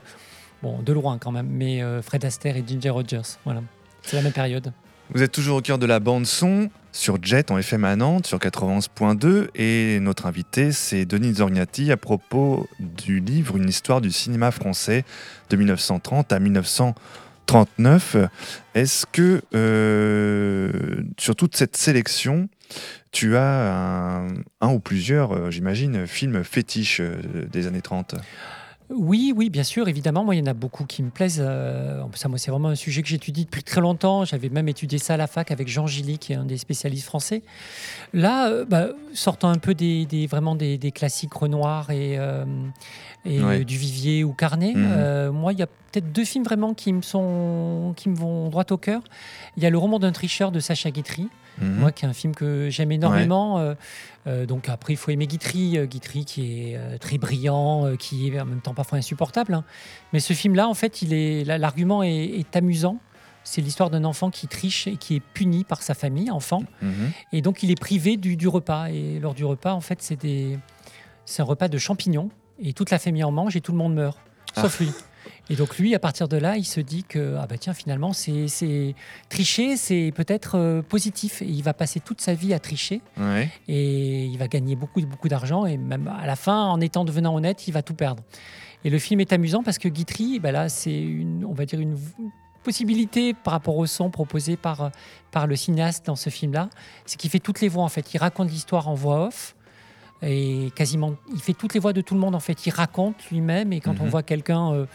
bon 0.62 0.82
de 0.82 0.92
loin 0.92 1.16
quand 1.18 1.30
même 1.30 1.48
mais 1.48 1.82
euh, 1.82 2.02
Fred 2.02 2.24
Astaire 2.24 2.56
et 2.56 2.64
Ginger 2.66 2.90
Rogers 2.90 3.38
voilà. 3.44 3.62
C'est 4.02 4.16
la 4.16 4.22
même 4.22 4.32
période. 4.32 4.72
Vous 5.14 5.22
êtes 5.22 5.32
toujours 5.32 5.58
au 5.58 5.60
cœur 5.60 5.78
de 5.78 5.86
la 5.86 6.00
bande 6.00 6.26
son 6.26 6.70
sur 6.90 7.22
Jet 7.22 7.50
en 7.50 7.58
FM 7.58 7.84
à 7.84 7.94
Nantes 7.94 8.26
sur 8.26 8.38
91.2 8.38 9.48
et 9.54 10.00
notre 10.00 10.26
invité 10.26 10.72
c'est 10.72 11.04
Denis 11.04 11.34
Zorgnati 11.34 11.92
à 11.92 11.96
propos 11.96 12.66
du 12.80 13.20
livre 13.20 13.56
Une 13.56 13.68
histoire 13.68 14.00
du 14.00 14.10
cinéma 14.10 14.50
français 14.50 15.04
de 15.50 15.56
1930 15.56 16.32
à 16.32 16.40
1939. 17.44 18.16
Est-ce 18.74 19.06
que 19.06 19.42
euh, 19.54 21.02
sur 21.18 21.36
toute 21.36 21.56
cette 21.56 21.76
sélection, 21.76 22.48
tu 23.12 23.36
as 23.36 23.72
un, 23.72 24.28
un 24.60 24.68
ou 24.68 24.80
plusieurs, 24.80 25.32
euh, 25.32 25.50
j'imagine, 25.50 26.06
films 26.06 26.42
fétiches 26.42 27.00
euh, 27.00 27.16
des 27.50 27.66
années 27.66 27.82
30 27.82 28.16
Oui, 28.96 29.32
oui, 29.36 29.50
bien 29.50 29.64
sûr, 29.64 29.88
évidemment. 29.88 30.24
Moi, 30.24 30.36
il 30.36 30.38
y 30.38 30.42
en 30.42 30.46
a 30.50 30.54
beaucoup 30.54 30.84
qui 30.84 31.02
me 31.02 31.10
plaisent. 31.10 31.42
Euh, 31.44 32.02
ça, 32.14 32.28
moi, 32.28 32.38
c'est 32.38 32.50
vraiment 32.50 32.68
un 32.68 32.74
sujet 32.74 33.02
que 33.02 33.08
j'étudie 33.08 33.44
depuis 33.44 33.62
très 33.62 33.80
longtemps. 33.80 34.24
J'avais 34.24 34.48
même 34.48 34.68
étudié 34.68 34.98
ça 34.98 35.14
à 35.14 35.16
la 35.16 35.26
fac 35.26 35.50
avec 35.50 35.68
Jean 35.68 35.86
Gilly, 35.86 36.18
qui 36.18 36.32
est 36.32 36.36
un 36.36 36.44
des 36.44 36.56
spécialistes 36.58 37.04
français. 37.06 37.42
Là, 38.12 38.48
euh, 38.50 38.64
bah, 38.64 38.88
sortant 39.12 39.48
un 39.48 39.58
peu 39.58 39.74
des, 39.74 40.06
des- 40.06 40.26
vraiment 40.26 40.54
des, 40.54 40.78
des 40.78 40.92
classiques 40.92 41.34
Renoir 41.34 41.90
et, 41.90 42.16
euh, 42.18 42.44
et 43.24 43.40
Ouais. 43.42 43.64
du 43.64 43.76
Vivier 43.76 44.22
ou 44.24 44.32
Carnet, 44.32 44.74
Mhm. 44.74 45.30
moi, 45.30 45.52
il 45.52 45.58
y 45.58 45.62
a 45.62 45.66
peut-être 45.66 46.12
deux 46.12 46.24
films 46.24 46.44
vraiment 46.44 46.74
qui 46.74 46.92
me 46.92 47.02
sont, 47.02 47.94
qui 47.96 48.08
me 48.08 48.16
vont 48.16 48.48
droit 48.48 48.64
au 48.70 48.76
cœur. 48.76 49.02
Il 49.56 49.62
y 49.62 49.66
a 49.66 49.70
Le 49.70 49.78
roman 49.78 49.98
d'un 49.98 50.12
tricheur 50.12 50.52
de 50.52 50.60
Sacha 50.60 50.90
Guitry. 50.90 51.28
Mhm. 51.60 51.76
Moi, 51.78 51.92
qui 51.92 52.04
est 52.04 52.08
un 52.08 52.12
film 52.12 52.34
que 52.34 52.68
j'aime 52.70 52.90
énormément. 52.92 53.58
euh, 53.58 53.74
euh, 54.26 54.46
donc 54.46 54.68
après, 54.68 54.92
il 54.94 54.96
faut 54.96 55.10
aimer 55.10 55.26
Guitry, 55.26 55.78
euh, 55.78 55.86
Guitry 55.86 56.24
qui 56.24 56.70
est 56.70 56.76
euh, 56.76 56.98
très 56.98 57.18
brillant, 57.18 57.96
qui 57.98 58.28
est 58.28 58.40
en 58.40 58.44
même 58.46 58.60
temps 58.60 58.74
parfois 58.74 58.98
insupportable. 58.98 59.54
hein. 59.54 59.64
Mais 60.12 60.20
ce 60.20 60.32
film-là, 60.32 60.68
en 60.68 60.74
fait, 60.74 61.02
il 61.02 61.12
est 61.12 61.44
l'argument 61.44 62.02
est, 62.02 62.14
est 62.14 62.56
amusant. 62.56 62.98
C'est 63.46 63.60
l'histoire 63.60 63.90
d'un 63.90 64.04
enfant 64.04 64.30
qui 64.30 64.48
triche 64.48 64.86
et 64.86 64.96
qui 64.96 65.16
est 65.16 65.20
puni 65.34 65.64
par 65.64 65.82
sa 65.82 65.92
famille, 65.94 66.30
enfant, 66.30 66.62
Mhm. 66.80 67.10
et 67.32 67.42
donc 67.42 67.62
il 67.62 67.70
est 67.70 67.78
privé 67.78 68.16
du, 68.16 68.36
du 68.36 68.48
repas. 68.48 68.86
Et 68.88 69.18
lors 69.20 69.34
du 69.34 69.44
repas, 69.44 69.74
en 69.74 69.82
fait, 69.82 70.00
c'est 70.00 70.16
des, 70.20 70.58
c'est 71.26 71.42
un 71.42 71.44
repas 71.44 71.68
de 71.68 71.76
champignons 71.76 72.30
et 72.58 72.72
toute 72.72 72.90
la 72.90 72.98
famille 72.98 73.22
en 73.24 73.32
mange 73.32 73.54
et 73.54 73.60
tout 73.60 73.72
le 73.72 73.78
monde 73.78 73.94
meurt, 73.94 74.18
sauf 74.56 74.80
lui. 74.80 74.88
Et 75.50 75.56
donc 75.56 75.76
lui, 75.78 75.94
à 75.94 75.98
partir 75.98 76.26
de 76.26 76.38
là, 76.38 76.56
il 76.56 76.64
se 76.64 76.80
dit 76.80 77.04
que 77.04 77.36
ah 77.38 77.46
bah 77.46 77.58
tiens 77.58 77.74
finalement 77.74 78.12
c'est 78.14 78.94
tricher, 79.28 79.76
c'est 79.76 80.10
peut-être 80.14 80.56
euh, 80.58 80.80
positif. 80.82 81.42
Et 81.42 81.46
il 81.46 81.62
va 81.62 81.74
passer 81.74 82.00
toute 82.00 82.20
sa 82.22 82.32
vie 82.34 82.54
à 82.54 82.58
tricher 82.58 83.02
Ouais. 83.18 83.50
et 83.68 84.24
il 84.24 84.38
va 84.38 84.48
gagner 84.48 84.74
beaucoup 84.74 85.00
beaucoup 85.02 85.28
d'argent 85.28 85.66
et 85.66 85.76
même 85.76 86.08
à 86.08 86.26
la 86.26 86.36
fin, 86.36 86.64
en 86.64 86.80
étant 86.80 87.04
devenant 87.04 87.34
honnête, 87.34 87.68
il 87.68 87.72
va 87.72 87.82
tout 87.82 87.94
perdre. 87.94 88.22
Et 88.84 88.90
le 88.90 88.98
film 88.98 89.20
est 89.20 89.32
amusant 89.34 89.62
parce 89.62 89.78
que 89.78 89.88
Guitry, 89.88 90.40
bah 90.40 90.50
là 90.52 90.68
c'est 90.70 90.98
une, 90.98 91.44
on 91.44 91.52
va 91.52 91.66
dire 91.66 91.80
une 91.80 91.96
possibilité 92.62 93.34
par 93.34 93.52
rapport 93.52 93.76
au 93.76 93.86
son 93.86 94.10
proposé 94.10 94.56
par 94.56 94.90
par 95.30 95.46
le 95.46 95.56
cinéaste 95.56 96.06
dans 96.06 96.16
ce 96.16 96.30
film-là, 96.30 96.70
c'est 97.04 97.18
qu'il 97.18 97.30
fait 97.30 97.38
toutes 97.38 97.60
les 97.60 97.68
voix 97.68 97.84
en 97.84 97.88
fait. 97.88 98.14
Il 98.14 98.18
raconte 98.18 98.50
l'histoire 98.50 98.88
en 98.88 98.94
voix 98.94 99.26
off 99.26 99.54
et 100.22 100.70
quasiment 100.74 101.14
il 101.34 101.40
fait 101.40 101.52
toutes 101.52 101.74
les 101.74 101.80
voix 101.80 101.92
de 101.92 102.00
tout 102.00 102.14
le 102.14 102.20
monde 102.20 102.34
en 102.34 102.40
fait. 102.40 102.66
Il 102.66 102.70
raconte 102.70 103.16
lui-même 103.30 103.72
et 103.72 103.80
quand 103.80 104.00
on 104.00 104.04
Mhm. 104.04 104.10
voit 104.10 104.22
quelqu'un 104.22 104.72
euh, 104.72 104.86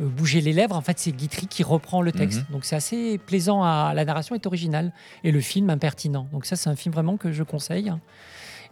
euh, 0.00 0.06
bouger 0.06 0.40
les 0.40 0.52
lèvres, 0.52 0.76
en 0.76 0.80
fait 0.82 0.98
c'est 0.98 1.12
Guitry 1.12 1.46
qui 1.48 1.62
reprend 1.62 2.02
le 2.02 2.12
texte. 2.12 2.40
Mhm. 2.40 2.46
Donc 2.52 2.64
c'est 2.64 2.76
assez 2.76 3.18
plaisant. 3.18 3.62
À, 3.62 3.92
la 3.94 4.04
narration 4.04 4.34
est 4.34 4.46
originale 4.46 4.92
et 5.24 5.32
le 5.32 5.40
film 5.40 5.70
impertinent. 5.70 6.28
Donc 6.32 6.46
ça 6.46 6.56
c'est 6.56 6.70
un 6.70 6.76
film 6.76 6.94
vraiment 6.94 7.16
que 7.16 7.32
je 7.32 7.42
conseille. 7.42 7.92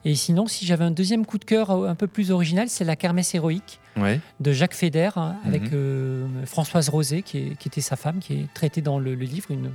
Et 0.06 0.14
sinon, 0.16 0.46
si 0.46 0.66
j'avais 0.66 0.84
un 0.84 0.90
deuxième 0.90 1.24
coup 1.24 1.38
de 1.38 1.46
cœur 1.46 1.70
euh, 1.70 1.88
un 1.88 1.94
peu 1.94 2.06
plus 2.06 2.30
original, 2.30 2.68
c'est 2.68 2.84
La 2.84 2.94
Kermesse 2.94 3.34
héroïque 3.34 3.80
Ouais. 3.96 4.20
de 4.38 4.52
Jacques 4.52 4.74
Feder 4.74 5.08
hein, 5.16 5.36
avec 5.46 5.62
Mhm. 5.62 5.70
euh, 5.72 6.26
Françoise 6.44 6.90
Rosé, 6.90 7.22
qui, 7.22 7.38
est- 7.38 7.56
qui 7.58 7.68
était 7.68 7.80
sa 7.80 7.96
femme, 7.96 8.18
qui 8.18 8.34
est 8.34 8.46
traitée 8.52 8.82
dans 8.82 8.98
le, 8.98 9.14
le 9.14 9.24
livre, 9.24 9.50
une, 9.50 9.70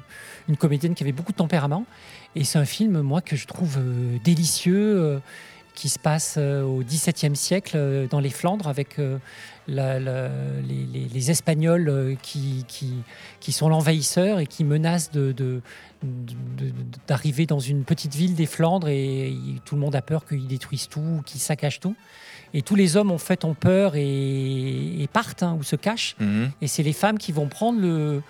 une 0.48 0.56
comédienne 0.56 0.94
qui 0.94 1.02
avait 1.02 1.13
beaucoup 1.13 1.32
de 1.32 1.38
tempérament. 1.38 1.84
Et 2.36 2.44
c'est 2.44 2.60
un 2.60 2.65
film, 2.65 3.02
moi, 3.02 3.22
que 3.22 3.36
je 3.36 3.48
trouve 3.48 3.78
euh, 3.80 4.18
délicieux, 4.24 5.20
qui 5.80 5.88
se 5.89 5.98
passe 6.00 6.36
euh, 6.38 6.62
au 6.63 6.84
XVIIe 6.84 7.36
siècle 7.38 7.74
euh, 7.78 8.06
dans 8.08 8.20
les 8.20 8.30
Flandres 8.30 8.68
avec 8.68 9.00
euh, 9.00 9.18
la- 9.68 9.98
la- 10.00 10.28
les, 10.68 10.86
les- 10.92 11.08
les 11.08 11.32
Espagnols 11.32 12.18
qui, 12.22 12.65
qui, 12.68 12.96
qui 13.39 13.52
sont 13.54 13.70
l'envahisseur 13.70 14.39
et 14.39 14.46
qui 14.48 14.65
menacent 14.65 15.12
de, 15.12 15.32
de- 15.32 15.62
de- 16.04 16.65
de- 16.65 16.74
d'arriver 17.08 17.46
dans 17.46 17.60
une 17.60 17.86
petite 17.86 18.13
ville 18.13 18.36
des 18.36 18.46
Flandres 18.46 18.89
et 18.89 19.34
tout 19.63 19.76
le 19.76 19.82
monde 19.82 19.96
a 19.96 20.02
peur 20.02 20.26
qu'ils 20.26 20.48
détruisent 20.48 20.89
tout, 20.89 21.22
qu'ils 21.26 21.39
saccagent 21.39 21.80
tout. 21.80 21.96
Et 22.54 22.62
tous 22.62 22.76
les 22.76 22.98
hommes 22.98 23.12
en 23.12 23.18
fait 23.18 23.46
ont 23.46 23.54
peur 23.54 23.96
et, 23.96 25.02
et 25.02 25.08
partent 25.08 25.44
hein, 25.44 25.56
ou 25.60 25.63
se 25.63 25.76
cachent. 25.78 26.15
Mhm. 26.20 26.52
Et 26.62 26.68
c'est 26.68 26.84
les 26.84 26.94
femmes 26.94 27.18
qui 27.20 27.32
vont 27.32 27.48
prendre 27.48 27.80
le, 27.80 28.22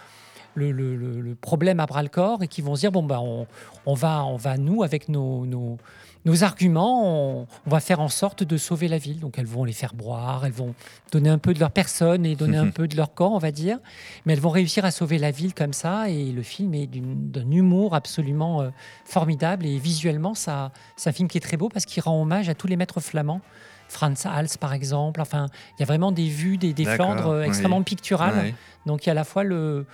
le, 0.55 0.71
le- 0.71 0.95
le- 0.95 1.21
le 1.21 1.35
problème 1.35 1.79
à 1.79 1.85
bras 1.87 2.03
le 2.03 2.09
corps 2.09 2.43
et 2.43 2.47
qui 2.47 2.61
vont 2.61 2.75
se 2.75 2.81
dire 2.81 2.91
bon 2.91 3.01
bah 3.03 3.21
on, 3.21 3.47
on 3.85 3.93
va 3.93 4.25
on 4.25 4.35
va 4.35 4.57
nous 4.57 4.83
avec 4.83 5.07
nos, 5.07 5.45
nos, 5.45 5.77
nos 6.25 6.43
arguments 6.43 7.39
on, 7.41 7.47
on 7.65 7.69
va 7.69 7.79
faire 7.79 7.99
en 7.99 8.09
sorte 8.09 8.43
de 8.43 8.57
sauver 8.57 8.87
la 8.87 8.97
ville. 8.97 9.19
Donc 9.19 9.37
elles 9.37 9.45
vont 9.45 9.63
les 9.63 9.73
faire 9.73 9.93
boire, 9.93 10.45
elles 10.45 10.51
vont 10.51 10.73
donner 11.11 11.29
un 11.29 11.37
peu 11.37 11.53
de 11.53 11.59
leur 11.59 11.71
personne 11.71 12.25
et 12.25 12.35
donner 12.35 12.57
un 12.57 12.69
peu 12.69 12.87
de 12.87 12.95
leur 12.95 13.13
corps 13.13 13.31
on 13.31 13.39
va 13.39 13.51
dire, 13.51 13.79
mais 14.25 14.33
elles 14.33 14.39
vont 14.39 14.49
réussir 14.49 14.85
à 14.85 14.91
sauver 14.91 15.17
la 15.17 15.31
ville 15.31 15.53
comme 15.53 15.73
ça. 15.73 16.09
Et 16.09 16.31
le 16.31 16.43
film 16.43 16.73
est 16.73 16.87
d'un 16.87 17.49
humour 17.51 17.95
absolument 17.95 18.61
euh, 18.61 18.69
formidable 19.05 19.65
et 19.65 19.77
visuellement 19.77 20.33
ça 20.33 20.71
c'est 20.95 21.09
un 21.09 21.13
film 21.13 21.27
qui 21.27 21.37
est 21.37 21.41
très 21.41 21.57
beau 21.57 21.69
parce 21.69 21.85
qu'il 21.85 22.01
rend 22.03 22.21
hommage 22.21 22.49
à 22.49 22.55
tous 22.55 22.67
les 22.67 22.75
maîtres 22.75 22.99
flamands. 22.99 23.41
Franz 23.89 24.27
Hals, 24.27 24.57
par 24.59 24.73
exemple. 24.73 25.19
Enfin, 25.19 25.47
il 25.77 25.81
y 25.81 25.83
a 25.83 25.85
vraiment 25.85 26.11
des 26.11 26.29
vues 26.29 26.57
des, 26.57 26.73
Flandres 26.85 27.27
euh, 27.27 27.41
oui. 27.41 27.47
extrêmement 27.47 27.81
picturales. 27.83 28.53
Donc, 28.85 29.05
il 29.05 29.07
y 29.07 29.09
a 29.09 29.11
à 29.11 29.15
la 29.15 29.23
fois 29.23 29.43
le. 29.43 29.85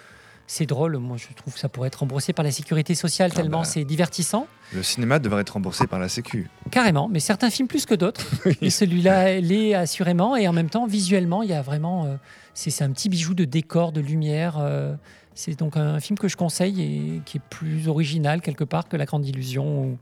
C'est 0.48 0.68
drôle, 0.68 0.98
moi 0.98 1.18
je 1.18 1.34
trouve 1.36 1.54
que 1.56 1.60
ça 1.60 1.70
pourrait 1.70 1.88
être 1.88 1.96
remboursé 2.02 2.32
par 2.32 2.44
la 2.46 2.52
sécurité 2.52 2.94
sociale 2.94 3.32
Ah 3.34 3.38
tellement 3.38 3.60
bah. 3.60 3.64
c'est 3.66 3.84
divertissant. 3.84 4.46
Le 4.74 4.84
cinéma 4.84 5.18
devrait 5.20 5.42
être 5.42 5.52
remboursé 5.52 5.88
par 5.88 5.98
la 6.00 6.08
Sécu. 6.10 6.50
Carrément, 6.70 7.08
mais 7.08 7.20
certains 7.20 7.50
films 7.50 7.68
plus 7.68 7.86
que 7.88 7.96
d'autres. 7.96 8.26
Et 8.62 8.70
celui-là 8.70 9.40
l'est 9.40 9.74
assurément. 9.74 10.36
Et 10.36 10.48
en 10.48 10.54
même 10.54 10.70
temps, 10.70 10.86
visuellement, 10.86 11.42
il 11.44 11.50
y 11.50 11.54
a 11.54 11.62
vraiment. 11.64 12.06
euh, 12.06 12.16
c'est 12.54 12.84
un 12.84 12.92
petit 12.92 13.10
bijou 13.10 13.34
de 13.34 13.46
décor, 13.46 13.92
de 13.92 14.02
lumière. 14.02 14.58
euh, 14.60 14.96
c'est 15.34 15.58
donc 15.60 15.76
un 15.78 16.00
film 16.00 16.18
que 16.18 16.28
je 16.28 16.38
conseille 16.38 16.82
et 16.82 17.22
qui 17.26 17.38
est 17.38 17.42
plus 17.50 17.88
original 17.88 18.40
quelque 18.42 18.64
part 18.64 18.88
que 18.88 18.96
La 18.98 19.06
Grande 19.06 19.26
Illusion 19.26 19.84
ou, 19.84 19.98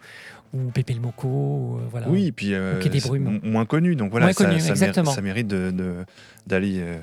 ou 0.58 0.70
Pépé 0.72 0.94
le 0.94 1.00
Moco, 1.00 1.80
euh, 1.82 1.88
voilà. 1.90 2.08
Oui, 2.10 2.32
puis 2.32 2.54
euh, 2.54 2.80
des 2.82 3.00
Brumes. 3.00 3.40
m- 3.44 3.52
moins 3.52 3.66
connu, 3.66 3.96
donc 3.96 4.12
voilà, 4.12 4.28
Moins 4.28 4.34
ça, 4.34 4.46
connu, 4.46 4.60
ça, 4.60 4.68
méri- 4.68 4.72
exactement. 4.72 5.12
ça 5.12 5.22
mérite 5.22 5.48
de- 5.48 5.72
de- 5.72 6.06
d'aller. 6.46 6.76
euh, 6.78 7.00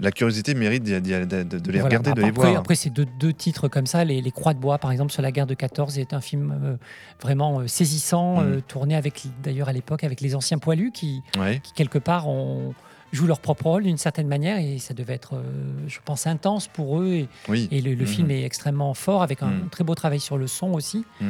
la 0.00 0.10
curiosité 0.10 0.54
mérite 0.54 0.84
de, 0.84 0.98
de- 0.98 1.58
de 1.58 1.72
les 1.72 1.80
Voilà. 1.80 1.84
regarder, 1.98 2.12
de 2.12 2.20
les 2.22 2.28
après, 2.28 2.48
voir. 2.50 2.60
Après, 2.60 2.74
c'est 2.74 2.90
deux, 2.90 3.06
deux 3.18 3.32
titres 3.32 3.68
comme 3.68 3.86
ça. 3.86 4.04
Les, 4.04 4.20
les 4.20 4.30
Croix 4.30 4.54
de 4.54 4.58
bois, 4.58 4.78
par 4.78 4.90
exemple, 4.92 5.12
sur 5.12 5.22
la 5.22 5.30
guerre 5.32 5.46
de 5.46 5.54
14, 5.54 5.98
est 5.98 6.12
un 6.12 6.20
film 6.20 6.54
euh, 6.62 6.76
vraiment 7.20 7.60
euh, 7.60 7.66
saisissant, 7.66 8.40
Mm. 8.42 8.44
euh, 8.46 8.60
tourné 8.66 8.94
avec, 8.96 9.24
d'ailleurs 9.42 9.68
à 9.68 9.72
l'époque 9.72 10.04
avec 10.04 10.20
les 10.20 10.34
anciens 10.34 10.58
poilus 10.58 10.92
qui, 10.92 11.22
Ouais. 11.38 11.60
qui 11.62 11.72
quelque 11.72 11.98
part, 11.98 12.28
ont, 12.28 12.74
jouent 13.12 13.26
leur 13.26 13.40
propre 13.40 13.64
rôle 13.66 13.82
d'une 13.84 13.98
certaine 13.98 14.26
manière. 14.26 14.58
Et 14.58 14.78
ça 14.78 14.94
devait 14.94 15.12
être, 15.14 15.34
euh, 15.34 15.42
je 15.86 15.98
pense, 16.04 16.26
intense 16.26 16.66
pour 16.68 17.00
eux. 17.00 17.12
Et, 17.12 17.28
Oui. 17.48 17.68
et 17.70 17.80
le, 17.82 17.94
le 17.94 18.00
Mhm. 18.04 18.06
film 18.06 18.30
est 18.30 18.42
extrêmement 18.44 18.94
fort, 18.94 19.22
avec 19.22 19.42
un 19.42 19.48
Mm. 19.50 19.68
très 19.70 19.84
beau 19.84 19.94
travail 19.94 20.18
sur 20.20 20.38
le 20.38 20.46
son 20.46 20.72
aussi. 20.72 21.04
Mm. 21.20 21.26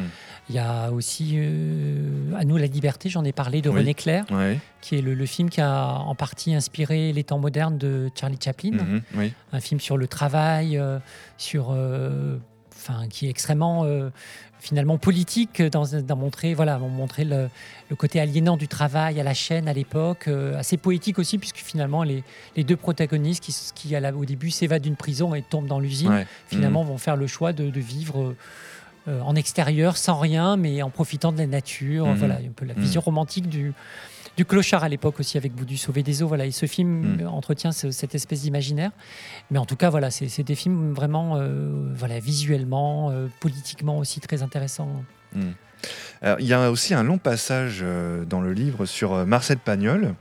Il 0.48 0.54
y 0.54 0.58
a 0.58 0.90
aussi 0.92 1.32
euh, 1.36 2.34
À 2.36 2.44
nous 2.44 2.56
la 2.56 2.66
liberté, 2.66 3.08
j'en 3.10 3.24
ai 3.24 3.32
parlé, 3.32 3.60
de 3.62 3.68
Oui. 3.68 3.80
René 3.80 3.94
Clair, 3.94 4.24
qui 4.80 4.96
est 4.96 5.02
le, 5.02 5.14
le 5.14 5.26
film 5.26 5.50
qui 5.50 5.60
a 5.60 5.94
en 5.98 6.14
partie 6.14 6.54
inspiré 6.54 7.12
Les 7.12 7.24
temps 7.24 7.38
modernes 7.38 7.78
de 7.78 8.10
Charlie 8.18 8.38
Chaplin 8.42 8.70
Mhm. 8.72 9.02
Oui. 9.16 9.32
un 9.52 9.60
film 9.60 9.80
sur 9.80 9.96
le 9.96 10.06
travail, 10.06 10.76
euh, 10.78 10.98
sur, 11.36 11.70
enfin, 12.74 13.06
qui 13.08 13.26
est 13.26 13.30
extrêmement 13.30 13.84
finalement 14.62 14.96
politique 14.96 15.60
dans, 15.60 15.84
dans 16.02 16.16
montrer, 16.16 16.54
voilà, 16.54 16.78
montrer 16.78 17.24
le, 17.24 17.48
le 17.90 17.96
côté 17.96 18.20
aliénant 18.20 18.56
du 18.56 18.68
travail 18.68 19.18
à 19.20 19.24
la 19.24 19.34
chaîne 19.34 19.66
à 19.66 19.72
l'époque, 19.72 20.28
euh, 20.28 20.56
assez 20.56 20.76
poétique 20.76 21.18
aussi 21.18 21.36
puisque 21.38 21.56
finalement 21.58 22.04
les, 22.04 22.22
les 22.56 22.62
deux 22.62 22.76
protagonistes 22.76 23.42
qui, 23.42 23.50
s- 23.50 23.72
qui 23.74 23.96
à 23.96 24.00
la- 24.00 24.14
au 24.14 24.24
début 24.24 24.52
s'évadent 24.52 24.82
d'une 24.82 24.94
prison 24.94 25.34
et 25.34 25.42
tombent 25.42 25.66
dans 25.66 25.80
l'usine, 25.80 26.10
Ouais. 26.10 26.26
finalement 26.46 26.84
vont 26.84 26.96
faire 26.96 27.16
le 27.16 27.26
choix 27.26 27.52
de, 27.52 27.70
de 27.70 27.80
vivre. 27.80 28.34
euh, 29.08 29.20
en 29.22 29.34
extérieur, 29.34 29.96
sans 29.96 30.16
rien, 30.16 30.56
mais 30.56 30.80
en 30.80 30.88
profitant 30.88 31.32
de 31.32 31.38
la 31.38 31.48
nature. 31.48 32.06
Mhm. 32.06 32.14
Voilà, 32.18 32.36
un 32.36 32.52
peu 32.54 32.64
la 32.64 32.74
Mhm. 32.74 32.80
vision 32.82 33.00
romantique 33.00 33.48
du, 33.48 33.72
du 34.36 34.44
clochard 34.44 34.82
à 34.84 34.88
l'époque 34.88 35.20
aussi 35.20 35.36
avec 35.36 35.52
Boudu 35.54 35.76
Sauvé 35.76 36.02
des 36.02 36.22
eaux. 36.22 36.28
Voilà, 36.28 36.46
et 36.46 36.50
ce 36.50 36.66
film 36.66 37.16
Mm. 37.16 37.20
euh, 37.22 37.28
entretient 37.28 37.72
ce- 37.72 37.90
cette 37.90 38.14
espèce 38.14 38.42
d'imaginaire. 38.42 38.90
Mais 39.50 39.58
en 39.58 39.66
tout 39.66 39.76
cas, 39.76 39.90
voilà, 39.90 40.10
c'est 40.10 40.42
des 40.42 40.54
films 40.54 40.92
vraiment, 40.94 41.36
euh, 41.36 41.92
voilà, 41.94 42.18
visuellement, 42.18 43.10
euh, 43.10 43.26
politiquement 43.40 43.98
aussi 43.98 44.20
très 44.20 44.42
intéressants. 44.42 45.04
Mm. 45.34 45.50
Alors, 46.22 46.40
il 46.40 46.46
y 46.46 46.52
a 46.52 46.70
aussi 46.70 46.94
un 46.94 47.02
long 47.02 47.18
passage 47.18 47.80
euh, 47.82 48.24
dans 48.24 48.40
le 48.40 48.52
livre 48.52 48.86
sur 48.86 49.26
Marcel 49.26 49.58
Pagnol, 49.58 50.14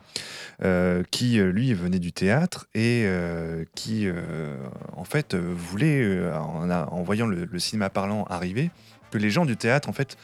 euh, 0.64 1.04
qui 1.12 1.38
lui 1.40 1.74
venait 1.74 2.00
du 2.00 2.12
théâtre 2.12 2.68
et 2.76 3.04
euh, 3.06 3.64
qui 3.76 4.08
euh, 4.08 4.58
en 4.96 5.04
fait 5.04 5.36
voulait, 5.36 6.30
en 6.34 7.02
voyant 7.04 7.28
le, 7.28 7.46
le 7.46 7.60
cinéma 7.60 7.90
parlant 7.90 8.26
arriver, 8.26 8.72
que 9.12 9.18
les 9.18 9.30
gens 9.30 9.46
du 9.46 9.56
théâtre 9.58 9.90
en 9.90 9.94
fait 9.94 10.18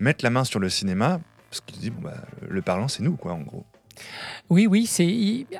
mettent 0.00 0.22
la 0.22 0.30
main 0.30 0.44
sur 0.44 0.58
le 0.60 0.68
cinéma 0.68 1.20
parce 1.60 1.80
disent 1.80 1.90
bon, 1.90 2.02
bah, 2.02 2.16
le 2.48 2.62
parlant 2.62 2.88
c'est 2.88 3.02
nous 3.02 3.16
quoi 3.16 3.32
en 3.32 3.40
gros. 3.40 3.64
Oui, 4.50 4.66
oui, 4.66 4.88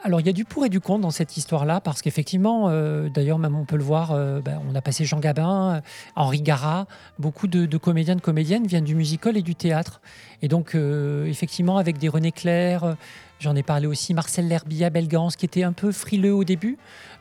Alors, 0.02 0.20
il 0.20 0.26
y 0.26 0.28
a 0.28 0.32
du 0.32 0.44
pour 0.44 0.64
et 0.64 0.68
du 0.68 0.80
contre 0.80 1.02
dans 1.02 1.10
cette 1.10 1.36
histoire-là, 1.36 1.80
parce 1.80 2.02
qu'effectivement, 2.02 2.68
euh, 2.68 3.08
d'ailleurs, 3.08 3.38
même 3.38 3.56
on 3.56 3.64
peut 3.64 3.76
le 3.76 3.82
voir, 3.82 4.12
euh, 4.12 4.40
ben, 4.40 4.60
on 4.68 4.74
a 4.74 4.82
passé 4.82 5.04
Jean 5.04 5.20
Gabin, 5.20 5.76
euh, 5.76 5.80
Henri 6.16 6.42
Gara, 6.42 6.86
beaucoup 7.18 7.46
de, 7.46 7.76
comédiens, 7.78 8.16
de 8.16 8.20
comédiennes 8.20 8.66
viennent 8.66 8.84
du 8.84 8.94
musical 8.94 9.36
et 9.36 9.42
du 9.42 9.54
théâtre. 9.54 10.00
Et 10.42 10.48
donc, 10.48 10.74
effectivement, 10.74 11.78
avec 11.78 11.96
des 11.96 12.08
René 12.08 12.30
Clair, 12.30 12.96
j'en 13.38 13.56
ai 13.56 13.62
parlé 13.62 13.86
aussi, 13.86 14.12
Marcel 14.12 14.46
L'Herbilla, 14.46 14.90
Belgans, 14.90 15.30
qui 15.30 15.46
était 15.46 15.62
un 15.62 15.72
peu 15.72 15.90
frileux 15.90 16.34
au 16.34 16.44
début, 16.44 16.76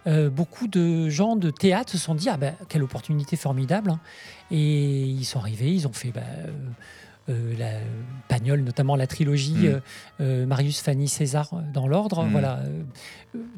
beaucoup 0.06 0.68
de 0.68 1.08
gens 1.08 1.38
de 1.38 1.50
théâtre 1.50 1.94
se 1.94 1.98
sont 1.98 2.16
dit 2.16 2.28
Ah 2.28 2.36
ben, 2.36 2.54
quelle 2.68 2.84
opportunité 2.84 3.38
formidable 3.38 3.92
hein. 3.92 4.00
Et 4.52 5.04
ils 5.04 5.24
sont 5.24 5.40
arrivés, 5.40 5.74
ils 5.74 5.88
ont 5.88 5.94
fait. 5.94 6.12
ben, 6.12 6.24
la 7.28 7.70
Pagnol, 8.28 8.62
notamment 8.62 8.96
la 8.96 9.08
trilogie 9.08 9.54
Mm. 9.54 9.66
euh, 9.66 9.80
euh, 10.22 10.46
Marius, 10.46 10.82
Fanny, 10.82 11.08
César 11.08 11.50
euh, 11.54 11.58
dans 11.74 11.88
l'ordre. 11.88 12.24
Mm. 12.26 12.32
Voilà. 12.32 12.60
Euh, 12.60 12.84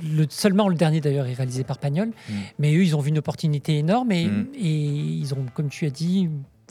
Le, 0.04 0.26
seulement 0.30 0.70
le 0.70 0.76
dernier 0.76 1.02
d'ailleurs 1.02 1.26
est 1.28 1.34
réalisé 1.34 1.64
par 1.64 1.80
Pagnol, 1.80 2.10
Mm. 2.30 2.34
mais 2.60 2.74
eux 2.76 2.84
ils 2.84 2.96
ont 2.96 3.00
vu 3.02 3.10
une 3.10 3.18
opportunité 3.18 3.78
énorme 3.78 4.12
et, 4.12 4.30
et 4.56 4.70
ils 4.70 5.34
ont, 5.34 5.46
comme 5.54 5.70
tu 5.70 5.86
as 5.86 5.90
dit, 5.90 6.30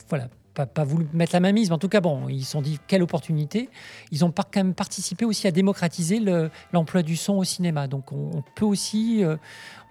voilà. 0.09 0.27
Pas, 0.53 0.65
pas 0.65 0.85
voulu 0.85 1.05
mettre 1.11 1.33
la 1.35 1.41
main 1.41 1.51
mise, 1.51 1.67
mais 1.67 1.75
en 1.75 1.79
tout 1.79 1.89
cas, 1.89 1.99
bon, 1.99 2.29
ils 2.29 2.45
se 2.45 2.51
sont 2.51 2.61
dit 2.61 2.79
quelle 2.87 3.03
opportunité. 3.03 3.67
Ils 4.11 4.23
ont 4.23 4.31
par- 4.31 4.49
quand 4.49 4.61
même 4.63 4.73
participé 4.73 5.25
aussi 5.25 5.47
à 5.47 5.51
démocratiser 5.51 6.21
le- 6.21 6.49
l'emploi 6.71 7.03
du 7.03 7.17
son 7.17 7.33
au 7.33 7.43
cinéma. 7.43 7.87
Donc, 7.89 8.13
on, 8.13 8.31
on 8.37 8.43
peut 8.55 8.63
aussi, 8.63 9.21
euh, 9.25 9.35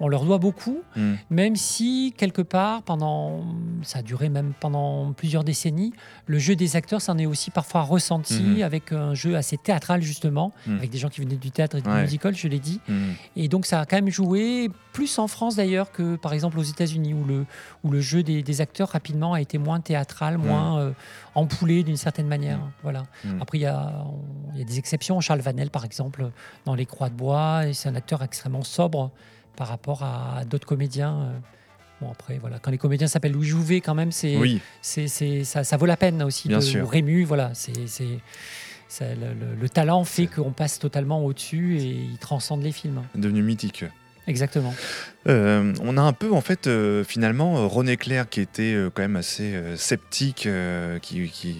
on 0.01 0.09
leur 0.09 0.25
doit 0.25 0.39
beaucoup, 0.39 0.79
Mm. 0.97 1.13
même 1.31 1.57
si 1.57 2.13
quelque 2.17 2.43
part, 2.43 2.83
pendant, 2.83 3.45
ça 3.83 4.01
a 4.01 4.03
duré 4.03 4.29
même 4.29 4.53
pendant 4.61 5.13
plusieurs 5.13 5.45
décennies, 5.45 5.93
le 6.27 6.39
jeu 6.39 6.57
des 6.57 6.77
acteurs 6.77 7.01
s'en 7.01 7.17
est 7.19 7.27
aussi 7.27 7.51
parfois 7.51 7.83
ressenti 7.83 8.43
Mhm. 8.43 8.63
avec 8.63 8.93
un 8.93 9.15
jeu 9.15 9.37
assez 9.37 9.57
théâtral 9.57 10.03
justement, 10.03 10.53
Mhm. 10.67 10.77
avec 10.79 10.91
des 10.91 10.99
gens 10.99 11.09
qui 11.09 11.21
venaient 11.21 11.37
du 11.37 11.51
théâtre 11.51 11.77
et 11.77 11.81
du 11.83 11.89
Ouais. 11.89 12.03
musical, 12.03 12.35
je 12.35 12.49
l'ai 12.49 12.59
dit. 12.59 12.81
Mm. 12.89 12.95
Et 13.37 13.49
donc 13.49 13.67
ça 13.67 13.81
a 13.81 13.87
quand 13.87 13.97
même 13.97 14.11
joué 14.11 14.69
plus 14.93 15.19
en 15.19 15.27
France 15.29 15.57
d'ailleurs 15.57 15.91
que 15.93 16.17
par 16.17 16.33
exemple 16.33 16.59
aux 16.59 16.63
États-Unis 16.63 17.15
où 17.15 17.25
le, 17.25 17.47
où 17.83 17.91
le 17.91 18.01
jeu 18.01 18.23
des, 18.23 18.43
des 18.43 18.61
acteurs 18.61 18.89
rapidement 18.91 19.33
a 19.35 19.41
été 19.41 19.59
moins 19.59 19.81
théâtral, 19.81 20.39
moins 20.39 20.79
euh, 20.81 20.93
empoulé 21.35 21.83
d'une 21.83 21.97
certaine 21.97 22.27
manière. 22.29 22.59
Voilà. 22.83 23.05
Mm. 23.25 23.41
Après 23.43 23.59
il 23.59 23.63
y, 23.63 23.67
a, 23.67 24.05
on- 24.07 24.57
y 24.59 24.63
a 24.63 24.65
des 24.65 24.79
exceptions. 24.79 25.21
Charles 25.21 25.41
Vanel 25.41 25.71
par 25.71 25.85
exemple 25.85 26.31
dans 26.65 26.75
Les 26.75 26.87
Croix 26.87 27.09
de 27.11 27.15
Bois, 27.15 27.63
c'est 27.73 27.89
un 27.89 27.95
acteur 27.95 28.23
extrêmement 28.23 28.63
sobre 28.63 29.11
par 29.57 29.69
rapport 29.69 30.03
à 30.03 30.45
d'autres 30.45 30.67
comédiens. 30.67 31.15
euh. 31.15 31.39
Bon 32.01 32.11
après 32.11 32.39
voilà, 32.39 32.59
quand 32.59 32.71
les 32.73 32.79
comédiens 32.79 33.07
s'appellent 33.07 33.33
Louis 33.33 33.47
Jouvet 33.47 33.81
quand 33.81 33.95
même 33.95 34.11
c'est 34.11 34.37
Oui, 34.37 34.61
c'est, 34.83 35.07
c'est- 35.07 35.45
ça, 35.45 35.63
ça 35.63 35.77
vaut 35.77 35.87
la 35.87 35.97
peine 35.97 36.23
aussi. 36.25 36.49
Bien 36.49 36.59
de, 36.59 36.63
sûr. 36.63 36.89
Rému, 36.91 37.23
voilà, 37.25 37.53
c'est, 37.55 37.87
c'est, 37.87 38.19
ça- 38.89 39.15
le, 39.15 39.33
le- 39.33 39.55
le 39.55 39.69
talent 39.69 40.03
fait 40.05 40.27
qu'on 40.27 40.51
passe 40.51 40.79
totalement 40.81 41.25
au-dessus 41.25 41.79
et 41.79 41.85
il 41.85 42.19
transcende 42.19 42.63
les 42.65 42.73
films. 42.73 43.03
devenu 43.15 43.43
mythique. 43.43 43.85
Exactement. 44.27 44.75
Euh, 45.27 45.73
on 45.83 45.97
a 45.97 46.03
un 46.03 46.13
peu 46.13 46.33
en 46.33 46.43
fait 46.43 46.67
euh, 46.67 47.03
finalement 47.03 47.57
euh, 47.57 47.67
René 47.67 47.97
Clair 47.97 48.29
qui 48.29 48.41
était 48.43 48.75
euh, 48.75 48.91
quand 48.93 49.01
même 49.01 49.17
assez 49.17 49.55
sceptique, 49.77 50.47
qui 51.03 51.29
qui 51.31 51.57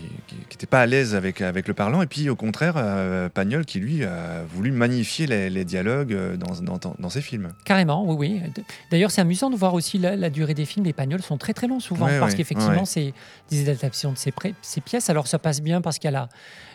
n'était 0.51 0.67
pas 0.67 0.81
à 0.81 0.87
l'aise 0.87 1.15
avec, 1.15 1.41
avec 1.41 1.67
le 1.69 1.75
parlant, 1.75 2.03
et 2.03 2.07
puis 2.07 2.29
au 2.29 2.37
contraire 2.37 2.75
Pagnol 3.33 3.65
qui 3.65 3.81
lui 3.81 4.05
a 4.05 4.43
voulu 4.49 4.71
magnifier 4.71 5.27
les, 5.27 5.49
les 5.51 5.65
dialogues 5.65 6.17
dans, 6.37 6.77
dans, 6.79 6.95
dans 6.99 7.09
ses 7.11 7.21
films. 7.23 7.53
Carrément, 7.65 8.05
oui, 8.07 8.41
oui. 8.45 8.65
D'ailleurs, 8.91 9.11
c'est 9.11 9.21
amusant 9.21 9.51
de 9.51 9.57
voir 9.57 9.75
aussi 9.75 9.99
la, 9.99 10.17
la 10.17 10.31
durée 10.31 10.55
des 10.55 10.65
films. 10.67 10.85
Les 10.85 10.93
pagnols 10.93 11.23
sont 11.23 11.39
très 11.39 11.55
très 11.55 11.67
longs 11.67 11.81
souvent 11.81 12.07
Ouais, 12.07 12.19
parce 12.19 12.33
ouais, 12.33 12.39
qu'effectivement, 12.39 12.81
ouais. 12.81 12.85
c'est 12.87 13.15
des 13.51 13.63
adaptations 13.69 14.13
de 14.13 14.19
ces 14.19 14.81
pièces. 14.81 15.09
Alors, 15.11 15.27
ça 15.27 15.39
passe 15.39 15.63
bien 15.63 15.81
parce 15.81 15.99
qu'il 15.99 16.09
y 16.09 16.15
a, 16.15 16.19
la, 16.19 16.29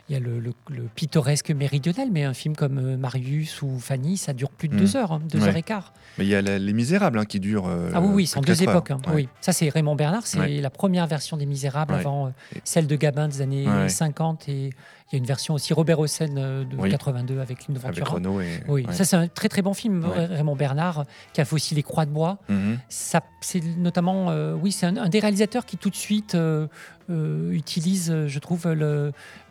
il 0.09 0.13
y 0.13 0.15
a 0.15 0.19
le, 0.19 0.39
le- 0.39 0.53
le 0.69 0.83
pittoresque 0.95 1.51
méridional, 1.51 2.09
mais 2.11 2.23
un 2.23 2.33
film 2.33 2.55
comme 2.55 2.95
Marius 2.97 3.61
ou 3.61 3.77
Fanny, 3.79 4.17
ça 4.17 4.33
dure 4.33 4.49
plus 4.49 4.67
de 4.67 4.75
Mm. 4.75 4.79
deux 4.79 4.95
heures, 4.97 5.11
hein, 5.11 5.21
deux 5.31 5.43
heures 5.43 5.55
et 5.55 5.63
quart. 5.63 5.93
Mais 6.17 6.25
il 6.25 6.29
y 6.29 6.35
a 6.35 6.41
la- 6.41 6.57
Les 6.59 6.73
Misérables 6.79 7.19
hein, 7.19 7.25
qui 7.25 7.39
durent. 7.39 7.67
euh, 7.67 7.91
Ah 7.93 7.99
oui, 8.01 8.09
oui, 8.13 8.27
c'est 8.27 8.37
en 8.37 8.41
de 8.41 8.45
deux 8.47 8.63
époques. 8.63 8.91
hein, 8.91 8.99
Ouais. 9.07 9.13
Oui, 9.15 9.29
ça 9.41 9.51
c'est 9.53 9.67
Raymond 9.69 9.95
Bernard, 9.95 10.25
c'est 10.25 10.39
Ouais. 10.39 10.61
la 10.61 10.69
première 10.69 11.07
version 11.07 11.35
des 11.37 11.45
Misérables 11.45 11.93
Ouais. 11.93 11.99
avant 11.99 12.27
euh, 12.27 12.29
celle 12.63 12.87
de 12.87 12.95
Gabin 12.95 13.27
des 13.27 13.41
années 13.41 13.67
Ouais. 13.67 13.89
50 13.89 14.47
et 14.47 14.69
il 15.11 15.13
y 15.13 15.15
a 15.15 15.17
une 15.17 15.25
version 15.25 15.55
aussi 15.55 15.73
Robert 15.73 15.99
Hossein 15.99 16.37
euh, 16.37 16.63
de 16.63 16.75
Oui. 16.77 16.89
82 16.89 17.39
avec 17.41 17.65
Avec 17.69 17.81
Ventura. 17.81 18.11
Renault 18.15 18.39
et. 18.41 18.63
Oui, 18.67 18.85
ça 18.91 19.03
c'est 19.03 19.15
un 19.17 19.27
très 19.27 19.49
très 19.49 19.61
bon 19.61 19.73
film. 19.73 20.05
Raymond 20.05 20.55
Bernard, 20.55 21.03
qui 21.33 21.41
a 21.41 21.45
fait 21.45 21.53
aussi 21.55 21.75
Les 21.75 21.83
Croix 21.83 22.05
de 22.05 22.11
Bois. 22.11 22.37
Mhm. 22.47 22.77
Ça, 22.89 23.21
c'est 23.41 23.61
notamment, 23.77 24.27
oui, 24.61 24.71
c'est 24.71 24.85
un, 24.85 24.95
un 24.97 25.09
des 25.09 25.19
réalisateurs 25.19 25.65
qui 25.65 25.75
tout 25.77 25.89
de 25.89 25.95
suite 25.95 26.37
utilise, 27.51 28.13
je 28.27 28.39
trouve, 28.39 28.67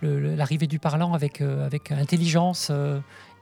l'arrivée 0.03 0.67
du 0.67 0.79
parlant 0.79 1.13
avec, 1.15 1.41
avec 1.41 1.93
intelligence. 1.93 2.71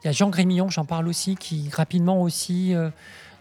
Il 0.03 0.05
y 0.05 0.09
a 0.09 0.11
Jean 0.11 0.29
Grémillon, 0.29 0.69
j'en 0.69 0.85
parle 0.85 1.07
aussi, 1.07 1.35
qui 1.35 1.69
rapidement 1.73 2.21
aussi, 2.21 2.75
euh, 2.75 2.89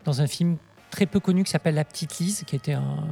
dans 0.06 0.20
un 0.22 0.26
film 0.26 0.56
très 0.90 1.04
peu 1.04 1.20
connu 1.20 1.44
qui 1.44 1.50
s'appelle 1.50 1.74
La 1.74 1.84
Petite 1.84 2.18
Lise, 2.18 2.44
qui 2.46 2.56
était 2.56 2.72
un, 2.72 3.04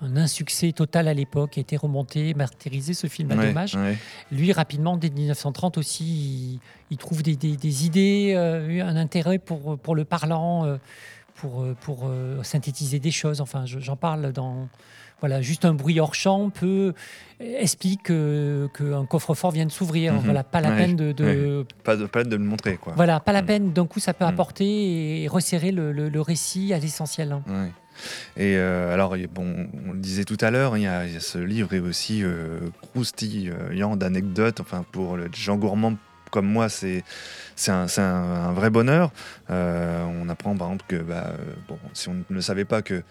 un 0.00 0.16
insuccès 0.16 0.72
total 0.72 1.08
à 1.08 1.12
l'époque, 1.14 1.50
qui 1.50 1.60
a 1.60 1.62
été 1.62 1.76
remonté, 1.76 2.32
martyrisé, 2.34 2.94
ce 2.94 3.06
film 3.08 3.30
à 3.32 3.36
Ouais, 3.36 3.48
dommage. 3.48 3.74
ouais. 3.74 3.98
Lui, 4.32 4.52
rapidement, 4.52 4.96
dès 4.96 5.10
1930 5.10 5.76
aussi, 5.76 6.04
il, 6.04 6.60
il 6.90 6.96
trouve 6.96 7.22
des, 7.22 7.36
des- 7.36 7.56
des 7.56 7.84
idées, 7.86 8.32
euh, 8.36 8.82
un 8.84 8.96
intérêt 8.96 9.38
pour, 9.38 9.76
pour 9.78 9.94
le 9.94 10.04
parlant, 10.04 10.64
euh, 10.64 10.76
pour, 11.34 11.62
euh, 11.62 11.76
pour 11.80 12.02
euh, 12.06 12.42
synthétiser 12.44 13.00
des 13.00 13.10
choses. 13.10 13.40
Enfin, 13.40 13.66
je- 13.66 13.80
j'en 13.80 13.96
parle 13.96 14.32
dans. 14.32 14.68
Voilà, 15.24 15.40
juste 15.40 15.64
un 15.64 15.72
bruit 15.72 15.98
hors 16.00 16.14
champ 16.14 16.50
peut 16.50 16.92
explique 17.40 18.02
que- 18.02 18.68
qu'un 18.76 19.06
coffre-fort 19.06 19.52
vient 19.52 19.64
de 19.64 19.72
s'ouvrir. 19.72 20.12
Mhm. 20.12 20.18
Voilà, 20.20 20.44
pas 20.44 20.60
la 20.60 20.68
Ouais, 20.68 20.76
peine 20.76 20.96
de, 20.96 21.12
de- 21.12 21.64
Pas 21.82 21.96
de, 21.96 22.04
pas 22.04 22.24
de 22.24 22.36
le 22.36 22.44
montrer 22.44 22.76
quoi. 22.76 22.92
voilà, 22.94 23.20
pas 23.20 23.32
la 23.32 23.40
Mm. 23.40 23.46
peine. 23.46 23.72
D'un 23.72 23.86
coup, 23.86 24.00
ça 24.00 24.12
peut 24.12 24.26
Mm. 24.26 24.28
apporter 24.28 25.22
et 25.22 25.26
resserrer 25.28 25.72
le, 25.72 25.92
le- 25.92 26.10
le 26.10 26.20
récit 26.20 26.74
à 26.74 26.78
l'essentiel. 26.78 27.32
hein. 27.32 27.42
Ouais. 27.48 27.70
Et 28.36 28.56
euh, 28.58 28.92
alors, 28.92 29.16
bon, 29.32 29.66
on 29.88 29.92
le 29.92 29.98
disait 29.98 30.24
tout 30.24 30.36
à 30.42 30.50
l'heure, 30.50 30.76
il 30.76 30.82
y, 30.82 30.86
a 30.86 31.06
il 31.06 31.14
y 31.14 31.16
a 31.16 31.20
ce 31.20 31.38
livre 31.38 31.72
est 31.72 31.78
aussi 31.80 32.22
euh, 32.22 32.58
croustillant 32.82 33.96
d'anecdotes. 33.96 34.60
Enfin, 34.60 34.84
pour 34.92 35.16
le 35.16 35.28
Jean 35.32 35.56
Gourmand 35.56 35.94
comme 36.30 36.46
moi, 36.46 36.68
c'est 36.68 37.02
c'est 37.56 37.70
un, 37.70 37.86
c'est 37.88 38.00
un- 38.02 38.48
un 38.48 38.52
vrai 38.52 38.68
bonheur. 38.68 39.10
Euh, 39.50 40.04
on 40.22 40.28
apprend 40.28 40.54
par 40.56 40.68
exemple 40.68 40.84
que, 40.88 40.96
bah, 40.96 41.32
bon, 41.68 41.78
si 41.94 42.08
on 42.10 42.16
ne 42.28 42.40
savait 42.40 42.64
pas, 42.64 42.82
que 42.82 43.02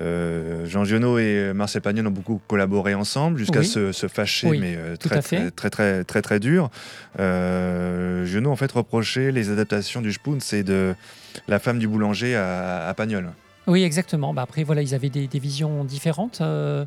euh, 0.00 0.64
Jean 0.66 0.84
Giono 0.84 1.18
et 1.18 1.52
Marcel 1.54 1.82
Pagnol 1.82 2.06
ont 2.06 2.10
beaucoup 2.10 2.40
collaboré 2.48 2.94
ensemble 2.94 3.38
jusqu'à 3.38 3.60
Oui. 3.60 3.66
se, 3.66 3.92
se 3.92 4.08
fâcher, 4.08 4.48
Oui, 4.48 4.58
mais 4.58 4.74
euh, 4.76 4.96
très, 4.96 5.20
très, 5.20 5.50
très, 5.50 5.70
très, 5.70 6.04
très, 6.04 6.22
très 6.22 6.40
dur. 6.40 6.70
Euh, 7.20 8.24
Giono, 8.26 8.50
en 8.50 8.56
fait, 8.56 8.72
reprochait 8.72 9.32
les 9.32 9.50
adaptations 9.50 10.00
du 10.00 10.12
Spoon, 10.12 10.38
c'est 10.40 10.62
de 10.62 10.94
la 11.48 11.58
femme 11.58 11.78
du 11.78 11.88
boulanger 11.88 12.34
à, 12.36 12.88
à 12.88 12.94
Pagnol. 12.94 13.30
Oui, 13.68 13.84
exactement. 13.84 14.34
Bah, 14.34 14.42
après, 14.42 14.64
voilà, 14.64 14.82
ils 14.82 14.92
avaient 14.94 15.08
des, 15.08 15.28
des 15.28 15.38
visions 15.38 15.84
différentes. 15.84 16.40
euh, 16.40 16.84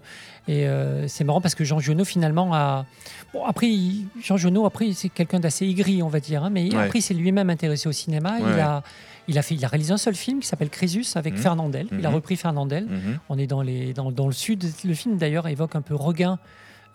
et 0.47 0.67
euh, 0.67 1.07
c'est 1.07 1.23
marrant 1.23 1.41
parce 1.41 1.55
que 1.55 1.63
Jean 1.63 1.79
Giono, 1.79 2.05
finalement, 2.05 2.53
a. 2.53 2.85
Bon, 3.33 3.43
après, 3.45 3.67
il- 3.69 4.05
Jean 4.21 4.37
Giono, 4.37 4.65
après, 4.65 4.91
c'est 4.93 5.09
quelqu'un 5.09 5.39
d'assez 5.39 5.65
aigri, 5.67 6.01
on 6.03 6.07
va 6.07 6.19
dire. 6.19 6.43
hein, 6.43 6.49
mais 6.51 6.73
Ouais. 6.73 6.83
après, 6.83 6.99
il 6.99 7.01
s'est 7.01 7.13
lui-même 7.13 7.49
intéressé 7.49 7.89
au 7.89 7.91
cinéma. 7.91 8.33
Ouais, 8.39 8.53
il, 8.53 8.59
a, 8.59 8.83
il, 9.27 9.37
a 9.37 9.41
fait, 9.41 9.55
il 9.55 9.65
a 9.65 9.67
réalisé 9.67 9.91
un 9.93 9.97
seul 9.97 10.15
film 10.15 10.39
qui 10.39 10.47
s'appelle 10.47 10.69
Crésus 10.69 11.05
avec 11.15 11.33
Mhm. 11.33 11.39
Fernandel. 11.39 11.87
Il 11.91 12.05
a 12.05 12.09
Mhm. 12.09 12.15
repris 12.15 12.35
Fernandel. 12.35 12.85
Mhm. 12.85 13.19
On 13.29 13.37
est 13.37 13.47
dans, 13.47 13.61
les, 13.61 13.93
dans, 13.93 14.11
dans 14.11 14.27
le 14.27 14.33
sud. 14.33 14.63
Le 14.83 14.93
film, 14.93 15.17
d'ailleurs, 15.17 15.47
évoque 15.47 15.75
un 15.75 15.81
peu 15.81 15.95
Regain. 15.95 16.37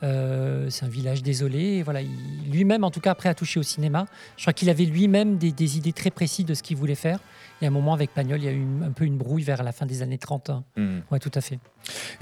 Euh, 0.03 0.69
c'est 0.71 0.85
un 0.85 0.89
village 0.89 1.23
désolé. 1.23 1.59
Et 1.77 1.83
voilà, 1.83 2.01
il- 2.03 2.51
lui-même, 2.51 2.85
en 2.85 2.91
tout 2.91 3.01
cas, 3.01 3.11
après, 3.11 3.29
a 3.29 3.35
touché 3.35 3.61
au 3.61 3.63
cinéma. 3.63 4.07
Je 4.37 4.43
crois 4.45 4.53
qu'il 4.53 4.71
avait 4.71 4.85
lui-même 4.85 5.37
des, 5.39 5.53
des 5.53 5.77
idées 5.77 5.93
très 5.93 6.11
précises 6.11 6.47
de 6.47 6.55
ce 6.55 6.63
qu'il 6.63 6.77
voulait 6.77 6.95
faire. 6.95 7.19
Et 7.63 7.67
à 7.67 7.69
un 7.69 7.73
moment, 7.73 7.93
avec 7.93 8.15
Pagnol, 8.15 8.39
il 8.39 8.45
y 8.45 8.49
a 8.49 8.53
eu 8.53 8.61
une- 8.63 8.83
un 8.85 8.91
peu 8.93 9.05
une 9.05 9.19
brouille 9.19 9.43
vers 9.43 9.63
la 9.63 9.73
fin 9.73 9.85
des 9.85 10.01
années 10.01 10.17
30. 10.17 10.49
hein. 10.49 10.65
Mhm. 10.77 11.03
Ouais, 11.11 11.19
tout 11.19 11.31
à 11.35 11.43
fait. 11.43 11.59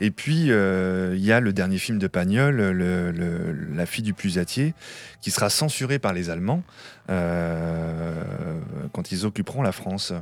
Et 0.00 0.10
puis, 0.10 0.50
euh, 0.50 1.14
il 1.16 1.24
y 1.24 1.30
a 1.30 1.38
le 1.38 1.52
dernier 1.52 1.78
film 1.78 1.98
de 1.98 2.06
Pagnol, 2.08 2.56
le- 2.56 3.12
le- 3.12 3.52
La 3.74 3.86
fille 3.86 4.02
du 4.02 4.14
pusatier, 4.14 4.74
qui 5.20 5.30
sera 5.30 5.48
censuré 5.50 5.98
par 6.00 6.12
les 6.12 6.30
Allemands 6.30 6.62
euh, 7.10 8.60
quand 8.92 9.12
ils 9.12 9.26
occuperont 9.26 9.62
la 9.62 9.72
France. 9.72 10.12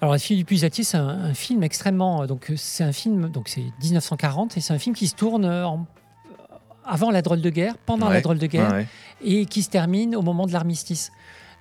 Alors, 0.00 0.12
La 0.12 0.18
fille 0.18 0.36
du 0.36 0.44
pusatier, 0.44 0.84
c'est 0.84 0.96
un, 0.96 1.08
un 1.08 1.34
film 1.34 1.62
extrêmement. 1.62 2.26
Donc, 2.26 2.52
c'est 2.56 2.84
un 2.84 2.92
film, 2.92 3.28
donc 3.30 3.48
c'est 3.48 3.62
1940, 3.82 4.56
et 4.56 4.60
c'est 4.60 4.72
un 4.74 4.78
film 4.78 4.94
qui 4.94 5.06
se 5.08 5.14
tourne 5.14 5.44
en- 5.46 5.86
avant 6.88 7.10
la 7.10 7.22
drôle 7.22 7.40
de 7.40 7.50
guerre, 7.50 7.76
pendant 7.86 8.08
la 8.08 8.20
drôle 8.20 8.38
de 8.38 8.46
guerre, 8.46 8.72
ouais, 8.72 8.86
et 9.22 9.46
qui 9.46 9.62
se 9.62 9.70
termine 9.70 10.16
au 10.16 10.22
moment 10.22 10.46
de 10.46 10.52
l'armistice. 10.52 11.12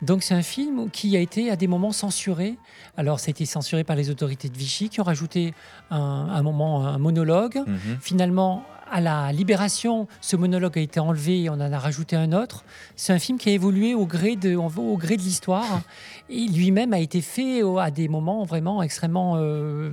Donc, 0.02 0.24
c'est 0.24 0.36
un 0.36 0.44
film 0.44 0.90
qui 0.92 1.18
a 1.18 1.20
été 1.20 1.50
à 1.50 1.56
des 1.56 1.68
moments 1.68 1.92
censuré. 1.92 2.56
Alors, 2.98 3.20
ça 3.20 3.30
a 3.30 3.32
été 3.32 3.46
censuré 3.46 3.84
par 3.84 3.96
les 3.96 4.10
autorités 4.10 4.48
de 4.48 4.58
Vichy, 4.58 4.90
qui 4.90 5.02
ont 5.02 5.04
rajouté 5.04 5.54
un, 5.90 5.98
un 5.98 6.44
moment, 6.44 6.86
un 6.86 7.00
monologue. 7.00 7.58
Mhm. 7.66 7.98
Finalement, 8.00 8.64
à 8.92 9.02
la 9.02 9.32
libération, 9.32 10.08
ce 10.22 10.36
monologue 10.36 10.78
a 10.78 10.82
été 10.82 11.00
enlevé 11.00 11.44
et 11.44 11.50
on 11.50 11.54
en 11.54 11.72
a 11.74 11.78
rajouté 11.80 12.16
un 12.16 12.32
autre. 12.34 12.64
C'est 12.96 13.14
un 13.14 13.20
film 13.20 13.38
qui 13.38 13.50
a 13.50 13.52
évolué 13.52 13.94
au 13.96 14.06
gré 14.06 14.36
de, 14.36 14.56
au 14.56 14.98
gré 14.98 15.18
de 15.18 15.22
l'histoire. 15.22 15.82
Et 16.30 16.46
lui-même 16.48 16.94
a 16.94 17.00
été 17.00 17.22
fait 17.22 17.62
à 17.80 17.92
des 17.92 18.08
moments 18.08 18.44
vraiment 18.44 18.82
extrêmement 18.84 19.36
euh, 19.38 19.90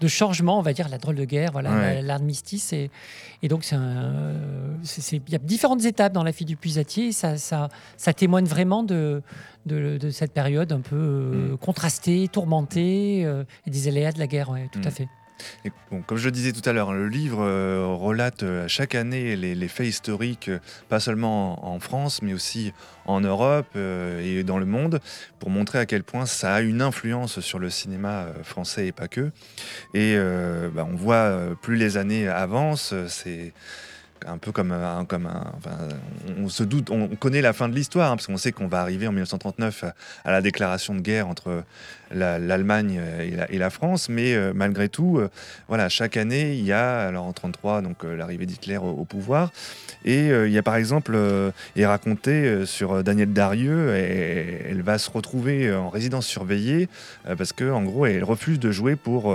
de 0.00 0.08
changement, 0.08 0.58
on 0.58 0.62
va 0.62 0.72
dire, 0.72 0.88
la 0.88 0.98
drôle 0.98 1.16
de 1.16 1.24
guerre, 1.24 1.52
voilà, 1.52 1.70
Ouais. 1.70 1.94
la- 1.96 2.02
l'armistice. 2.02 2.72
Et, 2.72 2.90
et 3.42 3.48
donc, 3.48 3.64
il 3.70 5.22
y 5.28 5.34
a 5.34 5.38
différentes 5.38 5.84
étapes 5.84 6.12
dans 6.12 6.22
la 6.24 6.32
fille 6.32 6.46
du 6.46 6.56
pusatier. 6.56 7.08
et 7.08 7.12
Ça, 7.12 7.36
ça, 7.38 7.68
ça 7.96 8.12
témoigne 8.12 8.46
vraiment 8.46 8.82
de, 8.82 9.22
de, 9.66 9.98
de 9.98 10.10
cette 10.10 10.32
période 10.32 10.72
un 10.72 10.80
peu 10.80 10.96
euh, 10.96 11.56
contrastée, 11.58 12.28
tourmentée, 12.28 13.22
euh, 13.24 13.44
et 13.66 13.70
des 13.70 13.88
aléas 13.88 14.12
de 14.12 14.18
la 14.18 14.26
guerre, 14.26 14.50
ouais, 14.50 14.68
tout 14.72 14.80
à 14.84 14.88
Mm. 14.88 14.92
fait. 14.92 15.08
Comme 16.06 16.18
je 16.18 16.24
le 16.26 16.32
disais 16.32 16.52
tout 16.52 16.66
à 16.68 16.72
l'heure, 16.72 16.92
le 16.92 17.08
livre 17.08 17.42
euh, 17.42 17.86
relate 17.86 18.42
euh, 18.42 18.68
chaque 18.68 18.94
année 18.94 19.36
les, 19.36 19.68
faits 19.68 19.86
historiques, 19.86 20.48
euh, 20.48 20.58
pas 20.88 21.00
seulement 21.00 21.66
en, 21.66 21.78
France, 21.80 22.22
mais 22.22 22.34
aussi 22.34 22.72
en 23.04 23.20
Europe 23.20 23.66
euh, 23.76 24.20
et 24.20 24.42
dans 24.42 24.58
le 24.58 24.66
monde, 24.66 25.00
pour 25.38 25.50
montrer 25.50 25.78
à 25.78 25.86
quel 25.86 26.02
point 26.02 26.26
ça 26.26 26.54
a 26.54 26.60
une 26.60 26.82
influence 26.82 27.40
sur 27.40 27.58
le 27.58 27.70
cinéma 27.70 28.26
français 28.42 28.88
et 28.88 28.92
pas 28.92 29.08
que. 29.08 29.30
Et 29.94 30.16
bah, 30.74 30.86
on 30.90 30.96
voit, 30.96 31.56
plus 31.62 31.76
les 31.76 31.96
années 31.96 32.28
avancent, 32.28 32.94
c'est 33.08 33.52
un 34.26 34.38
peu 34.38 34.52
comme 34.52 34.72
un, 34.72 35.06
on, 36.38 36.48
se 36.48 36.62
doute, 36.62 36.90
on 36.90 37.08
connaît 37.08 37.40
la 37.40 37.52
fin 37.52 37.68
de 37.68 37.74
l'histoire, 37.74 38.10
hein, 38.10 38.16
parce 38.16 38.26
qu'on 38.26 38.36
sait 38.36 38.52
qu'on 38.52 38.68
va 38.68 38.80
arriver 38.80 39.06
en 39.06 39.12
1939 39.12 39.84
à, 40.24 40.30
la 40.30 40.40
déclaration 40.40 40.94
de 40.94 41.00
guerre 41.00 41.28
entre 41.28 41.62
la- 42.10 42.38
l'Allemagne 42.38 43.00
et 43.48 43.58
la, 43.58 43.70
France, 43.70 44.08
mais 44.08 44.34
euh, 44.34 44.52
malgré 44.54 44.88
tout, 44.88 45.18
euh, 45.18 45.28
voilà, 45.68 45.88
chaque 45.88 46.16
année, 46.16 46.54
il 46.54 46.64
y 46.64 46.72
a, 46.72 47.00
alors 47.00 47.24
en 47.24 47.32
33, 47.32 47.82
donc 47.82 48.04
euh, 48.04 48.16
l'arrivée 48.16 48.46
d'Hitler 48.46 48.76
au, 48.76 49.04
pouvoir, 49.04 49.50
et 50.04 50.28
il 50.28 50.52
y 50.52 50.58
a 50.58 50.62
par 50.62 50.76
exemple, 50.76 51.18
est 51.74 51.86
raconté 51.86 52.64
sur 52.64 53.02
Daniel 53.02 53.32
Darieux, 53.32 53.92
elle 53.94 54.82
va 54.82 54.98
se 54.98 55.10
retrouver 55.10 55.72
en 55.74 55.90
résidence 55.90 56.26
surveillée 56.26 56.88
parce 57.36 57.52
que 57.52 57.70
en 57.70 57.82
gros, 57.82 58.06
elle 58.06 58.22
refuse 58.22 58.60
de 58.60 58.70
jouer 58.70 58.94
pour 58.94 59.34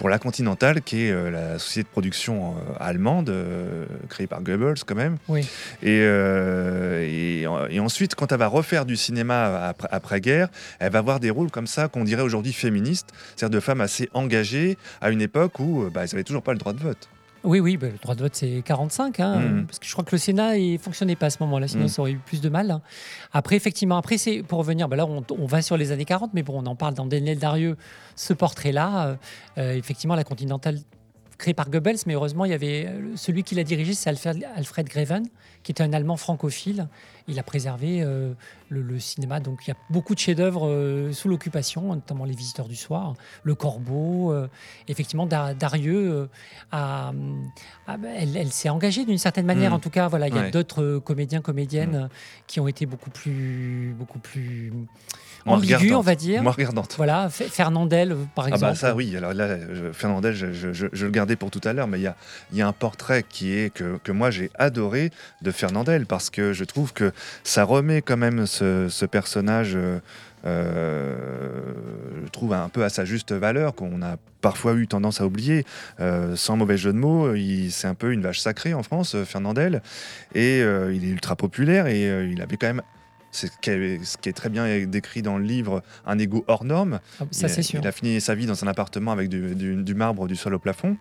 pour 0.00 0.08
la 0.08 0.18
Continental, 0.18 0.80
qui 0.80 1.04
est 1.04 1.10
euh, 1.10 1.30
la 1.30 1.58
société 1.58 1.86
de 1.86 1.92
production 1.92 2.54
euh, 2.56 2.72
allemande, 2.80 3.28
euh, 3.28 3.84
créée 4.08 4.26
par 4.26 4.40
Goebbels 4.40 4.82
quand 4.86 4.94
même. 4.94 5.18
Oui. 5.28 5.46
Et, 5.82 5.98
et, 5.98 7.42
et 7.42 7.80
ensuite, 7.80 8.14
quand 8.14 8.32
elle 8.32 8.38
va 8.38 8.46
refaire 8.46 8.86
du 8.86 8.96
cinéma 8.96 9.68
après, 9.68 9.88
après-guerre, 9.92 10.48
elle 10.78 10.90
va 10.90 11.00
avoir 11.00 11.20
des 11.20 11.28
rôles 11.28 11.50
comme 11.50 11.66
ça 11.66 11.88
qu'on 11.88 12.04
dirait 12.04 12.22
aujourd'hui 12.22 12.54
féministes, 12.54 13.10
c'est-à-dire 13.36 13.58
de 13.58 13.60
femmes 13.60 13.82
assez 13.82 14.08
engagées 14.14 14.78
à 15.02 15.10
une 15.10 15.20
époque 15.20 15.60
où 15.60 15.90
bah, 15.92 16.04
elles 16.04 16.10
n'avaient 16.12 16.24
toujours 16.24 16.42
pas 16.42 16.52
le 16.52 16.58
droit 16.58 16.72
de 16.72 16.80
vote. 16.80 17.08
Oui, 17.42 17.58
oui, 17.58 17.76
bah, 17.78 17.86
le 17.90 17.96
droit 17.98 18.14
de 18.14 18.20
vote, 18.22 18.34
c'est 18.34 18.62
45. 18.64 19.18
hein, 19.20 19.40
Mhm. 19.40 19.66
Parce 19.66 19.78
que 19.78 19.86
je 19.86 19.92
crois 19.92 20.04
que 20.04 20.10
le 20.12 20.18
Sénat 20.18 20.58
ne 20.58 20.76
fonctionnait 20.76 21.16
pas 21.16 21.26
à 21.26 21.30
ce 21.30 21.38
moment-là, 21.40 21.68
sinon 21.68 21.84
Mhm. 21.84 21.88
ça 21.88 22.02
aurait 22.02 22.12
eu 22.12 22.18
plus 22.18 22.40
de 22.42 22.48
mal. 22.50 22.70
hein. 22.70 22.82
Après, 23.32 23.56
effectivement, 23.56 23.96
après, 23.96 24.18
c'est 24.18 24.42
pour 24.42 24.58
revenir, 24.58 24.88
bah 24.88 24.96
là, 24.96 25.06
on, 25.06 25.24
on 25.38 25.46
va 25.46 25.62
sur 25.62 25.76
les 25.78 25.90
années 25.90 26.04
40, 26.04 26.32
mais 26.34 26.42
bon, 26.42 26.60
on 26.62 26.66
en 26.66 26.76
parle 26.76 26.92
dans 26.94 27.06
Daniel 27.06 27.38
Darieux, 27.38 27.76
ce 28.14 28.34
portrait-là. 28.34 29.06
euh, 29.06 29.14
euh, 29.58 29.74
effectivement, 29.74 30.14
la 30.16 30.24
Continentale 30.24 30.78
créée 31.40 31.54
par 31.54 31.70
Goebbels, 31.70 31.96
mais 32.06 32.14
heureusement, 32.14 32.44
il 32.44 32.50
y 32.50 32.54
avait 32.54 32.86
euh, 32.86 33.16
celui 33.16 33.42
qui 33.42 33.54
l'a 33.54 33.64
dirigé, 33.64 33.94
c'est 33.94 34.10
Alfred, 34.10 34.46
Alfred 34.54 34.86
Greven, 34.86 35.26
qui 35.62 35.72
était 35.72 35.82
un 35.82 35.92
Allemand 35.92 36.16
francophile. 36.18 36.86
Il 37.28 37.38
a 37.38 37.42
préservé 37.42 38.02
euh, 38.02 38.32
le, 38.68 38.82
le 38.82 38.98
cinéma. 39.00 39.40
Donc, 39.40 39.60
il 39.66 39.70
y 39.70 39.72
a 39.72 39.76
beaucoup 39.88 40.14
de 40.14 40.18
chefs-d'œuvre 40.20 40.66
euh, 40.68 41.12
sous 41.12 41.28
l'occupation, 41.28 41.94
notamment 41.94 42.24
Les 42.26 42.34
Visiteurs 42.34 42.68
du 42.68 42.76
Soir, 42.76 43.14
Le 43.42 43.54
Corbeau. 43.54 44.32
euh, 44.32 44.48
effectivement, 44.88 45.26
Da- 45.26 45.54
Darieux 45.54 46.28
a, 46.72 47.12
elle, 47.88 48.36
elle 48.36 48.52
s'est 48.52 48.68
engagée 48.68 49.04
d'une 49.06 49.18
certaine 49.18 49.46
manière. 49.46 49.70
Mm. 49.70 49.74
En 49.74 49.78
tout 49.80 49.90
cas, 49.90 50.08
voilà, 50.08 50.28
il 50.28 50.34
y 50.34 50.38
a 50.38 50.42
Ouais. 50.42 50.50
d'autres 50.50 50.98
comédiens, 50.98 51.40
comédiennes 51.40 51.92
Mm. 51.92 52.04
euh, 52.04 52.08
qui 52.46 52.60
ont 52.60 52.68
été 52.68 52.84
beaucoup 52.86 53.10
plus, 53.10 53.94
beaucoup 53.98 54.18
plus 54.18 54.72
Regardante. 55.46 55.92
on 55.92 56.00
va 56.00 56.14
dire. 56.14 56.42
Moins 56.42 56.52
regardante. 56.52 56.94
Voilà, 56.96 57.28
Fe- 57.28 57.48
Fernandel, 57.48 58.12
euh, 58.12 58.16
par 58.34 58.44
Ah 58.46 58.48
exemple. 58.48 58.72
bah 58.72 58.74
ça 58.74 58.94
oui, 58.94 59.16
alors 59.16 59.32
là, 59.32 59.56
Fernandel, 59.92 60.34
je, 60.34 60.52
je- 60.52 60.72
je- 60.72 60.86
je 60.92 61.04
le 61.06 61.10
gardais 61.10 61.36
pour 61.36 61.50
tout 61.50 61.60
à 61.64 61.72
l'heure, 61.72 61.86
mais 61.88 61.98
il 61.98 62.02
y 62.02 62.06
a, 62.06 62.16
il 62.52 62.58
y 62.58 62.62
a 62.62 62.66
un 62.68 62.72
portrait 62.72 63.24
qui 63.28 63.52
est 63.56 63.70
que, 63.72 63.98
que 64.04 64.12
moi 64.12 64.30
j'ai 64.30 64.50
adoré 64.58 65.10
de 65.42 65.50
Fernandel, 65.50 66.06
parce 66.06 66.30
que 66.30 66.52
je 66.52 66.64
trouve 66.64 66.92
que 66.92 67.12
ça 67.44 67.64
remet 67.64 68.02
quand 68.02 68.16
même 68.16 68.46
ce, 68.46 68.88
ce 68.90 69.06
personnage, 69.06 69.72
euh, 69.76 69.98
euh, 70.46 71.14
je 72.24 72.28
trouve 72.30 72.52
un 72.52 72.68
peu 72.68 72.84
à 72.84 72.88
sa 72.88 73.04
juste 73.04 73.32
valeur, 73.32 73.74
qu'on 73.74 74.02
a 74.02 74.16
parfois 74.40 74.74
eu 74.74 74.86
tendance 74.86 75.20
à 75.20 75.26
oublier, 75.26 75.64
Euh, 76.00 76.34
sans 76.36 76.56
mauvais 76.56 76.76
jeu 76.78 76.92
de 76.92 76.98
mots, 76.98 77.28
c'est 77.70 77.86
un 77.86 77.94
peu 77.94 78.12
une 78.12 78.22
vache 78.22 78.40
sacrée 78.40 78.72
en 78.74 78.82
France, 78.82 79.16
Fernandel, 79.24 79.82
et 80.34 80.60
euh, 80.62 80.94
il 80.94 81.04
est 81.04 81.08
ultra 81.08 81.36
populaire, 81.36 81.86
et 81.86 82.02
il 82.30 82.40
avait 82.40 82.56
quand 82.56 82.68
même... 82.68 82.82
C'est 83.32 83.46
ce 83.46 83.52
qui 83.60 83.70
est- 83.70 84.04
ce 84.04 84.18
qui 84.18 84.28
est 84.28 84.32
très 84.32 84.48
bien 84.48 84.66
décrit 84.86 85.22
dans 85.22 85.38
le 85.38 85.44
livre, 85.44 85.82
un 86.04 86.18
ego 86.18 86.44
hors 86.48 86.64
norme. 86.64 86.98
Ah, 87.20 87.24
ça, 87.30 87.42
Il 87.42 87.44
a- 87.44 87.48
c'est 87.48 87.62
sûr. 87.62 87.80
Il 87.80 87.86
a 87.86 87.92
fini 87.92 88.20
sa 88.20 88.34
vie 88.34 88.46
dans 88.46 88.64
un 88.64 88.66
appartement 88.66 89.12
avec 89.12 89.28
du, 89.28 89.54
du- 89.54 89.76
du 89.82 89.94
marbre 89.94 90.26
du 90.26 90.34
sol 90.36 90.54
au 90.54 90.58
plafond. 90.58 90.96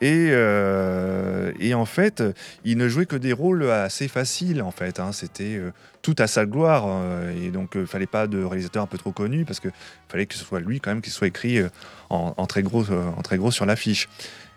Et, 0.00 0.28
euh, 0.30 1.52
et 1.60 1.74
en 1.74 1.84
fait, 1.84 2.22
il 2.64 2.76
ne 2.78 2.88
jouait 2.88 3.06
que 3.06 3.16
des 3.16 3.32
rôles 3.32 3.68
assez 3.70 4.08
faciles. 4.08 4.62
En 4.62 4.70
fait, 4.70 5.00
hein. 5.00 5.10
c'était 5.12 5.56
euh, 5.56 5.70
tout 6.02 6.14
à 6.18 6.26
sa 6.26 6.46
gloire. 6.46 6.84
euh, 6.86 7.32
et 7.44 7.50
donc, 7.50 7.72
il 7.74 7.86
fallait 7.86 8.06
pas 8.06 8.26
de 8.26 8.42
réalisateur 8.42 8.82
un 8.82 8.86
peu 8.86 8.98
trop 8.98 9.12
connu 9.12 9.44
parce 9.44 9.60
que 9.60 9.68
fallait 10.08 10.26
que 10.26 10.34
ce 10.34 10.44
soit 10.44 10.60
lui 10.60 10.80
quand 10.80 10.90
même 10.90 11.02
qui 11.02 11.10
soit 11.10 11.26
écrit 11.26 11.58
euh, 11.58 11.68
en, 12.10 12.34
en 12.36 12.46
très 12.46 12.62
gros, 12.62 12.90
euh, 12.90 13.08
en 13.16 13.22
très 13.22 13.36
gros 13.36 13.50
sur 13.50 13.66
l'affiche. 13.66 14.08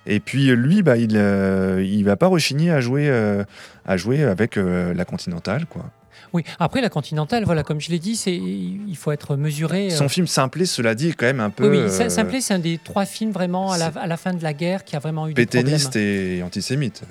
Et 0.06 0.20
puis 0.22 0.46
lui, 0.56 0.84
bah, 0.84 0.96
il, 0.98 1.18
euh, 1.18 1.84
il 1.84 2.04
va 2.06 2.16
pas 2.16 2.28
rechigner 2.28 2.72
à 2.72 2.80
jouer, 2.80 3.10
euh, 3.10 3.44
à 3.86 3.98
jouer 3.98 4.24
avec 4.24 4.58
euh, 4.58 4.94
la 4.94 5.04
Continentale, 5.04 5.66
quoi. 5.66 5.90
Oui, 6.34 6.44
après, 6.60 6.82
la 6.82 6.90
Continentale, 6.90 7.44
voilà, 7.46 7.64
comme 7.64 7.80
je 7.82 7.90
l'ai 7.90 8.00
dit, 8.00 8.16
c'est, 8.16 8.36
il 8.36 8.96
faut 8.96 9.12
être 9.12 9.36
mesuré. 9.36 9.88
euh, 9.88 9.96
Son 9.96 10.10
film 10.10 10.28
Simplet, 10.28 10.66
cela 10.66 10.94
dit, 10.96 11.10
est 11.10 11.14
quand 11.14 11.26
même 11.26 11.40
un 11.40 11.50
peu. 11.50 11.64
oui, 11.70 11.78
oui, 11.78 11.84
euh, 11.84 12.10
Simplet, 12.10 12.42
c'est 12.42 12.54
un 12.54 12.60
des 12.60 12.78
trois 12.78 13.06
films 13.06 13.32
vraiment 13.32 13.72
à 13.72 13.78
la, 13.78 13.88
à 13.88 14.08
la 14.08 14.18
fin 14.18 14.34
de 14.34 14.44
la 14.44 14.54
guerre 14.54 14.84
qui 14.84 14.96
a 14.96 15.00
vraiment 15.00 15.28
eu 15.28 15.34
des 15.34 15.46
pétainiste 15.46 15.96
et 15.96 16.42
antisémite. 16.44 17.04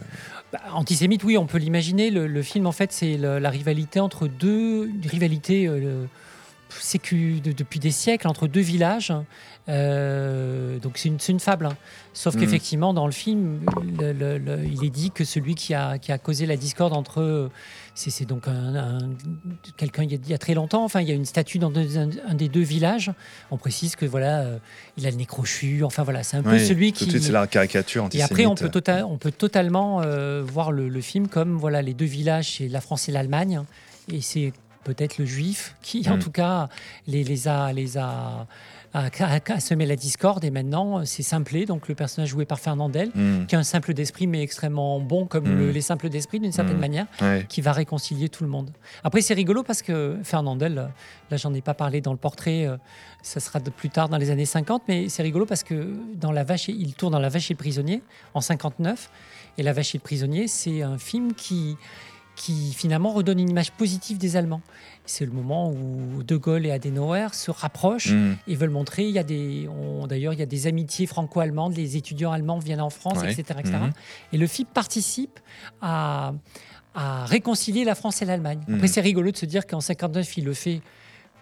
Bah, 0.52 0.60
antisémite, 0.74 1.24
oui, 1.24 1.36
on 1.38 1.46
peut 1.46 1.58
l'imaginer. 1.58 2.10
Le, 2.10 2.26
le 2.26 2.42
film, 2.42 2.66
en 2.66 2.72
fait, 2.72 2.92
c'est 2.92 3.16
la 3.16 3.50
rivalité 3.50 4.00
entre 4.00 4.28
deux. 4.28 4.86
Une 4.88 5.08
rivalité. 5.10 5.66
euh, 5.66 6.04
sécu 6.78 7.40
de- 7.40 7.52
depuis 7.52 7.78
des 7.78 7.92
siècles 7.92 8.26
entre 8.28 8.48
deux 8.48 8.60
villages. 8.60 9.12
Euh, 9.68 10.78
donc 10.78 10.98
c'est 10.98 11.08
une, 11.28 11.40
fable. 11.40 11.66
hein. 11.66 11.76
Sauf 12.12 12.34
Mhm. 12.34 12.40
qu'effectivement, 12.40 12.92
dans 12.94 13.06
le 13.06 13.12
film, 13.12 13.60
le- 13.98 14.12
le- 14.12 14.38
le- 14.38 14.64
il 14.64 14.84
est 14.84 14.90
dit 14.90 15.10
que 15.10 15.24
celui 15.24 15.54
qui 15.54 15.74
a, 15.74 15.98
qui 15.98 16.12
a 16.12 16.18
causé 16.18 16.44
la 16.46 16.56
discorde 16.56 16.92
entre 16.92 17.50
c'est 17.98 18.26
donc 18.26 18.46
un, 18.46 18.74
un- 18.76 18.98
quelqu'un 19.76 20.02
il, 20.04 20.12
y 20.12 20.14
a- 20.14 20.18
il 20.22 20.28
y 20.30 20.34
a 20.34 20.38
très 20.38 20.54
longtemps. 20.54 20.84
Enfin, 20.84 21.00
il 21.00 21.08
y 21.08 21.10
a 21.10 21.14
une 21.14 21.24
statue 21.24 21.58
dans 21.58 21.70
deux- 21.70 21.96
un, 21.98 22.10
un 22.28 22.34
des 22.34 22.48
deux 22.48 22.60
villages. 22.62 23.10
On 23.50 23.56
précise 23.56 23.96
que 23.96 24.04
voilà, 24.06 24.40
euh, 24.40 24.58
il 24.98 25.06
a 25.06 25.10
le 25.10 25.16
nez 25.16 25.24
crochu. 25.26 25.82
Enfin 25.82 26.02
voilà, 26.02 26.22
c'est 26.22 26.36
un 26.36 26.42
peu 26.42 26.58
celui 26.58 26.92
tout 26.92 26.98
qui. 27.00 27.06
de 27.06 27.10
suite, 27.12 27.22
c'est 27.24 27.32
la 27.32 27.46
caricature 27.46 28.02
Et 28.02 28.06
antisémite. 28.06 28.30
après, 28.30 28.46
on 28.46 28.54
peut, 28.54 28.68
tota- 28.68 29.04
on 29.04 29.16
peut 29.18 29.32
totalement 29.32 30.02
euh, 30.02 30.42
voir 30.46 30.72
le, 30.72 30.88
le 30.88 31.00
film 31.00 31.28
comme 31.28 31.56
voilà 31.56 31.80
les 31.82 31.94
deux 31.94 32.04
villages, 32.04 32.56
c'est 32.58 32.68
la 32.68 32.80
France 32.82 33.08
et 33.08 33.12
l'Allemagne, 33.12 33.62
et 34.12 34.20
c'est 34.20 34.52
peut-être 34.84 35.18
le 35.18 35.24
juif 35.26 35.74
qui, 35.82 36.08
en 36.08 36.16
Mm. 36.16 36.20
tout 36.20 36.30
cas, 36.30 36.68
les, 37.08 37.24
les 37.24 37.48
a, 37.48 37.72
les 37.72 37.96
a, 37.98 38.46
a 39.04 39.60
semé 39.60 39.86
la 39.86 39.96
discorde. 39.96 40.44
Et 40.44 40.50
maintenant, 40.50 40.98
euh, 41.00 41.02
c'est 41.04 41.22
Simplé, 41.22 41.66
donc 41.66 41.88
le 41.88 41.94
personnage 41.94 42.28
joué 42.30 42.44
par 42.44 42.58
Fernandel, 42.60 43.10
Mm. 43.14 43.46
qui 43.46 43.54
est 43.54 43.58
un 43.58 43.62
simple 43.62 43.92
d'esprit, 43.94 44.26
mais 44.26 44.42
extrêmement 44.42 45.00
bon, 45.00 45.26
comme 45.26 45.44
Mm. 45.48 45.58
le- 45.58 45.70
les 45.70 45.80
simples 45.80 46.08
d'esprit, 46.08 46.40
d'une 46.40 46.52
certaine 46.52 46.76
Mm. 46.76 46.80
manière, 46.80 47.06
Ouais. 47.20 47.44
qui 47.48 47.60
va 47.60 47.72
réconcilier 47.72 48.28
tout 48.28 48.44
le 48.44 48.50
monde. 48.50 48.70
Après, 49.04 49.20
c'est 49.20 49.34
rigolo 49.34 49.62
parce 49.62 49.82
que 49.82 50.18
Fernandel, 50.22 50.78
euh, 50.78 50.86
là, 51.30 51.36
j'en 51.36 51.52
ai 51.54 51.60
pas 51.60 51.74
parlé 51.74 52.00
dans 52.00 52.12
le 52.12 52.18
portrait, 52.18 52.66
euh, 52.66 52.76
ça 53.22 53.40
sera 53.40 53.60
de 53.60 53.70
plus 53.70 53.90
tard 53.90 54.08
dans 54.08 54.16
les 54.18 54.30
années 54.30 54.46
50, 54.46 54.82
mais 54.88 55.08
c'est 55.08 55.22
rigolo 55.22 55.46
parce 55.46 55.62
que 55.62 55.94
dans 56.14 56.32
La 56.32 56.44
Vache, 56.44 56.68
et- 56.68 56.72
il 56.72 56.94
tourne 56.94 57.12
dans 57.12 57.18
La 57.18 57.28
Vache 57.28 57.50
et 57.50 57.54
le 57.54 57.58
prisonnier 57.58 58.02
en 58.34 58.40
59. 58.40 59.10
Et 59.58 59.62
La 59.62 59.72
Vache 59.72 59.94
et 59.94 59.98
le 59.98 60.02
prisonnier, 60.02 60.48
c'est 60.48 60.82
un 60.82 60.98
film 60.98 61.32
qui, 61.34 61.76
qui 62.36 62.72
finalement 62.74 63.12
redonne 63.12 63.40
une 63.40 63.48
image 63.48 63.72
positive 63.72 64.18
des 64.18 64.36
Allemands. 64.36 64.60
C'est 65.06 65.24
le 65.24 65.32
moment 65.32 65.70
où 65.72 66.22
De 66.22 66.36
Gaulle 66.36 66.66
et 66.66 66.70
Adenauer 66.70 67.28
se 67.32 67.50
rapprochent 67.50 68.12
Mm. 68.12 68.36
et 68.46 68.54
veulent 68.54 68.70
montrer. 68.70 69.04
Il 69.06 69.10
y 69.12 69.18
a 69.18 69.22
des, 69.24 69.68
d'ailleurs, 70.08 70.32
il 70.34 70.38
y 70.38 70.42
a 70.42 70.46
des 70.46 70.66
amitiés 70.66 71.06
franco-allemandes. 71.06 71.74
Les 71.76 71.96
étudiants 71.96 72.32
allemands 72.32 72.58
viennent 72.58 72.80
en 72.82 72.90
France, 72.90 73.18
Ouais. 73.20 73.32
etc., 73.32 73.58
etc. 73.60 73.78
Mhm. 73.80 73.92
Et 74.32 74.36
le 74.38 74.46
film 74.46 74.68
participe 74.72 75.40
à, 75.80 76.34
à 76.94 77.24
réconcilier 77.24 77.84
la 77.84 77.94
France 77.94 78.20
et 78.22 78.26
l'Allemagne. 78.26 78.60
Mhm. 78.68 78.74
Après, 78.76 78.88
c'est 78.88 79.00
rigolo 79.00 79.30
de 79.30 79.36
se 79.36 79.46
dire 79.46 79.66
qu'en 79.66 79.80
59, 79.80 80.36
il 80.36 80.44
le 80.44 80.52
fait 80.54 80.82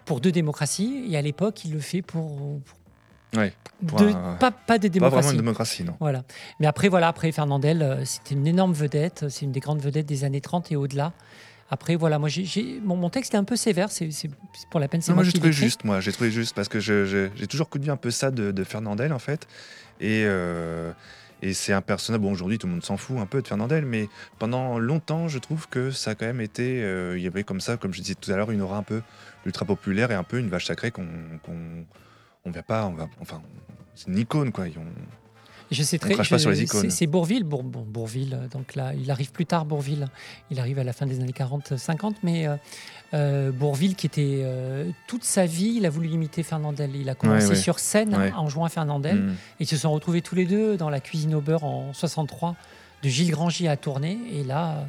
pour 0.05 0.21
deux 0.21 0.31
démocraties, 0.31 1.05
et 1.09 1.17
à 1.17 1.21
l'époque, 1.21 1.65
il 1.65 1.73
le 1.73 1.79
fait 1.79 2.01
pour, 2.03 2.37
pour 2.61 2.77
Ouais. 3.37 3.53
Un- 3.99 4.35
pas, 4.35 4.51
pas 4.51 4.77
des 4.79 4.89
Pas 4.89 5.09
vraiment 5.09 5.21
démocraties. 5.21 5.29
une 5.31 5.37
démocratie, 5.41 5.83
non. 5.83 5.93
Voilà. 5.99 6.23
Mais 6.59 6.67
après, 6.67 6.87
voilà, 6.89 7.07
après 7.09 7.31
Fernandel, 7.31 7.81
euh, 7.81 8.05
c'était 8.05 8.35
une 8.35 8.47
énorme 8.47 8.73
vedette. 8.73 9.25
C'est 9.29 9.45
une 9.45 9.51
des 9.51 9.59
grandes 9.59 9.81
vedettes 9.81 10.05
des 10.05 10.23
années 10.23 10.41
30 10.41 10.71
et 10.71 10.75
au-delà. 10.75 11.11
Après, 11.69 11.95
voilà, 11.95 12.19
moi, 12.19 12.29
j'ai, 12.29 12.79
mon, 12.83 12.95
mon 12.95 13.09
texte 13.09 13.33
est 13.33 13.37
un 13.37 13.43
peu 13.43 13.55
sévère. 13.55 13.89
C'est, 13.91 14.09
pour 14.69 14.79
la 14.79 14.87
peine, 14.87 15.01
c'est 15.01 15.11
moi, 15.11 15.15
moi, 15.15 15.23
j'ai 15.23 15.33
trouvé 15.33 15.51
juste, 15.51 15.83
moi, 15.83 15.99
j'ai 15.99 16.11
trouvé 16.11 16.29
juste 16.31 16.55
parce 16.55 16.69
que 16.69 16.79
j'ai 16.79 17.47
toujours 17.49 17.69
connu 17.69 17.89
un 17.89 17.97
peu 17.97 18.11
ça 18.11 18.29
de, 18.31 18.51
de 18.51 18.63
Fernandel 18.63 19.11
en 19.11 19.19
fait, 19.19 19.47
et 19.99 20.23
euh, 20.25 20.91
et 21.41 21.53
c'est 21.53 21.73
un 21.73 21.81
personnage. 21.81 22.21
Bon, 22.21 22.31
aujourd'hui, 22.31 22.57
tout 22.59 22.67
le 22.67 22.73
monde 22.73 22.85
s'en 22.85 22.97
fout 22.97 23.17
un 23.19 23.25
peu 23.25 23.41
de 23.41 23.47
Fernandel, 23.47 23.83
mais 23.85 24.07
pendant 24.39 24.77
longtemps, 24.79 25.27
je 25.27 25.37
trouve 25.39 25.67
que 25.67 25.89
ça 25.91 26.11
a 26.11 26.15
quand 26.15 26.25
même 26.27 26.39
été, 26.39 26.83
euh, 26.83 27.17
il 27.17 27.23
y 27.23 27.27
avait 27.27 27.43
comme 27.43 27.59
ça, 27.59 27.77
comme 27.77 27.93
je 27.93 28.01
disais 28.01 28.15
tout 28.15 28.31
à 28.31 28.35
l'heure, 28.37 28.51
une 28.51 28.61
aura 28.61 28.77
un 28.77 28.83
peu 28.83 29.01
ultra 29.45 29.65
populaire 29.65 30.11
et 30.11 30.15
un 30.15 30.23
peu 30.23 30.37
une 30.39 30.49
vache 30.49 30.65
sacrée 30.65 30.91
qu'on 30.91 31.07
qu'on 31.43 31.57
on 32.45 32.51
vient 32.51 32.61
pas, 32.61 32.85
on 32.85 32.93
va, 32.93 33.07
enfin, 33.21 33.41
c'est 33.95 34.07
une 34.07 34.17
icône 34.17 34.51
quoi. 34.51 34.65
Ont- 34.65 34.69
Je 35.71 35.81
sais 35.81 35.97
On 35.97 36.05
très. 36.05 36.13
crache 36.13 36.29
pas 36.29 36.37
je- 36.37 36.41
sur 36.41 36.51
les 36.51 36.61
icônes. 36.61 36.91
C'est, 36.91 37.07
Bourville, 37.07 37.43
Bour- 37.43 37.63
bon, 37.63 37.81
Bourville. 37.81 38.35
euh, 38.39 38.47
Donc 38.49 38.75
là, 38.75 38.93
il 38.93 39.09
arrive 39.09 39.31
plus 39.31 39.47
tard, 39.47 39.65
Bourville. 39.65 40.07
Il 40.51 40.59
arrive 40.59 40.77
à 40.77 40.83
la 40.83 40.93
fin 40.93 41.07
des 41.07 41.19
années 41.19 41.31
40-50, 41.33 42.17
mais 42.21 42.47
euh, 42.47 42.55
euh, 43.15 43.51
Bourville, 43.51 43.95
qui 43.95 44.05
était 44.05 44.41
euh, 44.43 44.87
toute 45.07 45.23
sa 45.23 45.47
vie, 45.47 45.73
il 45.77 45.85
a 45.87 45.89
voulu 45.89 46.09
imiter 46.09 46.43
Fernandel. 46.43 46.95
Il 46.95 47.09
a 47.09 47.15
commencé 47.15 47.45
Ouais, 47.45 47.49
ouais. 47.53 47.55
sur 47.55 47.79
scène 47.79 48.15
Ouais. 48.15 48.31
en 48.33 48.47
jouant 48.47 48.65
à 48.65 48.69
Fernandel. 48.69 49.15
Mm. 49.21 49.29
Et 49.31 49.35
ils 49.61 49.67
se 49.67 49.77
sont 49.77 49.91
retrouvés 49.91 50.21
tous 50.21 50.35
les 50.35 50.45
deux 50.45 50.77
dans 50.77 50.91
la 50.91 50.99
cuisine 50.99 51.33
au 51.33 51.41
beurre 51.41 51.63
en 51.63 51.93
63 51.93 52.55
de 53.01 53.09
Gilles 53.09 53.31
Grangier 53.31 53.67
à 53.67 53.75
tourner. 53.75 54.19
Et 54.33 54.43
là, 54.43 54.87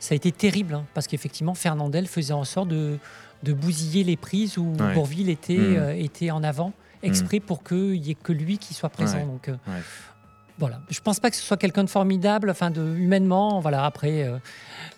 ça 0.00 0.12
a 0.12 0.16
été 0.16 0.32
terrible, 0.32 0.74
hein, 0.74 0.84
parce 0.92 1.06
qu'effectivement, 1.06 1.54
Fernandel 1.54 2.06
faisait 2.06 2.34
en 2.34 2.44
sorte 2.44 2.68
de, 2.68 2.98
de 3.42 3.52
bousiller 3.54 4.04
les 4.04 4.18
prises 4.18 4.58
où. 4.58 4.64
Bourville 4.94 5.30
était, 5.30 5.56
Mm. 5.56 5.76
euh, 5.78 5.94
était 5.96 6.30
en 6.30 6.42
avant, 6.42 6.74
exprès 7.02 7.40
pour 7.40 7.62
qu'il 7.62 8.00
n'y 8.00 8.10
ait 8.10 8.14
que 8.14 8.32
lui 8.32 8.58
qui 8.58 8.74
soit 8.74 8.88
présent. 8.90 9.18
Ouais. 9.18 9.24
Donc, 9.24 9.48
euh, 9.48 9.56
Ouais. 9.66 9.80
Voilà. 10.60 10.80
Je 10.90 11.00
pense 11.00 11.18
pas 11.18 11.30
que 11.30 11.36
ce 11.36 11.42
soit 11.42 11.56
quelqu'un 11.56 11.82
de 11.82 11.90
formidable, 11.90 12.50
enfin, 12.50 12.70
de, 12.70 12.80
humainement. 12.96 13.58
Voilà, 13.58 13.84
après, 13.84 14.22
euh, 14.22 14.38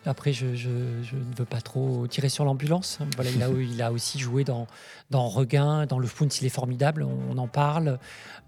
après 0.05 0.33
je, 0.35 0.55
je- 0.55 0.69
je 1.03 1.17
ne 1.17 1.35
veux 1.37 1.45
pas 1.47 1.61
trop 1.63 2.07
tirer 2.09 2.29
sur 2.29 2.45
l'ambulance. 2.45 2.99
Voilà, 3.17 3.31
il, 3.31 3.43
a, 3.43 3.49
il 3.73 3.81
a 3.83 3.93
aussi 3.93 4.19
joué 4.19 4.45
dans, 4.45 4.67
dans 5.11 5.29
Regain, 5.29 5.87
dans 5.87 5.99
Le 5.99 6.07
Fount, 6.07 6.29
il 6.41 6.47
est 6.47 6.51
formidable, 6.51 7.03
on, 7.03 7.19
on 7.35 7.39
en 7.39 7.49
parle. 7.49 7.99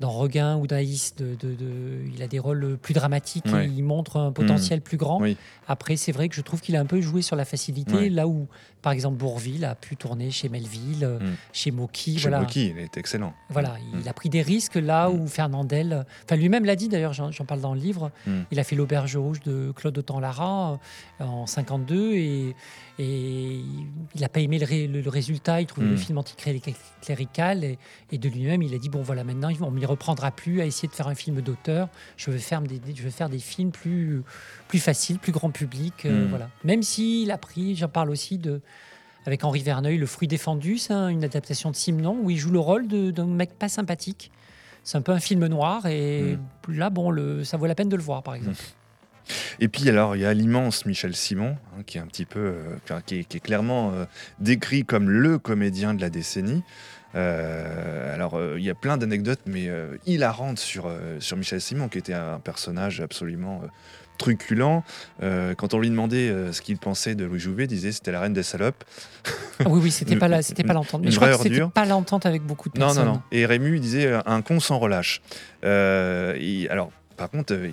Dans 0.01 0.11
Regain 0.11 0.57
ou 0.57 0.67
Daïs, 0.67 1.15
de, 1.15 1.37
de- 1.41 1.55
de- 1.55 2.01
il 2.12 2.21
a 2.23 2.27
des 2.27 2.41
rôles 2.41 2.77
plus 2.83 2.95
dramatiques 2.95 3.45
Ouais. 3.47 3.67
et 3.67 3.69
il 3.69 3.85
montre 3.85 4.17
un 4.17 4.33
potentiel 4.33 4.81
plus 4.81 4.97
grand. 4.97 5.21
Oui. 5.21 5.37
Après, 5.69 5.95
c'est 5.97 6.11
vrai 6.12 6.29
que 6.29 6.35
je 6.35 6.41
trouve 6.41 6.61
qu'il 6.61 6.75
a 6.75 6.81
un 6.81 6.85
peu 6.87 7.01
joué 7.01 7.23
sur 7.23 7.37
la 7.37 7.45
facilité, 7.45 7.95
Ouais. 7.95 8.09
là 8.11 8.27
où, 8.27 8.49
par 8.83 8.93
exemple, 8.93 9.17
Bourville 9.19 9.65
a 9.65 9.77
pu 9.77 9.97
tourner 9.97 10.33
chez 10.33 10.49
Melville, 10.49 11.05
euh, 11.05 11.21
Mm. 11.21 11.37
chez 11.53 11.71
Moki. 11.71 12.15
Chez 12.17 12.23
voilà. 12.23 12.41
Moki, 12.41 12.71
il 12.71 12.79
était 12.81 12.99
excellent. 12.99 13.35
Voilà, 13.51 13.77
il 14.03 14.09
a 14.09 14.12
pris 14.12 14.29
des 14.29 14.43
risques 14.43 14.75
là 14.75 15.11
où 15.11 15.29
Fernandel, 15.29 16.05
enfin 16.25 16.35
lui-même 16.37 16.65
l'a 16.65 16.75
dit 16.75 16.89
d'ailleurs, 16.89 17.03
j'en 17.12 17.30
j'en 17.30 17.44
parle 17.44 17.61
dans 17.61 17.74
le 17.74 17.80
livre, 17.80 18.11
Mm. 18.26 18.30
il 18.50 18.59
a 18.61 18.64
fait 18.64 18.76
l'auberge 18.76 19.16
rouge 19.16 19.40
de 19.40 19.72
Claude 19.76 19.96
Autant-Lara 19.98 20.78
euh, 21.20 21.24
en 21.24 21.46
52 21.46 22.12
et, 22.14 22.55
et 22.98 23.61
il 24.14 24.20
n'a 24.20 24.28
pas 24.28 24.40
aimé 24.40 24.59
le, 24.59 24.64
ré- 24.66 24.86
le- 24.86 25.00
le 25.00 25.11
résultat, 25.11 25.61
il 25.61 25.66
trouvait 25.66 25.86
Mm. 25.86 25.90
le 25.90 25.96
film 25.96 26.18
anticlérical 26.18 27.64
et, 27.64 27.78
et 28.12 28.18
de 28.18 28.28
lui-même 28.28 28.62
il 28.62 28.74
a 28.74 28.78
dit 28.78 28.88
bon 28.88 29.02
voilà 29.02 29.24
maintenant 29.24 29.50
on 29.61 29.70
m'y 29.70 29.84
reprendra 29.86 30.30
plus 30.30 30.61
à 30.61 30.66
essayer 30.66 30.88
de 30.88 30.94
faire 30.94 31.09
un 31.09 31.14
film 31.14 31.40
d'auteur, 31.40 31.88
je 32.16 32.30
veux 32.30 32.38
faire 32.38 32.61
des, 32.62 32.78
des- 32.78 32.94
je 32.94 33.02
veux 33.02 33.11
faire 33.11 33.28
des 33.28 33.38
films 33.38 33.70
plus, 33.72 34.22
plus 34.68 34.78
faciles, 34.78 35.18
plus 35.18 35.32
grand 35.32 35.50
public, 35.50 36.05
euh, 36.07 36.26
Mm. 36.26 36.28
voilà. 36.30 36.48
Même 36.64 36.82
s'il 36.82 37.30
a 37.30 37.38
pris, 37.38 37.74
j'en 37.76 37.88
parle 37.88 38.11
aussi 38.11 38.38
de 38.38 38.61
avec 39.26 39.42
Henri 39.42 39.62
Verneuil, 39.62 39.96
Le 39.96 40.05
fruit 40.07 40.28
défendu, 40.28 40.76
c'est 40.76 40.92
un- 40.92 41.09
une 41.09 41.24
adaptation 41.24 41.70
de 41.70 41.76
Simon 41.76 42.18
où 42.22 42.28
il 42.30 42.36
joue 42.36 42.50
le 42.50 42.59
rôle 42.59 42.86
d'un 42.86 43.24
mec 43.26 43.59
pas 43.59 43.70
sympathique. 43.70 44.30
C'est 44.85 44.99
un 44.99 45.03
peu 45.03 45.12
un 45.12 45.20
film 45.20 45.47
noir 45.47 45.87
et 45.87 46.39
là, 46.68 46.91
bon, 46.91 47.11
le, 47.11 47.43
ça 47.43 47.57
vaut 47.57 47.66
la 47.66 47.74
peine 47.74 47.89
de 47.89 47.97
le 47.97 48.03
voir, 48.03 48.22
par 48.22 48.35
exemple. 48.35 48.57
Et 49.61 49.68
puis 49.68 49.89
alors, 49.89 50.16
il 50.16 50.22
y 50.22 50.26
a 50.26 50.35
l'immense 50.35 50.87
Michel 50.87 51.14
Simon, 51.14 51.57
hein, 51.76 51.82
qui 51.87 51.99
est 51.99 52.01
un 52.01 52.07
petit 52.07 52.26
peu, 52.26 52.41
euh, 52.41 53.01
qui, 53.07 53.20
est, 53.20 53.24
qui 53.24 53.39
est 53.39 53.41
clairement 53.41 53.93
euh, 53.93 54.05
décrit 54.39 54.85
comme 54.85 55.09
le 55.09 55.39
comédien 55.39 55.95
de 55.95 56.01
la 56.01 56.11
décennie. 56.11 56.62
Euh, 57.14 58.14
alors, 58.14 58.41
il 58.57 58.62
y 58.62 58.70
a 58.70 58.74
plein 58.74 58.97
d'anecdotes, 58.97 59.41
mais 59.47 59.70
hilarantes 60.05 60.59
sur, 60.59 60.93
sur 61.20 61.37
Michel 61.37 61.61
Simon, 61.61 61.89
qui 61.89 61.99
était 61.99 62.12
un 62.12 62.41
personnage 62.41 63.01
absolument 63.01 63.62
truculent. 64.19 64.83
Euh, 65.23 65.55
quand 65.55 65.75
on 65.75 65.81
lui 65.81 65.91
demandait 65.91 66.29
euh, 66.29 66.53
ce 66.53 66.62
qu'il 66.62 66.77
pensait 66.79 67.15
de 67.15 67.25
Louis 67.25 67.39
Jouvet, 67.41 67.65
il 67.65 67.69
disait 67.69 67.93
c'était 67.93 68.12
la 68.12 68.21
reine 68.21 68.33
des 68.33 68.43
salopes. 68.43 68.85
Ah 69.61 69.65
oui, 69.69 69.81
oui, 69.85 69.91
c'était 69.91 70.17
pas, 70.17 70.43
c'était 70.43 70.65
pas 70.65 70.73
l'entente. 70.75 71.03
Mais 71.05 71.11
je 71.11 71.17
crois 71.17 71.31
que 71.37 71.43
c'était 71.43 71.61
pas 71.73 71.85
l'entente 71.85 72.27
avec 72.27 72.43
beaucoup 72.43 72.69
de 72.69 72.79
Non, 72.79 72.87
personnes. 72.87 73.07
non, 73.07 73.12
non. 73.15 73.23
Et 73.33 73.47
Rému, 73.47 73.77
il 73.77 73.81
disait 73.81 74.07
euh, 74.07 74.21
un 74.27 74.43
con 74.43 74.61
sans 74.61 74.79
relâche. 74.79 75.23
Euh, 75.65 76.37
il- 76.41 76.69
alors, 76.69 76.91
par 77.17 77.31
contre, 77.31 77.53
il- 77.55 77.73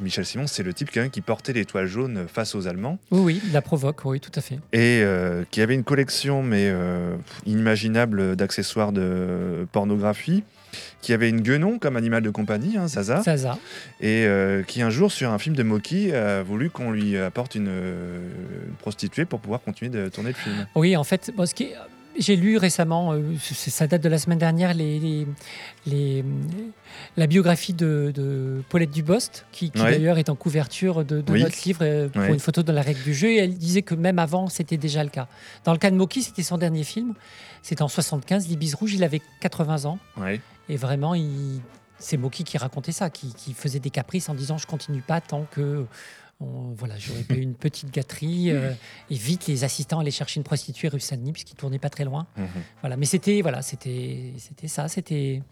Michel 0.00 0.24
Simon, 0.24 0.46
c'est 0.46 0.62
le 0.62 0.72
type 0.72 0.90
quand 0.94 1.00
même 1.00 1.10
qui 1.10 1.20
portait 1.22 1.52
l'étoile 1.52 1.86
jaune 1.88 2.26
face 2.32 2.54
aux 2.54 2.68
Allemands. 2.68 3.00
Oui, 3.10 3.20
oui, 3.20 3.42
il 3.44 3.52
la 3.52 3.62
provoque, 3.62 4.04
oui, 4.04 4.20
tout 4.20 4.30
à 4.36 4.40
fait. 4.40 4.54
et 4.72 5.00
euh, 5.02 5.42
qui 5.50 5.60
avait 5.60 5.74
une 5.74 5.82
collection 5.82 6.40
mais 6.44 6.68
euh, 6.70 7.16
inimaginable 7.46 8.36
d'accessoires 8.36 8.92
de 8.92 9.66
pornographie, 9.72 10.44
qui 11.00 11.12
avait 11.12 11.28
une 11.28 11.40
guenon 11.40 11.78
comme 11.78 11.96
animal 11.96 12.22
de 12.22 12.30
compagnie, 12.30 12.76
hein, 12.76 12.88
Zaza, 12.88 13.22
Zaza. 13.22 13.58
et 14.00 14.24
euh, 14.26 14.62
qui 14.62 14.82
un 14.82 14.90
jour 14.90 15.10
sur 15.12 15.30
un 15.30 15.38
film 15.38 15.54
de 15.56 15.62
Moki 15.62 16.12
a 16.12 16.42
voulu 16.42 16.70
qu'on 16.70 16.90
lui 16.90 17.16
apporte 17.18 17.54
une, 17.54 17.68
euh, 17.68 18.18
une 18.68 18.74
prostituée 18.74 19.24
pour 19.24 19.40
pouvoir 19.40 19.60
continuer 19.62 19.90
de 19.90 20.08
tourner 20.08 20.30
le 20.30 20.34
film. 20.36 20.66
Oui, 20.74 20.96
en 20.96 21.04
fait, 21.04 21.30
bon, 21.36 21.46
ce 21.46 21.54
qui 21.54 21.68
j'ai 22.20 22.34
lu 22.34 22.56
récemment, 22.56 23.12
euh, 23.12 23.20
ça 23.40 23.86
date 23.86 24.02
de 24.02 24.08
la 24.08 24.18
semaine 24.18 24.38
dernière, 24.38 24.74
les, 24.74 24.98
les- 24.98 25.26
les- 25.86 26.24
la 27.16 27.28
biographie 27.28 27.74
de, 27.74 28.10
de 28.12 28.60
Paulette 28.70 28.90
Dubost, 28.90 29.46
qui, 29.52 29.70
qui 29.70 29.80
Ouais. 29.80 29.92
d'ailleurs 29.92 30.18
est 30.18 30.28
en 30.28 30.34
couverture 30.34 31.04
de, 31.04 31.20
de 31.20 31.32
Oui. 31.32 31.42
notre 31.44 31.54
livre 31.64 32.08
pour 32.08 32.22
Ouais. 32.22 32.28
une 32.32 32.40
photo 32.40 32.64
de 32.64 32.72
la 32.72 32.82
règle 32.82 33.02
du 33.04 33.14
jeu. 33.14 33.28
Et 33.28 33.36
elle 33.36 33.54
disait 33.54 33.82
que 33.82 33.94
même 33.94 34.18
avant, 34.18 34.48
c'était 34.48 34.76
déjà 34.76 35.04
le 35.04 35.10
cas. 35.10 35.28
Dans 35.64 35.70
le 35.70 35.78
cas 35.78 35.92
de 35.92 35.96
Moki, 35.96 36.22
c'était 36.22 36.42
son 36.42 36.58
dernier 36.58 36.82
film. 36.82 37.14
C'était 37.62 37.82
en 37.82 37.88
75, 37.88 38.48
L'Ibis 38.48 38.74
Rouge, 38.74 38.94
il 38.94 39.04
avait 39.04 39.20
80 39.40 39.84
ans. 39.84 40.00
Ouais. 40.16 40.40
Et 40.68 40.76
vraiment, 40.76 41.14
il... 41.14 41.60
c'est 41.98 42.16
Moki 42.16 42.44
qui 42.44 42.58
racontait 42.58 42.92
ça, 42.92 43.10
qui, 43.10 43.32
qui 43.34 43.54
faisait 43.54 43.80
des 43.80 43.90
caprices 43.90 44.28
en 44.28 44.34
disant 44.34 44.58
je 44.58 44.66
continue 44.66 45.00
pas 45.02 45.20
tant 45.20 45.44
que 45.50 45.86
on- 46.40 46.72
voilà, 46.76 46.94
j'aurais 46.98 47.22
pas 47.24 47.34
eu 47.34 47.40
une 47.42 47.54
petite 47.54 47.90
gâterie. 47.92 48.50
euh, 48.50 48.72
et 49.10 49.14
vite, 49.16 49.46
les 49.48 49.64
assistants 49.64 49.98
allaient 49.98 50.10
chercher 50.12 50.38
une 50.38 50.44
prostituée 50.44 50.88
rue 50.88 51.00
Saint-Denis 51.00 51.32
puisqu'il 51.32 51.56
tournait 51.56 51.78
pas 51.80 51.90
très 51.90 52.04
loin. 52.04 52.26
Mhm. 52.36 52.46
Voilà, 52.80 52.96
mais 52.96 53.06
c'était 53.06 53.40
voilà, 53.42 53.62
c'était 53.62 54.32
c'était 54.38 54.68
ça, 54.68 54.88
c'était. 54.88 55.42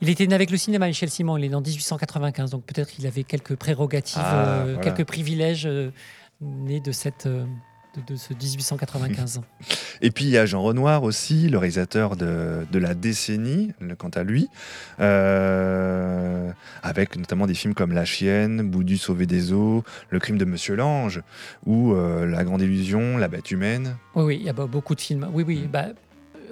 Il 0.00 0.08
était 0.08 0.28
né 0.28 0.34
avec 0.36 0.52
le 0.52 0.56
cinéma, 0.56 0.86
Michel 0.86 1.10
Simon. 1.10 1.36
Il 1.38 1.44
est 1.44 1.48
né 1.48 1.56
en 1.56 1.60
1895, 1.60 2.50
donc 2.50 2.64
peut-être 2.64 2.88
qu'il 2.90 3.04
avait 3.08 3.24
quelques 3.24 3.56
prérogatives, 3.56 4.20
Ah, 4.24 4.44
euh, 4.60 4.74
voilà. 4.74 4.80
quelques 4.92 5.04
privilèges 5.08 5.66
euh, 5.66 5.90
nés 6.40 6.78
de 6.78 6.92
cette 6.92 7.26
de, 8.06 8.12
de 8.12 8.16
ce 8.16 8.32
1895. 8.34 9.40
Et 10.00 10.10
puis 10.10 10.24
il 10.26 10.30
y 10.30 10.38
a 10.38 10.46
Jean 10.46 10.62
Renoir 10.62 11.02
aussi, 11.02 11.48
le 11.48 11.58
réalisateur 11.58 12.16
de, 12.16 12.66
de 12.70 12.78
la 12.78 12.94
décennie, 12.94 13.72
quant 13.98 14.08
à 14.10 14.22
lui, 14.22 14.48
euh, 15.00 16.50
avec 16.82 17.16
notamment 17.16 17.46
des 17.46 17.54
films 17.54 17.74
comme 17.74 17.92
La 17.92 18.04
Chienne, 18.04 18.62
Boudu 18.68 18.96
sauvé 18.98 19.26
des 19.26 19.52
eaux, 19.52 19.82
Le 20.10 20.18
crime 20.18 20.38
de 20.38 20.44
Monsieur 20.44 20.76
Lange, 20.76 21.22
ou 21.66 21.92
euh, 21.94 22.26
La 22.26 22.44
Grande 22.44 22.62
Illusion, 22.62 23.16
La 23.16 23.28
Bête 23.28 23.50
humaine. 23.50 23.96
Oui, 24.14 24.24
oui, 24.24 24.36
il 24.40 24.46
y 24.46 24.48
a 24.48 24.52
be- 24.52 24.68
beaucoup 24.68 24.94
de 24.94 25.00
films. 25.00 25.28
Oui, 25.32 25.44
oui, 25.46 25.68
bah, 25.70 25.86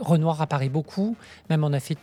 Renoir 0.00 0.40
apparaît 0.42 0.68
beaucoup. 0.68 1.16
Même 1.50 1.64
on 1.64 1.72
a 1.72 1.80
fait 1.80 1.96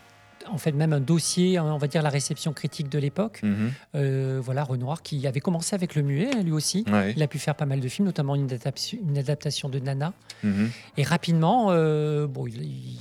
en 0.52 0.58
fait 0.58 0.72
même 0.72 0.94
un 0.94 1.00
dossier, 1.00 1.60
on 1.60 1.78
va 1.78 1.88
dire 1.88 2.02
la 2.02 2.10
réception 2.10 2.54
critique 2.54 2.90
de 2.90 3.00
l'époque. 3.00 3.42
Mhm. 3.44 3.72
Euh, 3.96 4.40
voilà, 4.44 4.64
Renoir 4.64 5.02
qui 5.02 5.26
avait 5.28 5.40
commencé 5.40 5.76
avec 5.76 5.96
le 5.96 6.02
muet, 6.04 6.30
hein, 6.34 6.42
lui 6.44 6.52
aussi. 6.52 6.84
Ouais. 6.92 7.14
Il 7.16 7.24
a 7.24 7.28
pu 7.28 7.40
faire 7.40 7.56
pas 7.56 7.66
mal 7.66 7.80
de 7.80 7.88
films, 7.88 8.06
notamment 8.08 8.36
une 8.36 8.52
adaptation, 8.52 8.98
une 9.08 9.18
adaptation 9.18 9.70
de 9.70 9.80
Nana. 9.80 10.14
Mhm. 10.44 10.70
Et 10.98 11.04
rapidement, 11.04 11.68
euh, 11.72 12.28
bon, 12.28 12.48
il- 12.48 12.62
il 12.64 12.98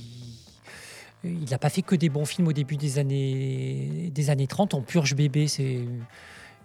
il 1.25 1.49
n'a 1.49 1.57
pas 1.57 1.69
fait 1.69 1.81
que 1.83 1.95
des 1.95 2.09
bons 2.09 2.25
films 2.25 2.49
au 2.49 2.51
début 2.51 2.75
des 2.75 2.99
années, 2.99 4.11
des 4.13 4.29
années 4.29 4.45
30. 4.47 4.73
En 4.73 4.81
Purge 4.81 5.15
bébé, 5.15 5.47
c'est 5.47 5.79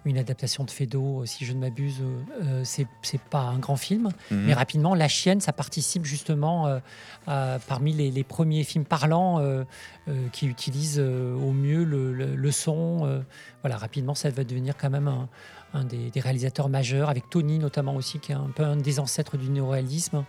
une 0.05 0.17
adaptation 0.17 0.63
de 0.63 0.71
Fedo, 0.71 1.25
si 1.25 1.45
je 1.45 1.53
ne 1.53 1.59
m'abuse. 1.59 2.01
Euh, 2.41 2.61
c'est 2.63 2.87
c'est 3.01 3.19
pas 3.21 3.41
un 3.41 3.59
grand 3.59 3.75
film. 3.75 4.09
Mhm. 4.31 4.45
Mais 4.45 4.53
rapidement, 4.53 4.95
La 4.95 5.07
Chienne, 5.07 5.41
ça 5.41 5.51
participe 5.53 6.05
justement 6.05 6.67
euh, 6.67 6.79
à- 7.27 7.57
parmi 7.67 7.93
les, 7.93 8.09
les 8.09 8.23
premiers 8.23 8.63
films 8.63 8.85
parlants 8.85 9.39
euh, 9.39 9.63
euh, 10.07 10.27
qui 10.31 10.47
utilisent 10.47 10.99
euh, 10.99 11.35
au 11.35 11.51
mieux 11.51 11.83
le, 11.83 12.13
le- 12.13 12.35
le 12.35 12.51
son. 12.51 13.01
euh. 13.05 13.19
voilà, 13.61 13.77
rapidement, 13.77 14.15
ça 14.15 14.29
va 14.29 14.43
devenir 14.43 14.75
quand 14.77 14.89
même 14.89 15.07
un, 15.09 15.27
un 15.73 15.83
des, 15.83 16.09
des 16.11 16.19
réalisateurs 16.21 16.69
majeurs, 16.69 17.09
avec 17.09 17.29
Tony 17.29 17.59
notamment 17.59 17.95
aussi, 17.95 18.19
qui 18.19 18.31
est 18.31 18.35
un 18.35 18.49
peu 18.55 18.63
un 18.63 18.77
des 18.77 18.99
ancêtres 18.99 19.35
du 19.37 19.49
néoréalisme. 19.49 20.23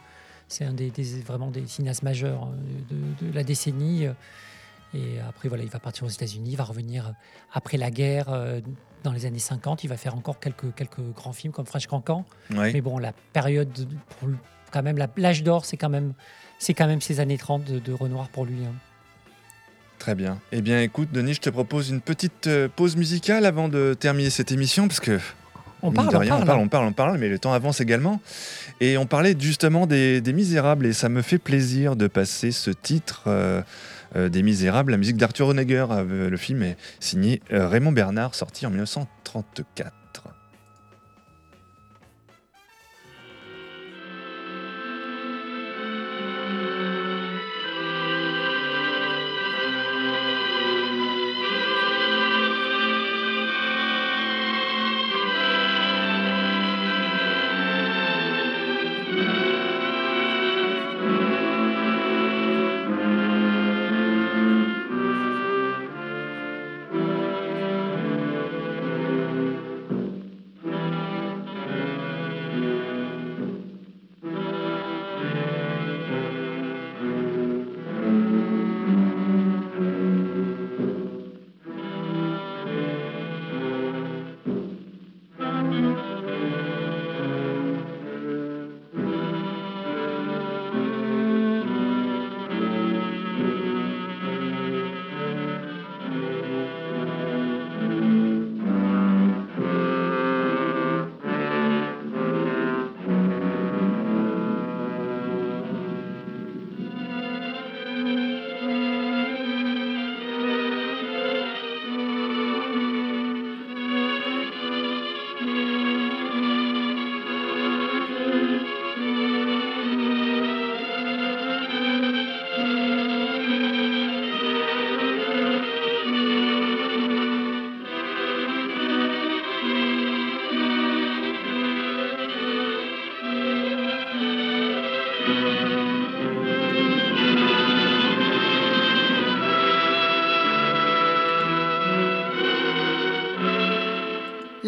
C'est 0.48 0.64
un 0.64 0.72
des, 0.72 0.90
des- 0.90 1.20
vraiment 1.20 1.50
des 1.52 1.64
cinéastes 1.68 2.02
majeurs 2.02 2.48
euh, 2.48 2.94
de, 3.22 3.26
de 3.28 3.32
la 3.34 3.44
décennie. 3.44 4.06
Et 4.92 5.20
après, 5.20 5.48
voilà, 5.48 5.62
il 5.62 5.70
va 5.70 5.78
partir 5.78 6.02
aux 6.04 6.08
États-Unis, 6.08 6.50
il 6.50 6.56
va 6.56 6.64
revenir 6.64 7.14
après 7.52 7.76
la 7.76 7.92
guerre, 7.92 8.26
euh, 8.30 8.60
dans 9.04 9.12
les 9.12 9.26
années 9.26 9.38
50. 9.38 9.84
Il 9.84 9.88
va 9.88 9.96
faire 9.96 10.14
encore 10.14 10.38
quelques, 10.40 10.74
quelques 10.74 11.00
grands 11.14 11.32
films 11.32 11.52
comme 11.52 11.66
French 11.66 11.86
Cancan. 11.86 12.24
Ouais. 12.54 12.72
Mais 12.72 12.80
bon, 12.80 12.98
la 12.98 13.12
période, 13.32 13.70
pour 14.18 14.28
quand 14.70 14.82
même, 14.82 14.98
l'âge 15.16 15.42
d'or, 15.42 15.64
c'est 15.64 15.76
quand 15.76 15.88
même, 15.88 16.12
quand 16.76 16.86
même 16.86 17.00
ces 17.00 17.20
années 17.20 17.38
30 17.38 17.64
de, 17.64 17.78
de 17.78 17.92
Renoir 17.92 18.28
pour 18.28 18.44
lui. 18.44 18.64
hein. 18.64 18.72
Très 19.98 20.14
bien. 20.14 20.38
Eh 20.52 20.62
bien, 20.62 20.80
écoute, 20.80 21.10
Denis, 21.12 21.34
je 21.34 21.40
te 21.40 21.50
propose 21.50 21.90
une 21.90 22.00
petite 22.00 22.46
euh, 22.46 22.68
pause 22.74 22.96
musicale 22.96 23.44
avant 23.44 23.68
de 23.68 23.94
terminer 23.98 24.30
cette 24.30 24.50
émission, 24.50 24.88
parce 24.88 25.00
que 25.00 25.18
On 25.82 25.92
parle, 25.92 26.08
on 26.08 26.10
parle. 26.12 26.24
on 26.32 26.46
parle, 26.46 26.60
on 26.60 26.68
parle, 26.68 26.86
on 26.86 26.92
parle, 26.92 27.18
mais 27.18 27.28
le 27.28 27.38
temps 27.38 27.52
avance 27.52 27.82
également. 27.82 28.18
Et 28.80 28.96
on 28.96 29.04
parlait 29.04 29.36
justement 29.38 29.86
des, 29.86 30.22
des 30.22 30.32
Misérables, 30.32 30.86
et 30.86 30.94
ça 30.94 31.10
me 31.10 31.20
fait 31.20 31.36
plaisir 31.38 31.96
de 31.96 32.06
passer 32.06 32.50
ce 32.50 32.70
titre 32.70 33.24
euh, 33.26 33.60
des 34.14 34.42
Misérables, 34.42 34.92
la 34.92 34.98
musique 34.98 35.16
d'Arthur 35.16 35.48
Honegger. 35.48 35.86
Euh, 35.90 36.30
le 36.30 36.36
film 36.36 36.62
est 36.62 36.76
signé 36.98 37.42
euh, 37.52 37.68
Raymond 37.68 37.92
Bernard, 37.92 38.34
sorti 38.34 38.66
en 38.66 38.70
1934. 38.70 39.99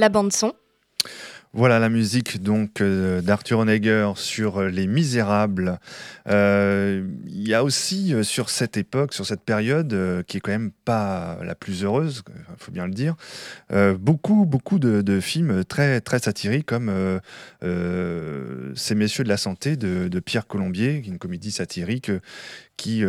Bande 0.09 0.32
son, 0.32 0.53
Voilà 1.53 1.78
la 1.78 1.90
musique 1.90 2.42
donc 2.42 2.80
euh, 2.80 3.20
d'Arthur 3.20 3.59
Honegger 3.59 4.12
sur 4.16 4.59
euh, 4.59 4.68
Les 4.68 4.86
Misérables. 4.86 5.78
Euh, 6.28 7.07
Il 7.26 7.46
y 7.46 7.53
a 7.53 7.62
aussi 7.62 8.14
sur 8.24 8.48
cette 8.48 8.78
époque, 8.78 9.12
sur 9.12 9.26
cette 9.26 9.42
période, 9.42 10.24
qui 10.26 10.38
est 10.38 10.40
quand 10.40 10.53
même 10.53 10.72
pas 10.84 11.38
la 11.42 11.55
plus 11.55 11.84
heureuse, 11.84 12.22
faut 12.62 12.72
bien 12.72 12.86
le 12.86 12.92
dire, 12.92 13.14
euh, 13.72 13.96
beaucoup 13.98 14.46
beaucoup 14.46 14.78
de, 14.78 15.20
films 15.20 15.64
très 15.64 16.00
très 16.00 16.18
satiriques 16.18 16.66
comme 16.66 16.88
euh, 16.88 17.18
euh, 17.62 18.72
Ces 18.74 18.94
Messieurs 18.94 19.24
de 19.24 19.28
la 19.28 19.36
Santé 19.36 19.76
de, 19.76 20.20
Pierre 20.20 20.46
Colombier, 20.46 21.02
une 21.06 21.18
comédie 21.18 21.50
satirique 21.50 22.10
qui 22.76 23.04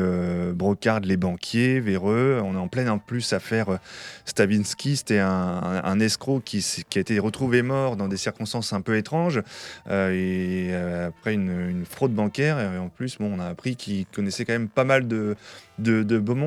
brocarde 0.54 1.06
les 1.06 1.18
banquiers 1.18 1.80
véreux. 1.80 2.42
On 2.44 2.54
est 2.54 2.60
en 2.60 2.68
pleine 2.68 2.90
en 2.90 3.00
plus 3.00 3.34
affaire 3.34 3.80
Stavinsky, 4.26 4.98
c'était 4.98 5.20
un, 5.20 6.00
escroc 6.00 6.42
qui, 6.44 6.64
a 6.96 7.00
été 7.00 7.18
retrouvé 7.18 7.62
mort 7.62 7.96
dans 7.96 8.08
des 8.08 8.18
circonstances 8.18 8.74
un 8.74 8.82
peu 8.82 8.98
étranges 8.98 9.42
et 9.90 10.74
après 11.06 11.34
une, 11.34 11.86
fraude 11.90 12.14
bancaire. 12.14 12.60
Et 12.60 12.78
en 12.78 12.90
plus, 12.90 13.18
on 13.20 13.40
a 13.40 13.46
appris 13.46 13.76
qu'il 13.76 14.06
connaissait 14.08 14.46
quand 14.46 14.54
même 14.54 14.70
pas 14.70 14.84
mal 14.84 15.08
de, 15.08 15.36
de, 15.80 16.04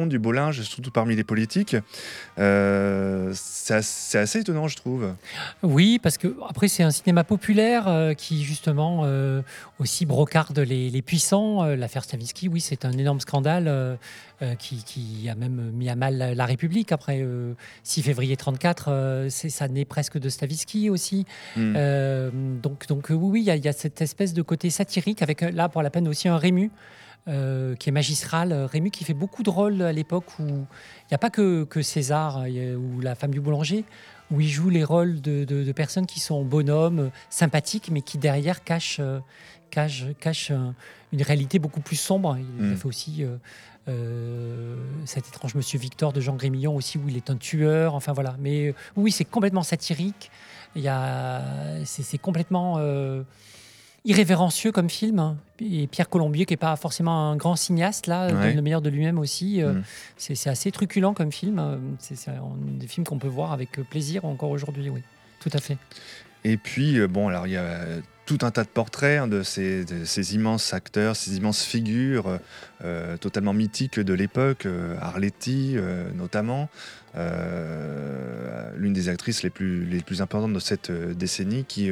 du 0.07 0.18
beau 0.18 0.32
linge, 0.32 0.61
surtout 0.62 0.90
parmi 0.90 1.16
les 1.16 1.24
politiques. 1.24 1.76
C'est 3.34 3.74
as- 3.74 3.82
c'est 3.86 4.18
assez 4.18 4.40
étonnant, 4.40 4.68
je 4.68 4.76
trouve. 4.76 5.14
Oui, 5.62 5.99
parce 6.03 6.18
que 6.18 6.34
après 6.49 6.68
c'est 6.68 6.82
un 6.82 6.90
cinéma 6.90 7.24
populaire 7.24 7.88
euh, 7.88 8.14
qui 8.14 8.44
justement 8.44 9.03
euh, 9.05 9.42
aussi 9.78 10.07
brocarde 10.07 10.59
les, 10.59 10.90
les 10.90 11.03
puissants. 11.03 11.64
Euh, 11.64 11.76
L'affaire 11.76 12.05
Stavisky, 12.05 12.49
oui, 12.49 12.61
c'est 12.61 12.84
un 12.84 12.92
énorme 12.92 13.20
scandale 13.20 13.66
euh, 13.68 13.97
euh, 14.42 14.55
qui, 14.55 14.84
qui 14.84 15.28
a 15.28 15.34
même 15.34 15.70
mis 15.72 15.88
à 15.88 15.94
mal 15.97 16.16
la, 16.16 16.34
la 16.34 16.47
République. 16.47 16.92
Après 16.92 17.20
euh, 17.22 17.55
6 17.84 18.03
février 18.03 18.36
34, 18.36 18.86
euh, 18.88 19.26
c'est 19.30 19.49
ça 19.51 19.68
naît 19.68 19.84
presque 19.84 20.18
de 20.18 20.28
Stavisky 20.28 20.90
aussi. 20.90 21.24
Mm. 21.57 21.74
Euh, 21.76 22.30
donc, 22.62 22.86
donc 22.86 23.11
euh, 23.11 23.14
oui, 23.14 23.42
il 23.47 23.55
y, 23.55 23.59
y 23.59 23.68
a 23.68 23.72
cette 23.72 24.01
espèce 24.03 24.34
de 24.34 24.42
côté 24.42 24.70
satirique 24.70 25.22
avec 25.22 25.42
euh, 25.42 25.51
là 25.51 25.68
pour 25.68 25.82
la 25.82 25.90
peine 25.90 26.09
aussi 26.09 26.28
un 26.28 26.36
Rému. 26.38 26.70
Euh, 27.29 27.74
qui 27.77 27.89
est 27.89 27.93
magistral, 27.93 28.53
Euh, 28.53 28.66
Rému 28.66 28.91
qui 28.91 29.05
fait 29.05 29.14
beaucoup 29.14 29.43
de 29.43 29.51
rôles 29.51 29.83
à 29.83 29.93
l'époque 29.93 30.39
où 30.39 30.45
il 30.47 31.09
n'y 31.11 31.14
a 31.14 31.18
pas 31.18 31.31
que, 31.31 31.64
que 31.64 31.83
César 31.83 32.39
euh, 32.39 32.74
a- 32.74 32.77
ou 32.77 33.01
la 33.01 33.14
femme 33.14 33.31
du 33.33 33.41
boulanger, 33.41 33.85
où 34.31 34.41
il 34.41 34.49
joue 34.49 34.70
les 34.70 34.85
rôles 34.85 35.20
de, 35.20 35.45
de- 35.45 35.64
de 35.64 35.72
personnes 35.72 36.07
qui 36.07 36.20
sont 36.20 36.45
bonhommes, 36.45 37.11
sympathiques, 37.31 37.91
mais 37.91 38.03
qui 38.03 38.18
derrière 38.18 38.62
cachent, 38.64 38.99
euh, 39.01 39.18
cachent, 39.70 40.05
cachent, 40.20 40.53
une 41.12 41.22
réalité 41.22 41.59
beaucoup 41.59 41.81
plus 41.81 41.97
sombre. 41.97 42.37
Il 42.39 42.64
a 42.64 42.68
Mm. 42.72 42.77
fait 42.77 42.87
aussi 42.87 43.24
euh, 43.89 44.77
cet 45.05 45.29
étrange 45.29 45.55
Monsieur 45.55 45.79
Victor 45.79 46.12
de 46.12 46.20
Jean 46.20 46.35
Grémillon 46.35 46.74
aussi, 46.74 46.99
où 46.99 47.09
il 47.09 47.16
est 47.16 47.31
un 47.31 47.37
tueur. 47.37 47.95
Enfin 47.95 48.12
voilà. 48.12 48.37
Mais 48.41 48.74
oui, 48.97 49.11
c'est 49.12 49.24
complètement 49.24 49.62
satirique. 49.62 50.31
Il 50.74 50.83
y 50.83 50.89
a, 50.89 51.43
c'est 51.85 52.18
complètement. 52.18 52.79
Irrévérencieux 54.07 54.72
comme 54.72 54.88
film. 54.88 55.36
Et 55.61 55.86
Pierre 55.86 56.09
Colombier, 56.09 56.46
qui 56.46 56.52
n'est 56.54 56.59
pas 56.59 56.76
forcément 56.76 57.30
un 57.30 57.36
grand 57.36 57.57
cinéaste, 57.57 58.07
là, 58.07 58.26
Ouais. 58.26 58.32
donne 58.32 58.57
le 58.57 58.62
meilleur 58.62 58.80
de 58.80 58.88
lui-même 58.88 59.18
aussi. 59.18 59.62
euh, 59.62 59.74
Mm. 59.74 59.82
C'est 60.16 60.48
assez 60.48 60.70
truculent 60.72 61.12
comme 61.14 61.32
film. 61.32 61.61
C'est 61.98 62.16
des 62.78 62.86
films 62.86 63.04
qu'on 63.07 63.18
peut 63.18 63.28
voir 63.28 63.52
avec 63.52 63.72
plaisir 63.90 64.24
encore 64.24 64.50
aujourd'hui, 64.50 64.88
oui. 64.90 65.02
Tout 65.40 65.50
à 65.52 65.59
fait. 65.59 65.76
Et 66.44 66.57
puis, 66.57 66.98
euh, 66.98 67.07
bon, 67.09 67.28
alors 67.28 67.46
il 67.46 67.52
y 67.52 67.57
a 67.57 67.80
tout 68.24 68.38
un 68.42 68.50
tas 68.50 68.64
de 68.64 68.68
portraits 68.68 69.20
hein, 69.20 69.28
de, 69.28 69.42
ces, 69.44 69.84
de 69.84 70.04
ces 70.04 70.34
immenses 70.34 70.72
acteurs, 70.74 71.14
ces 71.14 71.36
immenses 71.36 71.62
figures 71.62 72.38
euh, 72.84 73.16
totalement 73.18 73.52
mythiques 73.52 74.00
de 74.00 74.14
l'époque, 74.14 74.66
euh, 74.66 74.96
Arletty 75.00 75.74
euh, 75.76 76.09
notamment, 76.14 76.68
l'une 78.76 78.92
des 78.92 79.09
actrices 79.09 79.42
les 79.42 79.50
plus, 79.50 79.84
les 79.86 80.00
plus 80.00 80.22
importantes 80.22 80.52
de 80.52 80.59
cette 80.59 80.90
décennie 80.90 81.64
qui 81.64 81.90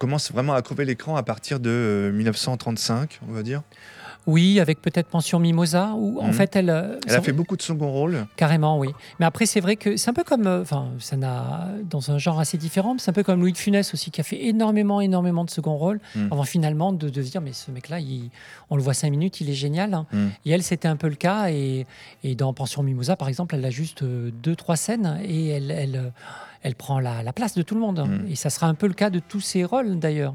commence 0.00 0.32
vraiment 0.32 0.54
à 0.54 0.62
crever 0.62 0.86
l'écran 0.86 1.14
à 1.16 1.22
partir 1.22 1.60
de 1.60 1.70
euh, 1.70 2.10
1935, 2.10 3.20
on 3.28 3.32
va 3.32 3.42
dire. 3.42 3.62
Oui, 4.26 4.60
avec 4.60 4.82
peut-être 4.82 5.08
Pension 5.08 5.38
Mimosa, 5.38 5.94
où 5.96 6.20
en 6.20 6.26
Mhm. 6.28 6.32
fait, 6.34 6.54
elle. 6.56 6.70
euh, 6.70 6.98
Elle 7.06 7.14
a 7.16 7.22
fait 7.22 7.32
beaucoup 7.32 7.56
de 7.56 7.62
second 7.62 7.90
rôle. 7.90 8.26
Carrément, 8.36 8.78
oui. 8.78 8.88
Mais 9.18 9.26
après, 9.26 9.46
c'est 9.46 9.60
vrai 9.60 9.76
que 9.76 9.96
c'est 9.96 10.10
un 10.10 10.12
peu 10.12 10.24
comme. 10.24 10.46
euh, 10.46 10.60
Enfin, 10.62 10.88
ça 10.98 11.16
n'a. 11.16 11.68
Dans 11.88 12.10
un 12.10 12.18
genre 12.18 12.38
assez 12.38 12.58
différent, 12.58 12.94
c'est 12.98 13.10
un 13.10 13.14
peu 13.14 13.22
comme 13.22 13.40
Louis 13.40 13.52
de 13.52 13.58
Funès 13.58 13.92
aussi, 13.94 14.10
qui 14.10 14.20
a 14.20 14.24
fait 14.24 14.44
énormément, 14.44 15.00
énormément 15.00 15.44
de 15.44 15.50
second 15.50 15.74
rôle, 15.76 16.00
Mm. 16.14 16.28
avant 16.30 16.42
finalement 16.44 16.92
de, 16.92 17.08
de 17.08 17.22
se 17.22 17.30
dire 17.30 17.40
mais 17.40 17.52
ce 17.52 17.70
mec-là, 17.70 17.98
on 18.68 18.76
le 18.76 18.82
voit 18.82 18.94
cinq 18.94 19.10
minutes, 19.10 19.40
il 19.40 19.48
est 19.50 19.54
génial. 19.54 19.94
hein. 19.94 20.06
Mm. 20.12 20.26
Et 20.44 20.50
elle, 20.50 20.62
c'était 20.62 20.88
un 20.88 20.96
peu 20.96 21.08
le 21.08 21.14
cas. 21.16 21.50
Et, 21.50 21.86
et 22.22 22.34
dans 22.34 22.52
Pension 22.52 22.82
Mimosa, 22.82 23.16
par 23.16 23.28
exemple, 23.28 23.54
elle 23.54 23.64
a 23.64 23.70
juste 23.70 24.02
euh, 24.02 24.30
deux, 24.42 24.54
trois 24.54 24.76
scènes 24.76 25.18
et 25.24 25.48
elle. 25.48 25.70
elle 25.70 26.12
elle 26.62 26.74
prend 26.74 27.00
la, 27.00 27.22
la 27.22 27.32
place 27.32 27.54
de 27.54 27.62
tout 27.62 27.74
le 27.74 27.80
monde. 27.80 28.06
Et 28.28 28.36
ça 28.36 28.50
sera 28.50 28.66
un 28.66 28.74
peu 28.74 28.86
le 28.86 28.92
cas 28.92 29.08
de 29.08 29.18
tous 29.18 29.40
ses 29.40 29.64
rôles 29.64 29.98
d'ailleurs. 29.98 30.34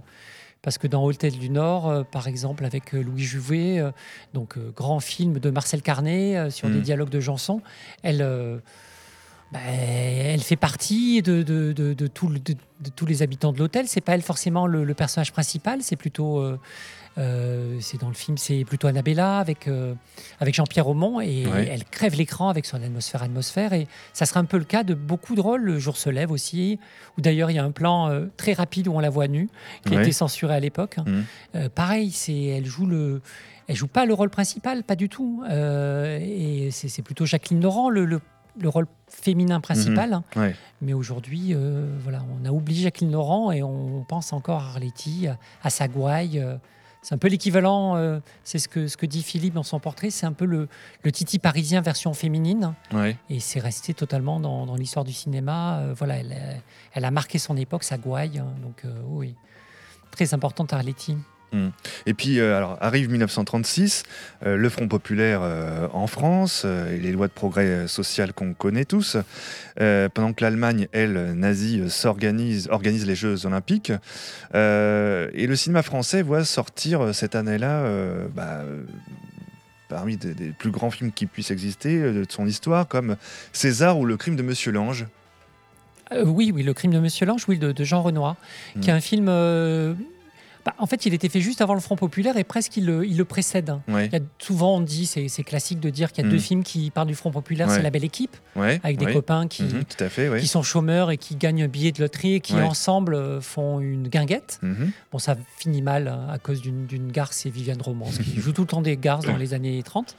Parce 0.66 0.78
que 0.80 0.88
dans 0.88 1.04
Hôtel 1.06 1.38
du 1.38 1.50
Nord, 1.52 1.88
euh, 1.88 2.04
par 2.04 2.28
exemple, 2.28 2.66
avec 2.66 2.94
euh, 2.96 3.02
Louis 3.04 3.22
Jouvet, 3.24 3.80
euh, 3.80 3.92
donc 4.34 4.58
grand 4.76 5.00
film 5.00 5.40
de 5.40 5.50
Marcel 5.52 5.82
Carnet 5.84 6.50
sur 6.50 6.68
Mm. 6.68 6.74
des 6.74 6.82
dialogues 6.82 7.10
de 7.10 7.20
Janson, 7.20 7.62
elle, 8.02 8.22
bah, 9.52 9.60
elle 9.70 10.42
fait 10.42 10.56
partie 10.56 11.22
de, 11.22 11.44
de- 11.44 11.72
de- 11.72 11.94
de 11.94 12.08
tout 12.08 12.28
le- 12.30 12.40
de- 12.40 12.54
de 12.82 12.90
tous 12.96 13.06
les 13.06 13.22
habitants 13.22 13.54
de 13.54 13.60
l'hôtel. 13.60 13.88
C'est 13.88 14.02
pas 14.02 14.14
elle 14.16 14.24
forcément 14.24 14.66
le, 14.66 14.84
le 14.84 14.94
personnage 14.96 15.32
principal, 15.32 15.84
c'est 15.84 15.96
plutôt. 15.96 16.40
euh, 16.40 16.60
euh, 17.18 17.78
c'est 17.80 18.00
dans 18.00 18.10
le 18.10 18.14
film, 18.14 18.38
c'est 18.38 18.66
plutôt 18.66 18.88
Annabella 18.88 19.40
avec, 19.40 19.68
euh, 19.68 19.94
avec 20.40 20.54
Jean-Pierre 20.54 20.88
Aumont 20.88 21.22
et 21.22 21.46
Ouais. 21.48 21.68
elle 21.72 21.86
crève 21.86 22.16
l'écran 22.16 22.50
avec 22.50 22.66
son 22.66 22.82
atmosphère 22.82 23.24
atmosphère 23.24 23.74
et 23.74 23.88
ça 24.14 24.26
sera 24.26 24.40
un 24.40 24.46
peu 24.46 24.58
le 24.58 24.66
cas 24.66 24.84
de 24.84 24.94
beaucoup 24.94 25.36
de 25.36 25.42
rôles. 25.42 25.62
Le 25.62 25.80
jour 25.80 25.96
se 25.98 26.10
lève 26.10 26.32
aussi, 26.32 26.80
où 27.18 27.22
d'ailleurs 27.22 27.52
il 27.52 27.56
y 27.56 27.60
a 27.60 27.64
un 27.64 27.72
plan 27.72 28.10
euh, 28.10 28.26
très 28.38 28.54
rapide 28.54 28.88
où 28.88 28.94
on 28.94 29.00
la 29.00 29.10
voit 29.10 29.28
nue 29.28 29.48
qui 29.86 29.96
a 29.96 30.02
été 30.02 30.12
censuré 30.12 30.54
à 30.56 30.60
l'époque. 30.60 30.98
Euh, 31.56 31.70
pareil, 31.70 32.12
c'est 32.12 32.44
elle 32.44 32.66
joue 32.66 32.86
le 32.86 33.22
elle 33.68 33.76
joue 33.76 33.88
pas 33.88 34.06
le 34.06 34.14
rôle 34.14 34.30
principal, 34.30 34.84
pas 34.84 34.96
du 34.96 35.10
tout. 35.10 35.44
Et 35.50 36.70
c'est 36.72 37.02
plutôt 37.02 37.26
Jacqueline 37.26 37.62
Laurent 37.62 37.90
le, 37.90 38.06
le- 38.06 38.22
le 38.58 38.70
rôle 38.70 38.86
féminin 39.10 39.60
principal. 39.60 40.22
Ouais. 40.38 40.56
Mais 40.82 40.94
aujourd'hui, 40.94 41.50
euh, 41.54 41.94
voilà, 42.02 42.24
on 42.42 42.46
a 42.46 42.52
oublié 42.52 42.84
Jacqueline 42.84 43.12
Laurent 43.12 43.52
et 43.52 43.64
on 43.64 44.06
pense 44.08 44.32
encore 44.32 44.62
à 44.62 44.68
Arletty, 44.68 45.28
à, 45.28 45.38
euh, 46.38 46.56
c'est 47.08 47.14
un 47.14 47.20
peu 47.20 47.28
l'équivalent, 47.28 47.96
euh, 47.98 48.20
c'est 48.44 48.58
ce 48.58 48.68
que, 48.68 48.88
ce 48.88 48.98
que 48.98 49.06
dit 49.06 49.22
Philippe 49.22 49.54
dans 49.54 49.62
son 49.62 49.80
portrait, 49.80 50.10
c'est 50.10 50.26
un 50.26 50.34
peu 50.34 50.46
le, 50.46 50.68
le 51.04 51.12
Titi 51.12 51.38
parisien 51.38 51.82
version 51.82 52.16
féminine. 52.16 52.74
Ouais. 52.92 53.16
Et 53.30 53.40
c'est 53.40 53.60
resté 53.60 53.94
totalement 53.94 54.40
dans, 54.40 54.66
dans 54.66 54.74
l'histoire 54.76 55.06
du 55.06 55.14
cinéma. 55.14 55.82
Euh, 55.82 55.94
voilà, 55.96 56.18
elle, 56.18 56.32
a- 56.34 56.60
elle 56.94 57.06
a 57.06 57.12
marqué 57.12 57.38
son 57.38 57.58
époque, 57.58 57.84
Sagouaï. 57.84 58.40
hein, 58.40 58.48
donc 58.64 58.86
euh, 58.86 59.02
oui, 59.08 59.36
très 60.10 60.34
importante 60.34 60.74
Arletty. 60.74 61.16
Et 62.06 62.14
puis, 62.14 62.40
euh, 62.40 62.58
alors, 62.58 62.78
arrive 62.82 63.10
1936, 63.10 64.04
euh, 64.46 64.56
le 64.58 64.70
Front 64.70 64.88
populaire 64.88 65.40
euh, 65.44 65.88
en 65.94 66.08
France 66.08 66.66
et 66.66 66.98
les 66.98 67.12
lois 67.12 67.28
de 67.28 67.34
progrès 67.34 67.88
social 67.88 68.34
qu'on 68.34 68.54
connaît 68.54 68.86
tous, 68.86 69.18
pendant 69.78 70.34
que 70.34 70.44
l'Allemagne, 70.44 70.88
elle, 70.92 71.34
nazie, 71.34 71.90
s'organise, 71.90 72.68
organise 72.72 73.06
les 73.06 73.16
Jeux 73.16 73.46
olympiques. 73.46 73.92
Et 74.54 75.48
le 75.48 75.56
cinéma 75.56 75.84
français 75.84 76.22
voit 76.22 76.46
sortir 76.46 77.14
cette 77.14 77.36
année-là, 77.36 77.84
bah, 78.34 78.64
parmi 79.90 80.18
des, 80.18 80.34
des 80.34 80.50
plus 80.50 80.72
grands 80.72 80.92
films 80.92 81.12
qui 81.12 81.26
puissent 81.26 81.52
exister 81.52 82.00
de 82.00 82.26
son 82.30 82.48
histoire, 82.48 82.88
comme 82.88 83.18
César 83.54 83.98
ou 84.00 84.06
Le 84.06 84.18
crime 84.18 84.36
de 84.36 84.44
Monsieur 84.44 84.72
Lange. 84.72 85.06
Oui, 86.26 86.52
oui, 86.54 86.64
Le 86.64 86.74
crime 86.74 86.92
de 86.92 87.00
Monsieur 87.00 87.26
Lange, 87.26 87.46
oui, 87.48 87.58
de, 87.58 87.72
de 87.72 87.84
Jean 87.84 88.02
Renoir, 88.02 88.36
qui 88.82 88.90
est 88.90 88.94
Mm. 88.94 88.98
un 88.98 89.02
film. 89.02 89.96
Bah, 90.66 90.74
en 90.80 90.88
fait, 90.88 91.06
il 91.06 91.14
était 91.14 91.30
fait 91.30 91.42
juste 91.42 91.62
avant 91.62 91.76
le 91.76 91.80
Front 91.80 91.96
populaire 91.96 92.38
et 92.38 92.44
presque 92.44 92.76
il 92.78 92.86
le, 92.88 93.06
il 93.06 93.18
le 93.18 93.24
précède. 93.26 93.76
Ouais. 93.88 94.08
Il 94.08 94.14
y 94.14 94.16
a 94.16 94.20
souvent, 94.40 94.78
on 94.78 94.82
dit, 94.82 95.06
c'est 95.06 95.44
classique 95.44 95.80
de 95.80 95.92
dire 95.92 96.12
qu'il 96.12 96.24
y 96.24 96.26
a 96.26 96.28
Mm. 96.28 96.32
deux 96.32 96.40
films 96.40 96.64
qui 96.64 96.90
parlent 96.90 97.08
du 97.08 97.14
Front 97.14 97.30
populaire, 97.32 97.68
Ouais. 97.68 97.76
c'est 97.76 97.82
La 97.84 97.92
Belle 97.92 98.04
Équipe, 98.04 98.36
Ouais, 98.56 98.80
avec 98.84 98.98
des 98.98 99.14
copains 99.14 99.48
qui, 99.48 99.62
Mhm, 99.64 99.84
tout 99.86 100.04
à 100.04 100.10
fait, 100.10 100.28
oui. 100.28 100.40
qui 100.42 100.48
sont 100.48 100.64
chômeurs 100.64 101.12
et 101.12 101.18
qui 101.18 101.36
gagnent 101.36 101.64
un 101.64 101.68
billet 101.68 101.92
de 101.92 102.02
loterie 102.02 102.34
et 102.34 102.40
qui 102.40 102.54
ensemble 102.56 103.14
euh, 103.14 103.42
font 103.42 103.80
une 103.80 104.08
guinguette. 104.08 104.58
Mhm. 104.64 104.92
Bon, 105.12 105.20
ça 105.20 105.36
finit 105.58 105.84
mal 105.84 106.08
hein, 106.08 106.28
à 106.32 106.40
cause 106.40 106.62
d'une 106.62 106.88
d'une 106.88 107.12
garce, 107.12 107.46
et 107.46 107.50
Viviane 107.52 107.82
Romance, 107.82 108.18
qui 108.18 108.40
joue 108.42 108.52
tout 108.52 108.62
le 108.62 108.68
temps 108.68 108.82
des 108.82 108.98
garces 108.98 109.26
dans 109.26 109.38
les 109.38 109.54
années 109.54 109.82
30. 109.84 110.16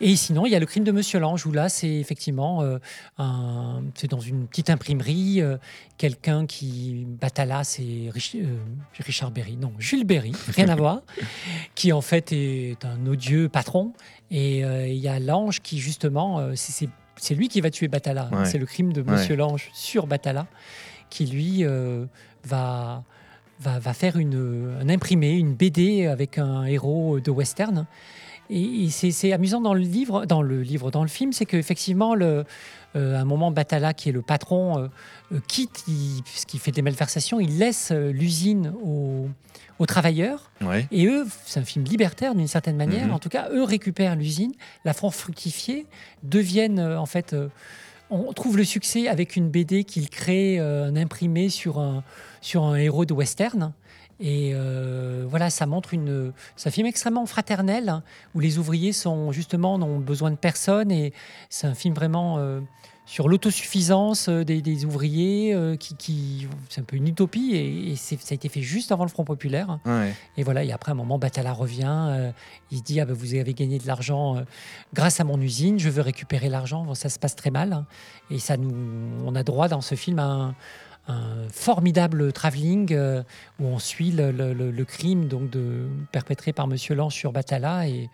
Et 0.00 0.16
sinon, 0.16 0.46
il 0.46 0.50
y 0.52 0.54
a 0.54 0.58
le 0.58 0.66
crime 0.66 0.84
de 0.84 0.92
Monsieur 0.92 1.18
Lange, 1.20 1.44
où 1.46 1.52
là, 1.52 1.68
c'est 1.68 1.92
effectivement 1.94 2.62
euh, 2.62 2.78
un- 3.18 3.82
c'est 3.94 4.08
dans 4.10 4.20
une 4.20 4.46
petite 4.46 4.70
imprimerie, 4.70 5.40
euh, 5.42 5.58
quelqu'un 5.98 6.46
qui, 6.46 7.04
Batala, 7.20 7.64
c'est 7.64 8.08
Rich- 8.10 8.36
euh, 8.36 8.56
Richard 8.98 9.30
Berry, 9.30 9.56
non, 9.56 9.72
Jules 9.78 10.04
Berry, 10.04 10.32
rien 10.54 10.68
à 10.68 10.76
voir, 10.76 11.02
qui 11.74 11.92
en 11.92 12.00
fait 12.00 12.32
est 12.32 12.82
un 12.84 13.06
odieux 13.06 13.48
patron. 13.48 13.92
Et 14.30 14.60
il 14.60 14.94
y 14.98 15.08
a 15.08 15.18
Lange 15.18 15.60
qui, 15.60 15.78
justement, 15.80 16.40
c'est- 16.54 16.88
lui 17.34 17.48
qui 17.48 17.60
va 17.60 17.70
tuer 17.70 17.88
Batala. 17.88 18.30
Ouais. 18.32 18.46
C'est 18.46 18.58
le 18.58 18.64
crime 18.66 18.92
de 18.92 19.02
Ouais. 19.02 19.12
Monsieur 19.12 19.36
Lange 19.36 19.68
sur 19.74 20.06
Batala, 20.06 20.46
qui 21.10 21.26
lui 21.26 21.64
va 22.44 23.02
va, 23.62 23.78
va 23.78 23.92
faire 23.92 24.16
une, 24.16 24.74
un 24.80 24.88
imprimé, 24.88 25.32
une 25.32 25.52
BD 25.54 26.06
avec 26.06 26.38
un 26.38 26.64
héros 26.64 27.20
de 27.20 27.30
western. 27.30 27.84
Et, 28.50 28.84
et 28.84 28.90
c'est 28.90 29.32
amusant 29.32 29.60
dans 29.60 29.74
le 29.74 29.80
livre, 29.80 30.26
dans 30.26 30.42
le 30.42 30.62
livre, 30.62 30.90
dans 30.90 31.02
le 31.02 31.08
film, 31.08 31.32
c'est 31.32 31.46
qu'effectivement, 31.46 32.14
le, 32.14 32.44
euh, 32.96 33.16
à 33.16 33.20
un 33.20 33.24
moment, 33.24 33.50
Batala, 33.50 33.94
qui 33.94 34.08
est 34.08 34.12
le 34.12 34.22
patron, 34.22 34.78
euh, 34.78 34.88
euh, 35.32 35.38
quitte, 35.46 35.84
il, 35.86 36.22
puisqu'il 36.24 36.58
fait 36.58 36.72
des 36.72 36.82
malversations, 36.82 37.38
il 37.38 37.58
laisse 37.58 37.90
euh, 37.92 38.10
l'usine 38.10 38.72
aux, 38.82 39.28
aux 39.78 39.86
travailleurs. 39.86 40.50
Ouais. 40.60 40.86
Et 40.90 41.06
eux, 41.06 41.26
c'est 41.46 41.60
un 41.60 41.64
film 41.64 41.84
libertaire 41.84 42.34
d'une 42.34 42.48
certaine 42.48 42.76
manière. 42.76 43.06
Mhm. 43.06 43.14
En 43.14 43.18
tout 43.18 43.28
cas, 43.28 43.48
eux 43.52 43.62
récupèrent 43.62 44.16
l'usine, 44.16 44.52
la 44.84 44.92
font 44.92 45.10
fructifier, 45.10 45.86
deviennent 46.24 46.80
en 46.80 47.06
fait. 47.06 47.36
on 48.10 48.32
trouve 48.32 48.56
le 48.56 48.64
succès 48.64 49.06
avec 49.06 49.36
une 49.36 49.48
BD 49.48 49.84
qu'il 49.84 50.10
crée, 50.10 50.58
euh, 50.58 50.88
un 50.88 50.96
imprimé 50.96 51.48
sur 51.48 51.78
un, 51.78 52.02
sur 52.40 52.64
un 52.64 52.74
héros 52.76 53.04
de 53.04 53.14
western. 53.14 53.72
Et 54.20 54.52
euh, 54.54 55.24
voilà, 55.28 55.48
ça 55.50 55.64
montre 55.66 55.94
une. 55.94 56.32
Un 56.64 56.70
film 56.70 56.86
extrêmement 56.86 57.24
fraternel 57.26 57.88
hein, 57.88 58.02
où 58.34 58.40
les 58.40 58.58
ouvriers 58.58 58.92
sont 58.92 59.32
justement 59.32 59.78
n'ont 59.78 59.98
besoin 59.98 60.30
de 60.30 60.36
personne 60.36 60.90
et 60.92 61.12
c'est 61.48 61.66
un 61.66 61.74
film 61.74 61.94
vraiment 61.94 62.36
euh, 62.38 62.60
sur 63.06 63.28
l'autosuffisance 63.28 64.28
euh, 64.28 64.44
des, 64.44 64.60
des 64.60 64.84
ouvriers 64.84 65.54
euh, 65.54 65.74
qui, 65.76 65.96
qui- 65.96 66.46
c'est 66.68 66.82
un 66.82 66.84
peu 66.84 66.96
une 66.96 67.08
utopie 67.08 67.52
et, 67.56 67.96
ça 67.96 68.14
a 68.30 68.34
été 68.34 68.48
fait 68.50 68.60
juste 68.60 68.92
avant 68.92 69.04
le 69.04 69.08
Front 69.10 69.24
populaire. 69.24 69.78
Ouais. 69.86 70.14
Et 70.36 70.42
voilà, 70.42 70.62
et 70.64 70.70
après, 70.70 70.90
à 70.90 70.94
un 70.94 70.96
moment, 70.98 71.18
Batala 71.18 71.52
revient. 71.52 72.30
il 72.70 72.78
se 72.78 72.82
dit 72.82 73.00
ah, 73.00 73.06
ben, 73.06 73.14
Vous 73.14 73.34
avez 73.34 73.54
gagné 73.54 73.78
de 73.78 73.86
l'argent 73.86 74.42
grâce 74.94 75.18
à 75.20 75.24
mon 75.24 75.40
usine, 75.40 75.78
je 75.78 75.88
veux 75.88 76.02
récupérer 76.02 76.48
l'argent. 76.50 76.84
Bon, 76.84 76.94
ça 76.94 77.08
se 77.08 77.18
passe 77.18 77.34
très 77.36 77.50
mal. 77.50 77.72
hein. 77.72 77.86
Et 78.30 78.38
ça 78.38 78.56
nous, 78.58 78.70
on 79.24 79.34
a 79.34 79.42
droit 79.42 79.68
dans 79.68 79.80
ce 79.80 79.94
film 79.94 80.18
à 80.18 80.24
un, 80.26 80.54
un 81.10 81.48
formidable 81.50 82.32
travelling 82.32 82.92
euh, 82.92 83.22
où 83.58 83.66
on 83.66 83.78
suit 83.78 84.12
le, 84.12 84.84
crime 84.84 85.28
donc 85.28 85.50
de, 85.50 85.86
perpétré 86.12 86.52
par 86.52 86.66
Monsieur 86.66 86.94
Lange 86.94 87.14
sur 87.14 87.32
Batala. 87.32 87.88
Et, 87.88 88.08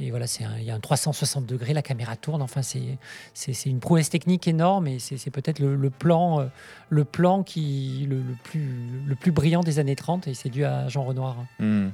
et 0.00 0.10
voilà, 0.10 0.26
il 0.58 0.64
y 0.64 0.70
a 0.70 0.74
un 0.74 0.80
360 0.80 1.44
degrés, 1.46 1.74
la 1.74 1.82
caméra 1.82 2.16
tourne. 2.16 2.40
Enfin, 2.42 2.62
c'est 2.62 3.66
une 3.66 3.80
prouesse 3.80 4.08
technique 4.08 4.48
énorme 4.48 4.86
et 4.86 4.98
c'est 4.98 5.30
peut-être 5.30 5.58
le, 5.58 5.90
plan, 5.90 6.40
euh, 6.40 6.46
le 6.88 7.04
plan 7.04 7.42
qui 7.42 8.06
le, 8.08 8.22
plus, 8.44 9.04
le 9.06 9.14
plus 9.14 9.30
brillant 9.30 9.60
des 9.60 9.78
années 9.78 9.96
30 9.96 10.26
et 10.28 10.34
c'est 10.34 10.48
dû 10.48 10.64
à 10.64 10.88
Jean 10.88 11.04
Renoir. 11.04 11.36
Hmm. 11.58 11.88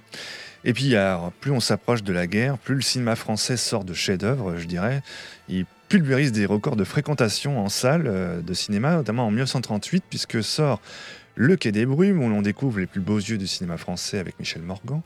Et 0.64 0.72
puis, 0.72 0.96
alors, 0.96 1.32
plus 1.32 1.50
on 1.50 1.61
s'approche 1.61 2.02
de 2.02 2.12
la 2.12 2.26
guerre, 2.26 2.59
plus 2.59 2.76
le 2.76 2.80
cinéma 2.80 3.14
français 3.16 3.57
sort 3.57 3.84
de 3.84 3.94
chefs-d'œuvre, 3.94 4.57
je 4.57 4.66
dirais. 4.66 5.02
Pulvérise 5.89 6.32
des 6.32 6.47
records 6.47 6.76
de 6.76 6.84
fréquentation 6.84 7.61
en 7.61 7.68
salle 7.68 8.05
euh, 8.07 8.41
de 8.41 8.55
cinéma, 8.55 8.97
notamment 8.97 9.26
en 9.26 9.30
1938, 9.30 10.05
puisque 10.09 10.43
sort 10.43 10.80
Le 11.34 11.57
Quai 11.57 11.72
des 11.72 11.87
Brumes, 11.87 12.22
où 12.22 12.28
l'on 12.28 12.43
découvre 12.43 12.78
les 12.78 12.87
plus 12.87 13.01
beaux 13.01 13.18
yeux 13.18 13.39
du 13.39 13.47
cinéma 13.47 13.76
français 13.76 14.18
avec 14.18 14.39
Michel 14.39 14.62
Morgan. 14.62 15.01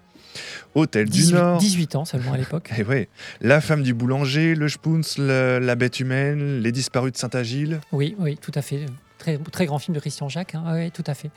Hôtel 0.74 1.08
18, 1.08 1.26
du 1.26 1.32
Nord. 1.34 1.58
18 1.58 1.96
ans 1.96 2.04
seulement 2.04 2.32
à 2.32 2.36
l'époque. 2.36 2.70
Et 2.78 2.84
ouais, 2.84 3.08
La 3.40 3.60
femme 3.60 3.82
du 3.82 3.94
boulanger, 3.94 4.54
Le 4.54 4.68
Spoons, 4.68 5.00
La 5.18 5.74
bête 5.74 6.00
humaine, 6.00 6.60
Les 6.60 6.72
disparus 6.72 7.12
de 7.12 7.16
Saint-Agile. 7.16 7.80
Oui, 7.92 8.14
oui, 8.18 8.38
tout 8.40 8.52
à 8.54 8.62
fait. 8.62 8.86
Très, 9.20 9.38
très 9.38 9.66
grand 9.66 9.78
film 9.78 9.94
de 9.94 10.00
Christian 10.00 10.28
Jacques. 10.28 10.54
hein. 10.56 10.64
Oui, 10.74 10.90
tout 10.90 11.04
à 11.06 11.14
fait. 11.14 11.30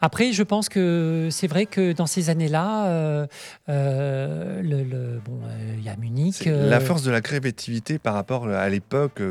Après, 0.00 0.32
je 0.32 0.42
pense 0.42 0.68
que 0.68 1.28
c'est 1.30 1.46
vrai 1.46 1.66
que 1.66 1.92
dans 1.92 2.06
ces 2.06 2.30
années-là, 2.30 2.86
euh, 2.88 3.26
euh, 3.68 4.60
le, 4.62 4.82
le- 4.82 5.20
bon, 5.24 5.38
euh, 5.44 5.74
il 5.78 5.84
y 5.84 5.88
a 5.88 5.96
Munich. 5.96 6.44
La 6.46 6.80
force 6.80 7.02
de 7.02 7.10
la 7.10 7.20
créativité 7.20 7.98
par 7.98 8.14
rapport 8.14 8.48
à 8.48 8.68
l'époque 8.68 9.22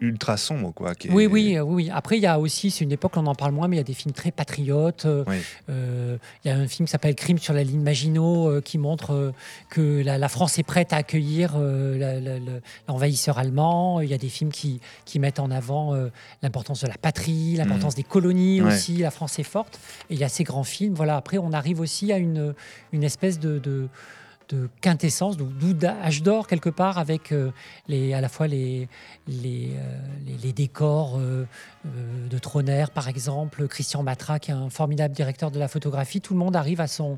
ultra 0.00 0.36
sombre, 0.36 0.72
quoi. 0.74 0.94
qui 0.94 1.08
est- 1.08 1.12
Oui, 1.12 1.26
oui, 1.26 1.58
oui. 1.58 1.90
Après, 1.92 2.16
il 2.18 2.22
y 2.22 2.26
a 2.26 2.38
aussi, 2.38 2.70
c'est 2.70 2.84
une 2.84 2.92
époque, 2.92 3.12
on 3.16 3.26
en 3.26 3.34
parle 3.34 3.52
moins, 3.52 3.68
mais 3.68 3.76
il 3.76 3.78
y 3.78 3.80
a 3.80 3.84
des 3.84 3.94
films 3.94 4.12
très 4.14 4.30
patriotes. 4.32 5.06
Oui. 5.26 5.36
Il 5.68 6.48
y 6.48 6.50
a 6.50 6.56
un 6.56 6.66
film 6.66 6.86
qui 6.86 6.90
s'appelle 6.92 7.14
Crime 7.14 7.38
sur 7.38 7.54
la 7.54 7.62
ligne 7.62 7.80
Maginot, 7.82 8.60
qui 8.62 8.76
montre 8.78 9.32
que 9.70 10.02
la, 10.02 10.18
la 10.18 10.28
France 10.28 10.58
est 10.58 10.62
prête 10.64 10.92
à 10.92 10.96
accueillir 10.96 11.56
l'envahisseur 12.88 13.38
allemand. 13.38 14.00
Il 14.00 14.08
y 14.10 14.14
a 14.14 14.18
des 14.18 14.28
films 14.28 14.50
qui, 14.50 14.80
qui 15.04 15.18
mettent 15.18 15.38
en 15.40 15.50
avant 15.50 15.94
l'importance 16.42 16.82
de 16.82 16.88
la 16.88 16.96
patrie, 16.98 17.19
l'importance 17.56 17.94
des 17.94 18.02
colonies 18.02 18.60
Ouais. 18.62 18.72
aussi. 18.74 18.96
La 18.98 19.10
France 19.10 19.38
est 19.38 19.42
forte. 19.44 19.78
Et 20.10 20.14
il 20.14 20.20
y 20.20 20.24
a 20.24 20.28
ces 20.28 20.44
grands 20.44 20.64
films. 20.64 20.94
Voilà. 20.94 21.16
Après, 21.16 21.38
on 21.38 21.52
arrive 21.52 21.80
aussi 21.80 22.12
à 22.12 22.18
une, 22.18 22.54
une 22.92 23.04
espèce 23.04 23.38
de, 23.38 23.58
de 23.58 23.88
de 24.48 24.68
quintessence, 24.80 25.36
d'âge 25.36 26.24
d'or 26.24 26.48
quelque 26.48 26.70
part, 26.70 26.98
avec 26.98 27.30
euh, 27.30 27.52
les, 27.86 28.14
à 28.14 28.20
la 28.20 28.28
fois 28.28 28.48
les, 28.48 28.88
les, 29.28 29.70
euh, 29.76 29.98
les, 30.26 30.36
les 30.42 30.52
décors 30.52 31.18
euh, 31.20 31.44
de 32.28 32.38
Troner, 32.38 32.86
par 32.92 33.06
exemple, 33.06 33.68
Christian 33.68 34.02
Matra, 34.02 34.40
qui 34.40 34.50
est 34.50 34.54
un 34.54 34.68
formidable 34.68 35.14
directeur 35.14 35.52
de 35.52 35.60
la 35.60 35.68
photographie. 35.68 36.20
Tout 36.20 36.34
le 36.34 36.40
monde 36.40 36.56
arrive 36.56 36.80
à 36.80 36.88
son, 36.88 37.16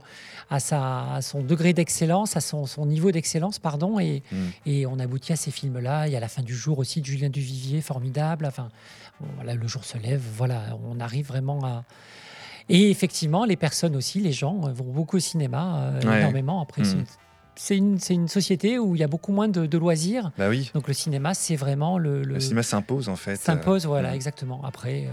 à 0.50 0.60
sa, 0.60 1.14
à 1.14 1.22
son 1.22 1.42
degré 1.42 1.72
d'excellence, 1.72 2.36
à 2.36 2.42
son, 2.42 2.66
son 2.66 2.84
niveau 2.84 3.10
d'excellence, 3.10 3.58
pardon, 3.58 3.98
et, 3.98 4.22
Mm. 4.30 4.36
et 4.66 4.84
on 4.86 4.98
aboutit 4.98 5.32
à 5.32 5.36
ces 5.36 5.50
films-là. 5.50 6.08
Il 6.08 6.12
y 6.12 6.16
a 6.16 6.20
La 6.20 6.28
fin 6.28 6.42
du 6.42 6.54
jour 6.54 6.78
aussi 6.78 7.00
de 7.00 7.06
Julien 7.06 7.30
Duvivier, 7.30 7.80
formidable. 7.80 8.44
Enfin, 8.44 8.68
voilà, 9.36 9.54
Le 9.54 9.66
jour 9.66 9.84
se 9.84 9.98
lève, 9.98 10.22
voilà, 10.36 10.78
on 10.88 11.00
arrive 11.00 11.26
vraiment 11.28 11.64
à. 11.64 11.84
Et 12.68 12.90
effectivement, 12.90 13.44
les 13.44 13.56
personnes 13.56 13.96
aussi, 13.96 14.20
les 14.20 14.32
gens 14.32 14.60
euh, 14.68 14.72
vont 14.72 14.84
beaucoup 14.92 15.16
au 15.16 15.20
cinéma, 15.20 15.78
euh, 15.78 16.00
Ouais. 16.02 16.20
énormément. 16.20 16.62
Après, 16.62 16.84
c'est- 16.84 16.96
c'est 17.54 17.76
une, 17.76 17.98
une 18.08 18.28
société 18.28 18.78
où 18.78 18.94
il 18.94 19.00
y 19.00 19.04
a 19.04 19.08
beaucoup 19.08 19.32
moins 19.32 19.48
de, 19.48 19.66
de 19.66 19.78
loisirs. 19.78 20.30
Bah 20.38 20.48
oui. 20.48 20.70
Donc 20.74 20.88
le 20.88 20.94
cinéma, 20.94 21.34
c'est 21.34 21.56
vraiment 21.56 21.98
le, 21.98 22.22
le- 22.22 22.34
Le 22.34 22.40
cinéma 22.40 22.62
s'impose 22.62 23.08
en 23.08 23.16
fait. 23.16 23.36
s'impose, 23.36 23.84
voilà, 23.86 24.12
mm. 24.12 24.14
exactement. 24.14 24.62
Après, 24.64 25.04
euh, 25.06 25.10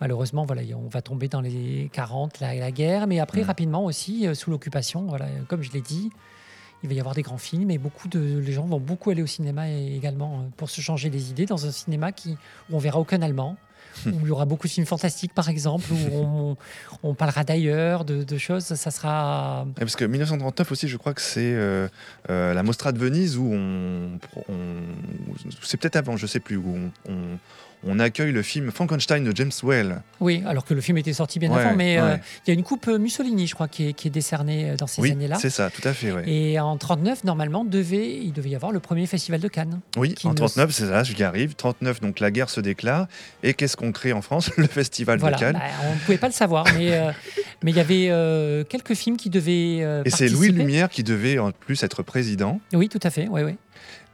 malheureusement, 0.00 0.44
voilà, 0.44 0.62
on 0.76 0.88
va 0.88 1.00
tomber 1.02 1.28
dans 1.28 1.40
les 1.40 1.88
40, 1.92 2.40
la, 2.40 2.54
la 2.54 2.70
guerre, 2.72 3.06
mais 3.06 3.20
après, 3.20 3.42
Mm. 3.42 3.46
rapidement 3.46 3.84
aussi, 3.84 4.26
euh, 4.26 4.34
sous 4.34 4.50
l'occupation, 4.50 5.06
voilà, 5.06 5.26
euh, 5.26 5.42
comme 5.48 5.62
je 5.62 5.72
l'ai 5.72 5.80
dit, 5.80 6.10
il 6.86 6.88
va 6.88 6.94
y 6.94 7.00
avoir 7.00 7.14
des 7.14 7.22
grands 7.22 7.36
films 7.38 7.70
et 7.70 7.78
beaucoup 7.78 8.08
de 8.08 8.38
les 8.38 8.52
gens 8.52 8.64
vont 8.66 8.78
beaucoup 8.80 9.10
aller 9.10 9.22
au 9.22 9.26
cinéma 9.26 9.68
également 9.70 10.38
euh, 10.40 10.48
pour 10.56 10.70
se 10.70 10.80
changer 10.80 11.10
les 11.10 11.30
idées 11.30 11.46
dans 11.46 11.66
un 11.66 11.72
cinéma 11.72 12.12
qui, 12.12 12.32
où 12.70 12.76
on 12.76 12.78
verra 12.78 12.98
aucun 13.00 13.20
Allemand. 13.22 13.56
où 14.06 14.10
il 14.22 14.28
y 14.28 14.30
aura 14.30 14.44
beaucoup 14.44 14.66
de 14.66 14.72
films 14.72 14.84
fantastiques, 14.86 15.32
par 15.32 15.48
exemple, 15.48 15.86
où 15.90 16.14
on, 16.14 16.56
on 17.02 17.14
parlera 17.14 17.44
d'ailleurs, 17.44 18.04
de, 18.04 18.24
de 18.24 18.36
choses. 18.38 18.64
Ça 18.64 18.90
sera. 18.90 19.66
Parce 19.74 19.96
que 19.96 20.04
1939 20.04 20.70
aussi, 20.70 20.86
je 20.86 20.98
crois 20.98 21.14
que 21.14 21.22
c'est 21.22 21.54
euh, 21.54 21.88
euh, 22.28 22.52
la 22.52 22.62
Mostra 22.62 22.92
de 22.92 22.98
Venise 22.98 23.38
où 23.38 23.50
on, 23.54 24.18
on- 24.50 24.54
c'est 25.62 25.78
peut-être 25.78 25.96
avant, 25.96 26.16
je 26.18 26.26
sais 26.26 26.40
plus, 26.40 26.56
où 26.58 26.90
on, 27.08 27.10
on- 27.12 27.38
on 27.84 27.98
accueille 27.98 28.32
le 28.32 28.42
film 28.42 28.70
Frankenstein 28.70 29.24
de 29.24 29.36
James 29.36 29.50
Whale. 29.62 30.02
Oui, 30.20 30.42
alors 30.46 30.64
que 30.64 30.74
le 30.74 30.80
film 30.80 30.98
était 30.98 31.12
sorti 31.12 31.38
bien 31.38 31.50
Ouais, 31.52 31.60
avant, 31.62 31.76
mais 31.76 31.98
euh, 31.98 32.14
ouais. 32.14 32.20
il 32.46 32.50
y 32.50 32.50
a 32.50 32.54
une 32.54 32.62
coupe 32.64 32.88
euh, 32.88 32.98
Mussolini, 32.98 33.46
je 33.46 33.54
crois, 33.54 33.68
qui 33.68 33.88
est, 33.88 33.92
qui 33.92 34.08
est 34.08 34.10
décernée 34.10 34.70
euh, 34.70 34.76
dans 34.76 34.86
ces 34.86 35.02
oui, 35.02 35.12
années-là. 35.12 35.36
c'est 35.40 35.50
ça, 35.50 35.70
tout 35.70 35.86
à 35.86 35.92
fait. 35.92 36.10
ouais. 36.12 36.28
Et 36.28 36.58
en 36.58 36.76
39, 36.76 37.24
normalement, 37.24 37.64
devait, 37.64 38.16
il 38.18 38.32
devait 38.32 38.50
y 38.50 38.54
avoir 38.54 38.72
le 38.72 38.80
premier 38.80 39.06
festival 39.06 39.40
de 39.40 39.48
Cannes. 39.48 39.80
Oui, 39.96 40.14
en 40.24 40.30
ne- 40.30 40.34
39, 40.34 40.70
c'est 40.72 40.86
ça, 40.86 41.02
j'y 41.04 41.22
arrive. 41.22 41.54
39, 41.54 42.00
donc 42.00 42.20
la 42.20 42.30
guerre 42.30 42.50
se 42.50 42.60
déclare. 42.60 43.06
Et 43.42 43.54
qu'est-ce 43.54 43.76
qu'on 43.76 43.92
crée 43.92 44.12
en 44.12 44.22
France 44.22 44.50
Le 44.56 44.66
Festival 44.66 45.18
Voilà, 45.18 45.36
de 45.36 45.40
Cannes. 45.40 45.52
bah, 45.58 45.86
on 45.88 45.94
ne 45.94 45.98
pouvait 46.00 46.18
pas 46.18 46.28
le 46.28 46.32
savoir, 46.32 46.64
mais 46.76 46.92
euh, 46.92 47.12
mais 47.62 47.70
il 47.70 47.76
y 47.76 47.80
avait 47.80 48.08
euh, 48.10 48.64
quelques 48.64 48.94
films 48.94 49.16
qui 49.16 49.30
devaient. 49.30 50.02
Et 50.04 50.10
c'est 50.10 50.28
Louis. 50.28 50.48
Lumière 50.50 50.88
qui 50.88 51.02
devait 51.04 51.38
en 51.38 51.50
plus 51.52 51.82
être 51.82 52.02
président. 52.02 52.60
Oui, 52.72 52.88
tout 52.88 53.00
à 53.02 53.10
fait. 53.10 53.28
Oui, 53.30 53.42
oui. 53.42 53.56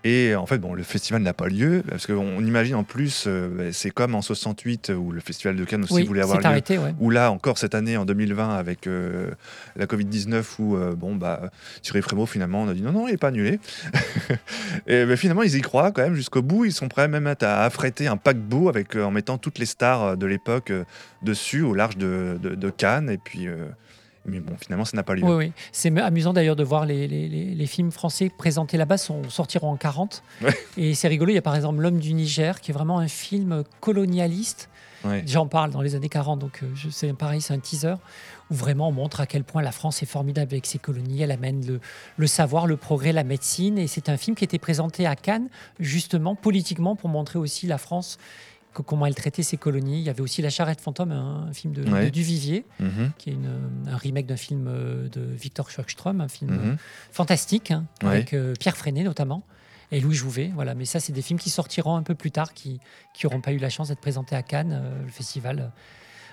Et 0.04 0.34
en 0.34 0.46
fait, 0.46 0.58
bon, 0.58 0.74
le 0.74 0.82
festival 0.82 1.22
n'a 1.22 1.32
pas 1.32 1.46
lieu, 1.46 1.84
parce 1.88 2.08
qu'on 2.08 2.40
imagine 2.44 2.74
en 2.74 2.82
plus, 2.82 3.26
euh, 3.28 3.46
bah, 3.48 3.62
c'est 3.72 3.90
comme 3.92 4.16
en 4.16 4.20
68, 4.20 4.90
où 4.98 5.12
le 5.12 5.20
festival 5.20 5.54
de 5.54 5.64
Cannes 5.64 5.84
aussi 5.84 5.94
Oui, 5.94 6.02
voulait 6.02 6.22
avoir 6.22 6.40
lieu. 6.40 6.44
arrêté, 6.46 6.76
ouais. 6.76 6.92
Ou 6.98 7.10
là, 7.10 7.30
encore 7.30 7.56
cette 7.56 7.76
année, 7.76 7.96
en 7.96 8.04
2020, 8.04 8.52
avec 8.52 8.88
euh, 8.88 9.30
la 9.76 9.86
Covid-19, 9.86 10.42
où, 10.58 10.76
euh, 10.76 10.96
bon, 10.96 11.14
bah, 11.14 11.52
Thierry 11.82 12.02
Frémaux, 12.02 12.26
finalement, 12.26 12.62
on 12.64 12.68
a 12.68 12.74
dit 12.74 12.82
non, 12.82 12.90
non, 12.90 13.06
il 13.06 13.12
n'est 13.12 13.16
pas 13.16 13.28
annulé. 13.28 13.60
Et 14.88 15.04
bah, 15.06 15.16
finalement, 15.16 15.44
ils 15.44 15.54
y 15.54 15.60
croient 15.60 15.92
quand 15.92 16.02
même 16.02 16.16
jusqu'au 16.16 16.42
bout. 16.42 16.64
Ils 16.64 16.72
sont 16.72 16.88
prêts 16.88 17.06
même 17.06 17.28
à, 17.40 17.62
affréter 17.62 18.08
un 18.08 18.16
paquebot 18.16 18.68
avec, 18.68 18.96
euh, 18.96 19.04
en 19.04 19.12
mettant 19.12 19.38
toutes 19.38 19.60
les 19.60 19.66
stars 19.66 20.16
de 20.16 20.26
l'époque 20.26 20.72
dessus, 21.22 21.62
au 21.62 21.74
large 21.74 21.96
de, 21.96 22.38
de- 22.42 22.56
de 22.56 22.70
Cannes. 22.70 23.08
Et 23.08 23.18
puis, 23.18 23.46
mais 24.24 24.40
bon, 24.40 24.54
finalement, 24.60 24.84
ça 24.84 24.96
n'a 24.96 25.02
pas 25.02 25.14
lieu. 25.14 25.24
Oui, 25.24 25.34
oui. 25.46 25.52
C'est 25.72 25.96
amusant 26.00 26.32
d'ailleurs 26.32 26.56
de 26.56 26.64
voir 26.64 26.86
les, 26.86 27.08
les- 27.08 27.28
les- 27.28 27.54
les 27.54 27.66
films 27.66 27.90
français 27.90 28.30
présentés 28.36 28.76
là-bas 28.76 28.98
sont, 28.98 29.28
sortiront 29.28 29.70
en 29.70 29.76
40. 29.76 30.22
Ouais. 30.42 30.54
Et 30.76 30.94
c'est 30.94 31.08
rigolo, 31.08 31.30
il 31.32 31.34
y 31.34 31.38
a 31.38 31.42
par 31.42 31.56
exemple 31.56 31.80
L'homme 31.80 31.98
du 31.98 32.12
Niger, 32.14 32.60
qui 32.60 32.70
est 32.70 32.74
vraiment 32.74 32.98
un 32.98 33.08
film 33.08 33.64
colonialiste. 33.80 34.68
Ouais. 35.04 35.24
J'en 35.26 35.48
parle 35.48 35.72
dans 35.72 35.80
les 35.82 35.96
années 35.96 36.08
40, 36.08 36.38
donc 36.38 36.60
euh, 36.62 36.70
je 36.76 36.88
sais, 36.88 37.12
pareil, 37.12 37.40
c'est 37.40 37.52
un 37.52 37.58
teaser 37.58 37.94
où 38.50 38.54
vraiment 38.54 38.88
on 38.88 38.92
montre 38.92 39.20
à 39.20 39.26
quel 39.26 39.42
point 39.42 39.60
la 39.60 39.72
France 39.72 40.00
est 40.02 40.06
formidable 40.06 40.52
avec 40.54 40.64
ses 40.66 40.78
colonies. 40.78 41.22
Elle 41.22 41.32
amène 41.32 41.66
le, 41.66 41.80
le 42.16 42.26
savoir, 42.28 42.68
le 42.68 42.76
progrès, 42.76 43.12
la 43.12 43.24
médecine. 43.24 43.78
Et 43.78 43.88
c'est 43.88 44.08
un 44.08 44.16
film 44.16 44.36
qui 44.36 44.44
était 44.44 44.60
présenté 44.60 45.04
à 45.06 45.16
Cannes, 45.16 45.48
justement, 45.80 46.36
politiquement, 46.36 46.94
pour 46.94 47.08
montrer 47.08 47.40
aussi 47.40 47.66
la 47.66 47.78
France, 47.78 48.18
comment 48.72 49.06
elle 49.06 49.14
traitait 49.14 49.42
ses 49.42 49.56
colonies. 49.56 49.98
Il 50.00 50.04
y 50.04 50.10
avait 50.10 50.20
aussi 50.22 50.40
La 50.42 50.50
Charrette 50.50 50.80
fantôme, 50.80 51.12
un, 51.12 51.48
un 51.48 51.52
film 51.52 51.72
de, 51.74 51.88
Ouais. 51.90 52.04
de 52.06 52.10
Duvivier 52.10 52.64
Mhm. 52.80 53.12
qui 53.18 53.30
est 53.30 53.34
une- 53.34 53.86
un 53.86 53.96
remake 53.96 54.26
d'un 54.26 54.36
film 54.36 54.66
euh, 54.68 55.08
de 55.08 55.20
Victor 55.20 55.70
Schockström, 55.70 56.20
un 56.20 56.28
film 56.28 56.50
Mhm. 56.52 56.70
euh, 56.72 56.76
fantastique, 57.10 57.70
hein, 57.70 57.84
Ouais. 58.02 58.08
avec 58.10 58.32
euh, 58.34 58.54
Pierre 58.58 58.76
Freinet 58.76 59.04
notamment, 59.04 59.42
et 59.90 60.00
Louis 60.00 60.14
Jouvet. 60.14 60.50
Voilà. 60.54 60.74
Mais 60.74 60.84
ça, 60.86 61.00
c'est 61.00 61.12
des 61.12 61.22
films 61.22 61.38
qui 61.38 61.50
sortiront 61.50 61.96
un 61.96 62.02
peu 62.02 62.14
plus 62.14 62.30
tard, 62.30 62.54
qui 62.54 62.80
n'auront 63.22 63.40
pas 63.42 63.52
eu 63.52 63.58
la 63.58 63.68
chance 63.68 63.88
d'être 63.88 64.00
présentés 64.00 64.34
à 64.36 64.42
Cannes. 64.42 64.72
Euh, 64.82 65.02
le 65.04 65.10
festival 65.10 65.70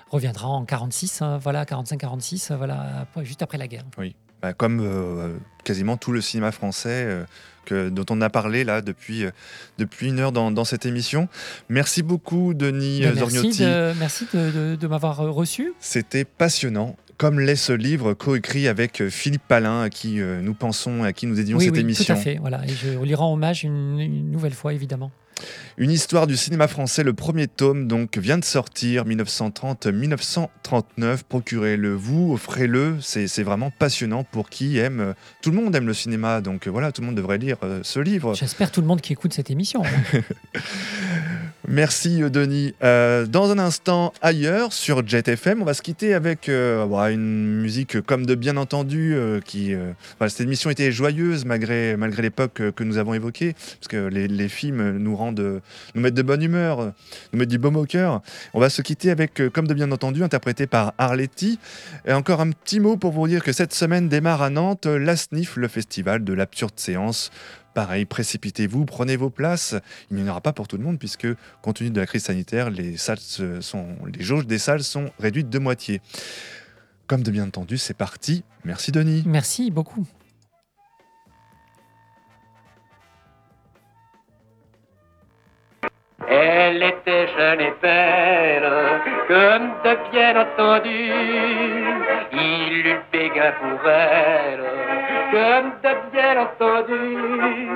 reviendra 0.10 0.48
en 0.48 0.66
46, 0.66 1.22
hein, 1.22 1.38
voilà, 1.38 1.66
45-46, 1.66 2.52
euh, 2.52 2.58
voilà, 2.58 3.06
juste 3.24 3.42
après 3.42 3.58
la 3.58 3.68
guerre. 3.68 3.84
Oui. 3.98 4.16
Bah, 4.42 4.54
comme 4.54 4.80
euh, 4.80 5.38
quasiment 5.66 5.98
tout 5.98 6.14
le 6.14 6.22
cinéma 6.22 6.52
français 6.54 7.26
que, 7.70 7.90
dont 7.90 8.06
on 8.10 8.20
a 8.22 8.30
parlé 8.30 8.64
là 8.64 8.82
depuis, 8.82 9.26
euh, 9.26 9.32
depuis 9.78 10.08
une 10.08 10.20
heure 10.20 10.32
dans, 10.32 10.52
dans 10.52 10.66
cette 10.66 10.86
émission. 10.86 11.28
Merci 11.70 12.02
beaucoup, 12.04 12.54
Denis 12.54 13.02
Ben, 13.02 13.12
euh, 13.12 13.16
merci 13.16 13.50
de, 13.64 13.94
merci 14.00 14.26
de, 14.34 14.52
de- 14.52 14.76
de 14.76 14.88
m'avoir 14.88 15.20
euh, 15.22 15.30
reçu. 15.32 15.74
C'était 15.80 16.26
passionnant. 16.26 16.96
Comme 17.18 17.42
l'est 17.42 17.58
ce 17.58 17.74
livre 17.74 18.14
coécrit 18.14 18.70
avec 18.70 19.02
euh, 19.02 19.10
Philippe 19.10 19.42
Palin, 19.48 19.82
à 19.82 19.90
qui 19.90 20.22
euh, 20.22 20.40
nous 20.42 20.54
pensons, 20.54 21.04
à 21.04 21.12
qui 21.12 21.28
nous 21.28 21.36
dédions 21.36 21.58
oui, 21.58 21.66
cette 21.66 21.74
oui, 21.74 21.82
émission. 21.82 22.14
tout 22.16 22.20
à 22.20 22.24
fait. 22.24 22.38
Voilà. 22.40 22.62
Et 22.66 22.70
je 22.70 22.98
lui 22.98 23.14
rends 23.16 23.34
hommage 23.34 23.64
une, 23.66 24.00
une 24.00 24.32
nouvelle 24.32 24.54
fois, 24.54 24.74
évidemment. 24.74 25.12
Une 25.82 25.92
histoire 25.92 26.28
du 26.28 26.36
cinéma 26.36 26.68
français, 26.68 27.04
le 27.04 27.14
premier 27.14 27.48
tome, 27.48 27.88
donc, 27.88 28.18
vient 28.18 28.38
de 28.38 28.44
sortir, 28.44 29.06
1930-1939. 29.06 30.50
Procurez-le 31.30 31.94
vous, 31.94 32.34
offrez-le. 32.34 32.98
C'est 33.00 33.44
vraiment 33.44 33.72
passionnant 33.72 34.26
pour 34.26 34.50
qui 34.50 34.78
aime. 34.78 35.00
euh, 35.00 35.14
Tout 35.42 35.52
le 35.52 35.56
monde 35.56 35.74
aime 35.74 35.88
le 35.88 35.94
cinéma, 35.94 36.42
donc 36.42 36.68
euh, 36.68 36.70
voilà, 36.70 36.92
tout 36.92 37.00
le 37.00 37.08
monde 37.08 37.16
devrait 37.16 37.38
lire 37.38 37.56
euh, 37.64 37.80
ce 37.84 38.02
livre. 38.02 38.34
J'espère 38.36 38.72
tout 38.72 38.82
le 38.82 38.88
monde 38.88 39.00
qui 39.00 39.14
écoute 39.14 39.32
cette 39.34 39.52
émission. 39.52 39.82
Merci 41.68 42.24
euh, 42.24 42.30
Denis. 42.30 42.74
Euh, 42.84 43.26
dans 43.26 43.50
un 43.52 43.60
instant, 43.60 44.12
ailleurs, 44.22 44.74
sur 44.74 45.08
Jet 45.08 45.30
FM, 45.30 45.62
on 45.62 45.66
va 45.66 45.74
se 45.74 45.82
quitter 45.82 46.14
avec 46.14 46.50
euh, 46.50 46.86
bah, 46.88 47.10
une 47.12 47.62
musique 47.62 48.02
comme 48.02 48.26
de 48.26 48.36
bien 48.36 48.58
entendu. 48.58 49.14
euh, 49.16 49.40
qui, 49.40 49.74
cette 50.28 50.42
émission 50.42 50.70
était 50.70 50.92
joyeuse 50.92 51.46
malgré, 51.46 51.96
malgré 51.96 52.22
l'époque 52.24 52.62
que 52.76 52.84
nous 52.84 52.98
avons 52.98 53.14
évoquée, 53.14 53.54
parce 53.54 53.88
que 53.88 54.08
les, 54.08 54.28
les 54.28 54.50
films 54.50 54.98
nous 54.98 55.16
rendent, 55.16 55.62
nous 55.96 56.02
mettent 56.02 56.14
de 56.14 56.22
bonne 56.22 56.42
humeur, 56.42 56.94
nous 57.34 57.40
mettent 57.40 57.50
du 57.50 57.58
baume 57.58 57.76
au 57.76 57.86
cœur. 57.86 58.22
On 58.54 58.60
va 58.60 58.70
se 58.70 58.82
quitter 58.82 59.12
avec 59.12 59.40
euh, 59.42 59.50
comme 59.50 59.68
de 59.68 59.74
bien 59.74 59.92
entendu, 59.92 60.24
interprété 60.24 60.68
par 60.68 60.94
Arletty. 60.98 61.60
Et 62.06 62.14
encore 62.14 62.42
un 62.42 62.52
petit 62.52 62.80
mot 62.80 62.98
pour 62.98 63.12
vous 63.12 63.28
dire 63.28 63.44
que 63.44 63.52
cette 63.52 63.74
semaine 63.74 64.10
démarre 64.10 64.42
à 64.42 64.50
Nantes 64.50 64.86
euh, 64.86 64.98
la 64.98 65.16
SNIF, 65.16 65.56
le 65.56 65.68
festival 65.68 66.24
de 66.24 66.34
l'absurde 66.34 66.74
séance. 66.76 67.32
Pareil, 67.74 68.06
précipitez-vous, 68.06 68.86
prenez 68.86 69.16
vos 69.16 69.30
places. 69.30 69.76
Il 70.10 70.18
n'y 70.18 70.24
en 70.24 70.32
aura 70.32 70.42
pas 70.42 70.54
pour 70.54 70.68
tout 70.68 70.78
le 70.78 70.84
monde 70.84 71.00
puisque, 71.00 71.28
compte 71.62 71.78
tenu 71.78 71.92
de 71.92 72.00
la 72.00 72.08
crise 72.08 72.24
sanitaire, 72.24 72.70
les, 72.70 72.98
salles 72.98 73.20
sont, 73.20 73.88
les 74.14 74.24
jauges 74.24 74.48
des 74.48 74.58
salles 74.58 74.84
sont 74.84 75.12
réduites 75.20 75.50
de 75.50 75.60
moitié. 75.60 76.02
Comme 77.08 77.24
de 77.24 77.32
bien 77.32 77.46
entendu, 77.46 77.78
c'est 77.78 77.94
parti. 77.94 78.44
Merci 78.66 78.92
Denis. 78.92 79.24
Merci 79.26 79.72
beaucoup. 79.72 80.06
Elle 86.32 86.84
était 86.84 87.28
jeune 87.36 87.62
et 87.62 87.74
belle, 87.82 88.72
comme 89.28 89.72
de 89.84 89.98
bien 90.12 90.40
entendu. 90.40 91.12
Il 92.32 92.86
eut 92.88 93.02
béguin 93.12 93.52
pour 93.60 93.90
elle, 93.90 94.64
comme 95.32 95.72
de 95.84 96.12
bien 96.12 96.42
entendu. 96.44 97.68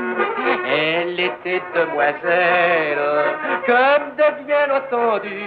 Elle 0.68 1.20
était 1.20 1.64
demoiselle, 1.76 3.00
comme 3.66 4.16
de 4.18 4.46
bien 4.46 4.70
entendu. 4.78 5.40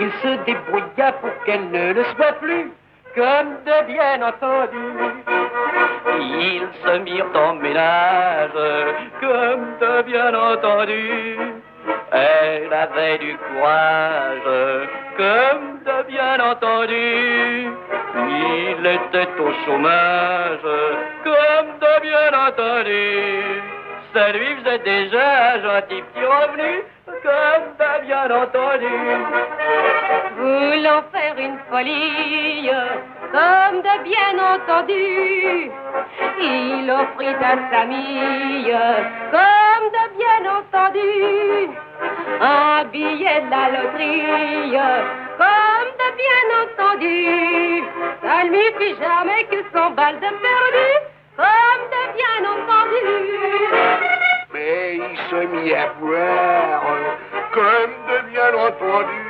Il 0.00 0.10
se 0.22 0.44
débrouilla 0.46 1.12
pour 1.20 1.30
qu'elle 1.44 1.70
ne 1.70 1.92
le 1.92 2.04
soit 2.16 2.32
plus, 2.40 2.72
comme 3.14 3.56
de 3.66 3.86
bien 3.88 4.22
entendu. 4.26 4.86
Ils 6.18 6.68
se 6.82 6.98
mirent 7.00 7.26
en 7.34 7.54
ménage, 7.56 8.50
comme 9.20 9.66
de 9.80 10.02
bien 10.02 10.34
entendu. 10.34 11.59
Elle 12.12 12.72
avait 12.72 13.18
du 13.18 13.36
courage, 13.36 14.88
comme 15.16 15.78
de 15.84 16.06
bien 16.08 16.40
entendu. 16.40 17.68
Il 18.16 18.86
était 18.86 19.28
au 19.40 19.52
chômage, 19.64 20.66
comme 21.24 21.78
de 21.80 22.00
bien 22.02 22.32
entendu. 22.48 23.79
Ça 24.12 24.32
lui 24.32 24.56
faisait 24.56 24.78
déjà 24.78 25.52
un 25.52 25.62
gentil 25.62 26.02
petit 26.02 26.24
revenu, 26.24 26.82
comme 27.06 27.66
de 27.78 27.90
bien 28.06 28.28
entendu. 28.42 28.96
Voulant 30.36 31.02
faire 31.12 31.36
une 31.38 31.58
folie, 31.70 32.70
comme 33.30 33.82
de 33.82 33.94
bien 34.02 34.34
entendu. 34.52 35.70
Il 36.40 36.90
offrit 36.90 37.34
à 37.34 37.56
sa 37.70 37.84
mille, 37.84 38.76
comme 39.30 39.86
de 39.96 40.04
bien 40.18 40.42
entendu, 40.58 41.70
un 42.40 42.84
billet 42.86 43.40
de 43.42 43.50
la 43.50 43.64
loterie, 43.70 44.78
comme 45.38 45.90
de 46.00 46.08
bien 46.20 46.46
entendu. 46.62 47.84
Ça 48.22 48.44
ne 48.44 48.50
lui 48.50 48.68
fit 48.78 48.96
jamais 49.00 49.44
que 49.44 49.58
son 49.72 49.90
balles 49.90 50.16
de 50.16 50.20
perdu, 50.20 50.88
comme 51.40 51.84
de 51.94 52.02
bien 52.18 52.40
entendu. 52.54 53.04
Mais 54.52 54.96
il 54.96 55.16
se 55.30 55.40
mit 55.46 55.74
à 55.74 55.86
boire, 55.98 56.82
comme 57.52 57.96
de 58.08 58.18
bien 58.30 58.52
entendu. 58.66 59.20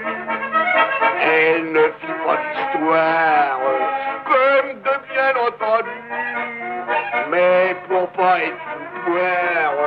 Elle 1.23 1.73
ne 1.73 1.85
fit 2.01 2.17
pas 2.25 2.39
d'histoire, 2.43 3.61
comme 4.31 4.71
de 4.87 4.95
bien 5.13 5.35
entendu. 5.47 6.01
Mais 7.31 7.77
pour 7.89 8.09
pas 8.09 8.39
être 8.41 8.69
une 8.77 9.13
boire, 9.13 9.81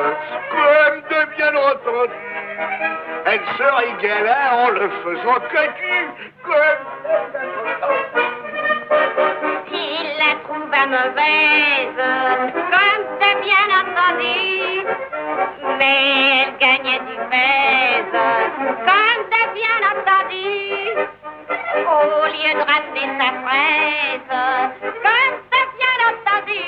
comme 0.56 1.00
de 1.12 1.22
bien 1.36 1.54
entendu. 1.72 2.24
Elle 3.26 3.46
se 3.58 3.64
régala 3.64 4.40
en 4.64 4.70
le 4.70 4.90
faisant 5.04 5.42
cocu, 5.52 6.00
comme 6.44 6.84
de 7.04 7.14
bien 7.34 7.80
entendu. 7.92 8.44
Il 9.76 10.08
la 10.20 10.32
trouva 10.44 10.86
mauvaise, 10.86 12.04
Mais 15.80 16.02
elle 16.42 16.54
gagnait 16.60 17.04
du 17.10 17.16
pèse, 17.32 18.18
comme 18.88 19.24
de 19.34 19.42
bien 19.60 19.80
entendu. 19.92 20.52
Au 21.86 22.26
lieu 22.36 22.54
de 22.54 22.64
rater 22.72 23.08
sa 23.20 23.30
fraise, 23.44 24.34
comme 25.06 25.38
de 25.52 25.62
bien 25.78 25.98
entendu. 26.10 26.64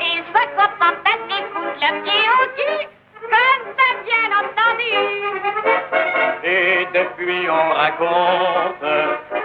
Il 0.00 0.20
se 0.32 0.42
contentait 0.56 1.20
de 1.28 1.38
foutre 1.52 1.80
le 1.82 1.90
pied 2.02 2.24
au 2.36 2.44
cul, 2.56 2.82
comme 3.32 3.64
de 3.78 3.88
bien 4.06 4.28
entendu. 4.40 4.96
Et 6.44 6.86
depuis 6.94 7.44
on 7.50 7.66
raconte, 7.74 8.86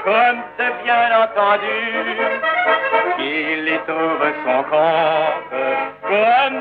comme 0.03 0.41
de 0.59 0.67
bien 0.83 1.07
entendu, 1.23 1.81
qu'il 3.17 3.65
y 3.67 3.77
trouve 3.87 4.27
son 4.45 4.59
compte, 4.69 5.55
comme 6.07 6.60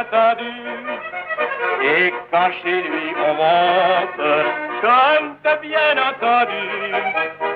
entendu. 0.00 0.54
Et 1.82 2.12
quand 2.30 2.50
chez 2.62 2.82
lui 2.82 3.14
on 3.16 3.34
monte, 3.34 4.26
comme 4.80 5.28
de 5.44 5.54
bien 5.60 5.94
entendu, 6.08 6.66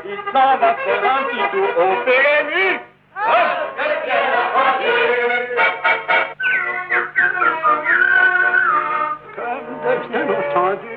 il 0.05 0.19
s'en 0.33 0.57
va 0.59 0.75
faire 0.75 1.05
un 1.05 1.23
petit 1.25 1.47
tour 1.53 1.71
au 1.79 1.91
PMU, 2.05 2.69
comme 3.25 3.63
de 3.79 3.87
bien 4.05 4.25
entendu. 4.45 4.99
Comme 9.37 9.69
de 9.85 9.93
bien 10.09 10.27
entendu. 10.39 10.97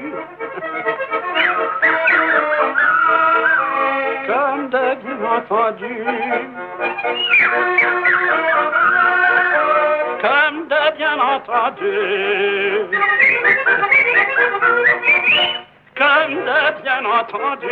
Comme 4.27 4.63
de 4.69 4.83
bien 5.03 5.17
entendu. 5.37 5.93
Entendu. 11.47 12.89
Comme 15.95 16.35
de 16.35 16.81
bien 16.83 17.05
entendu. 17.05 17.67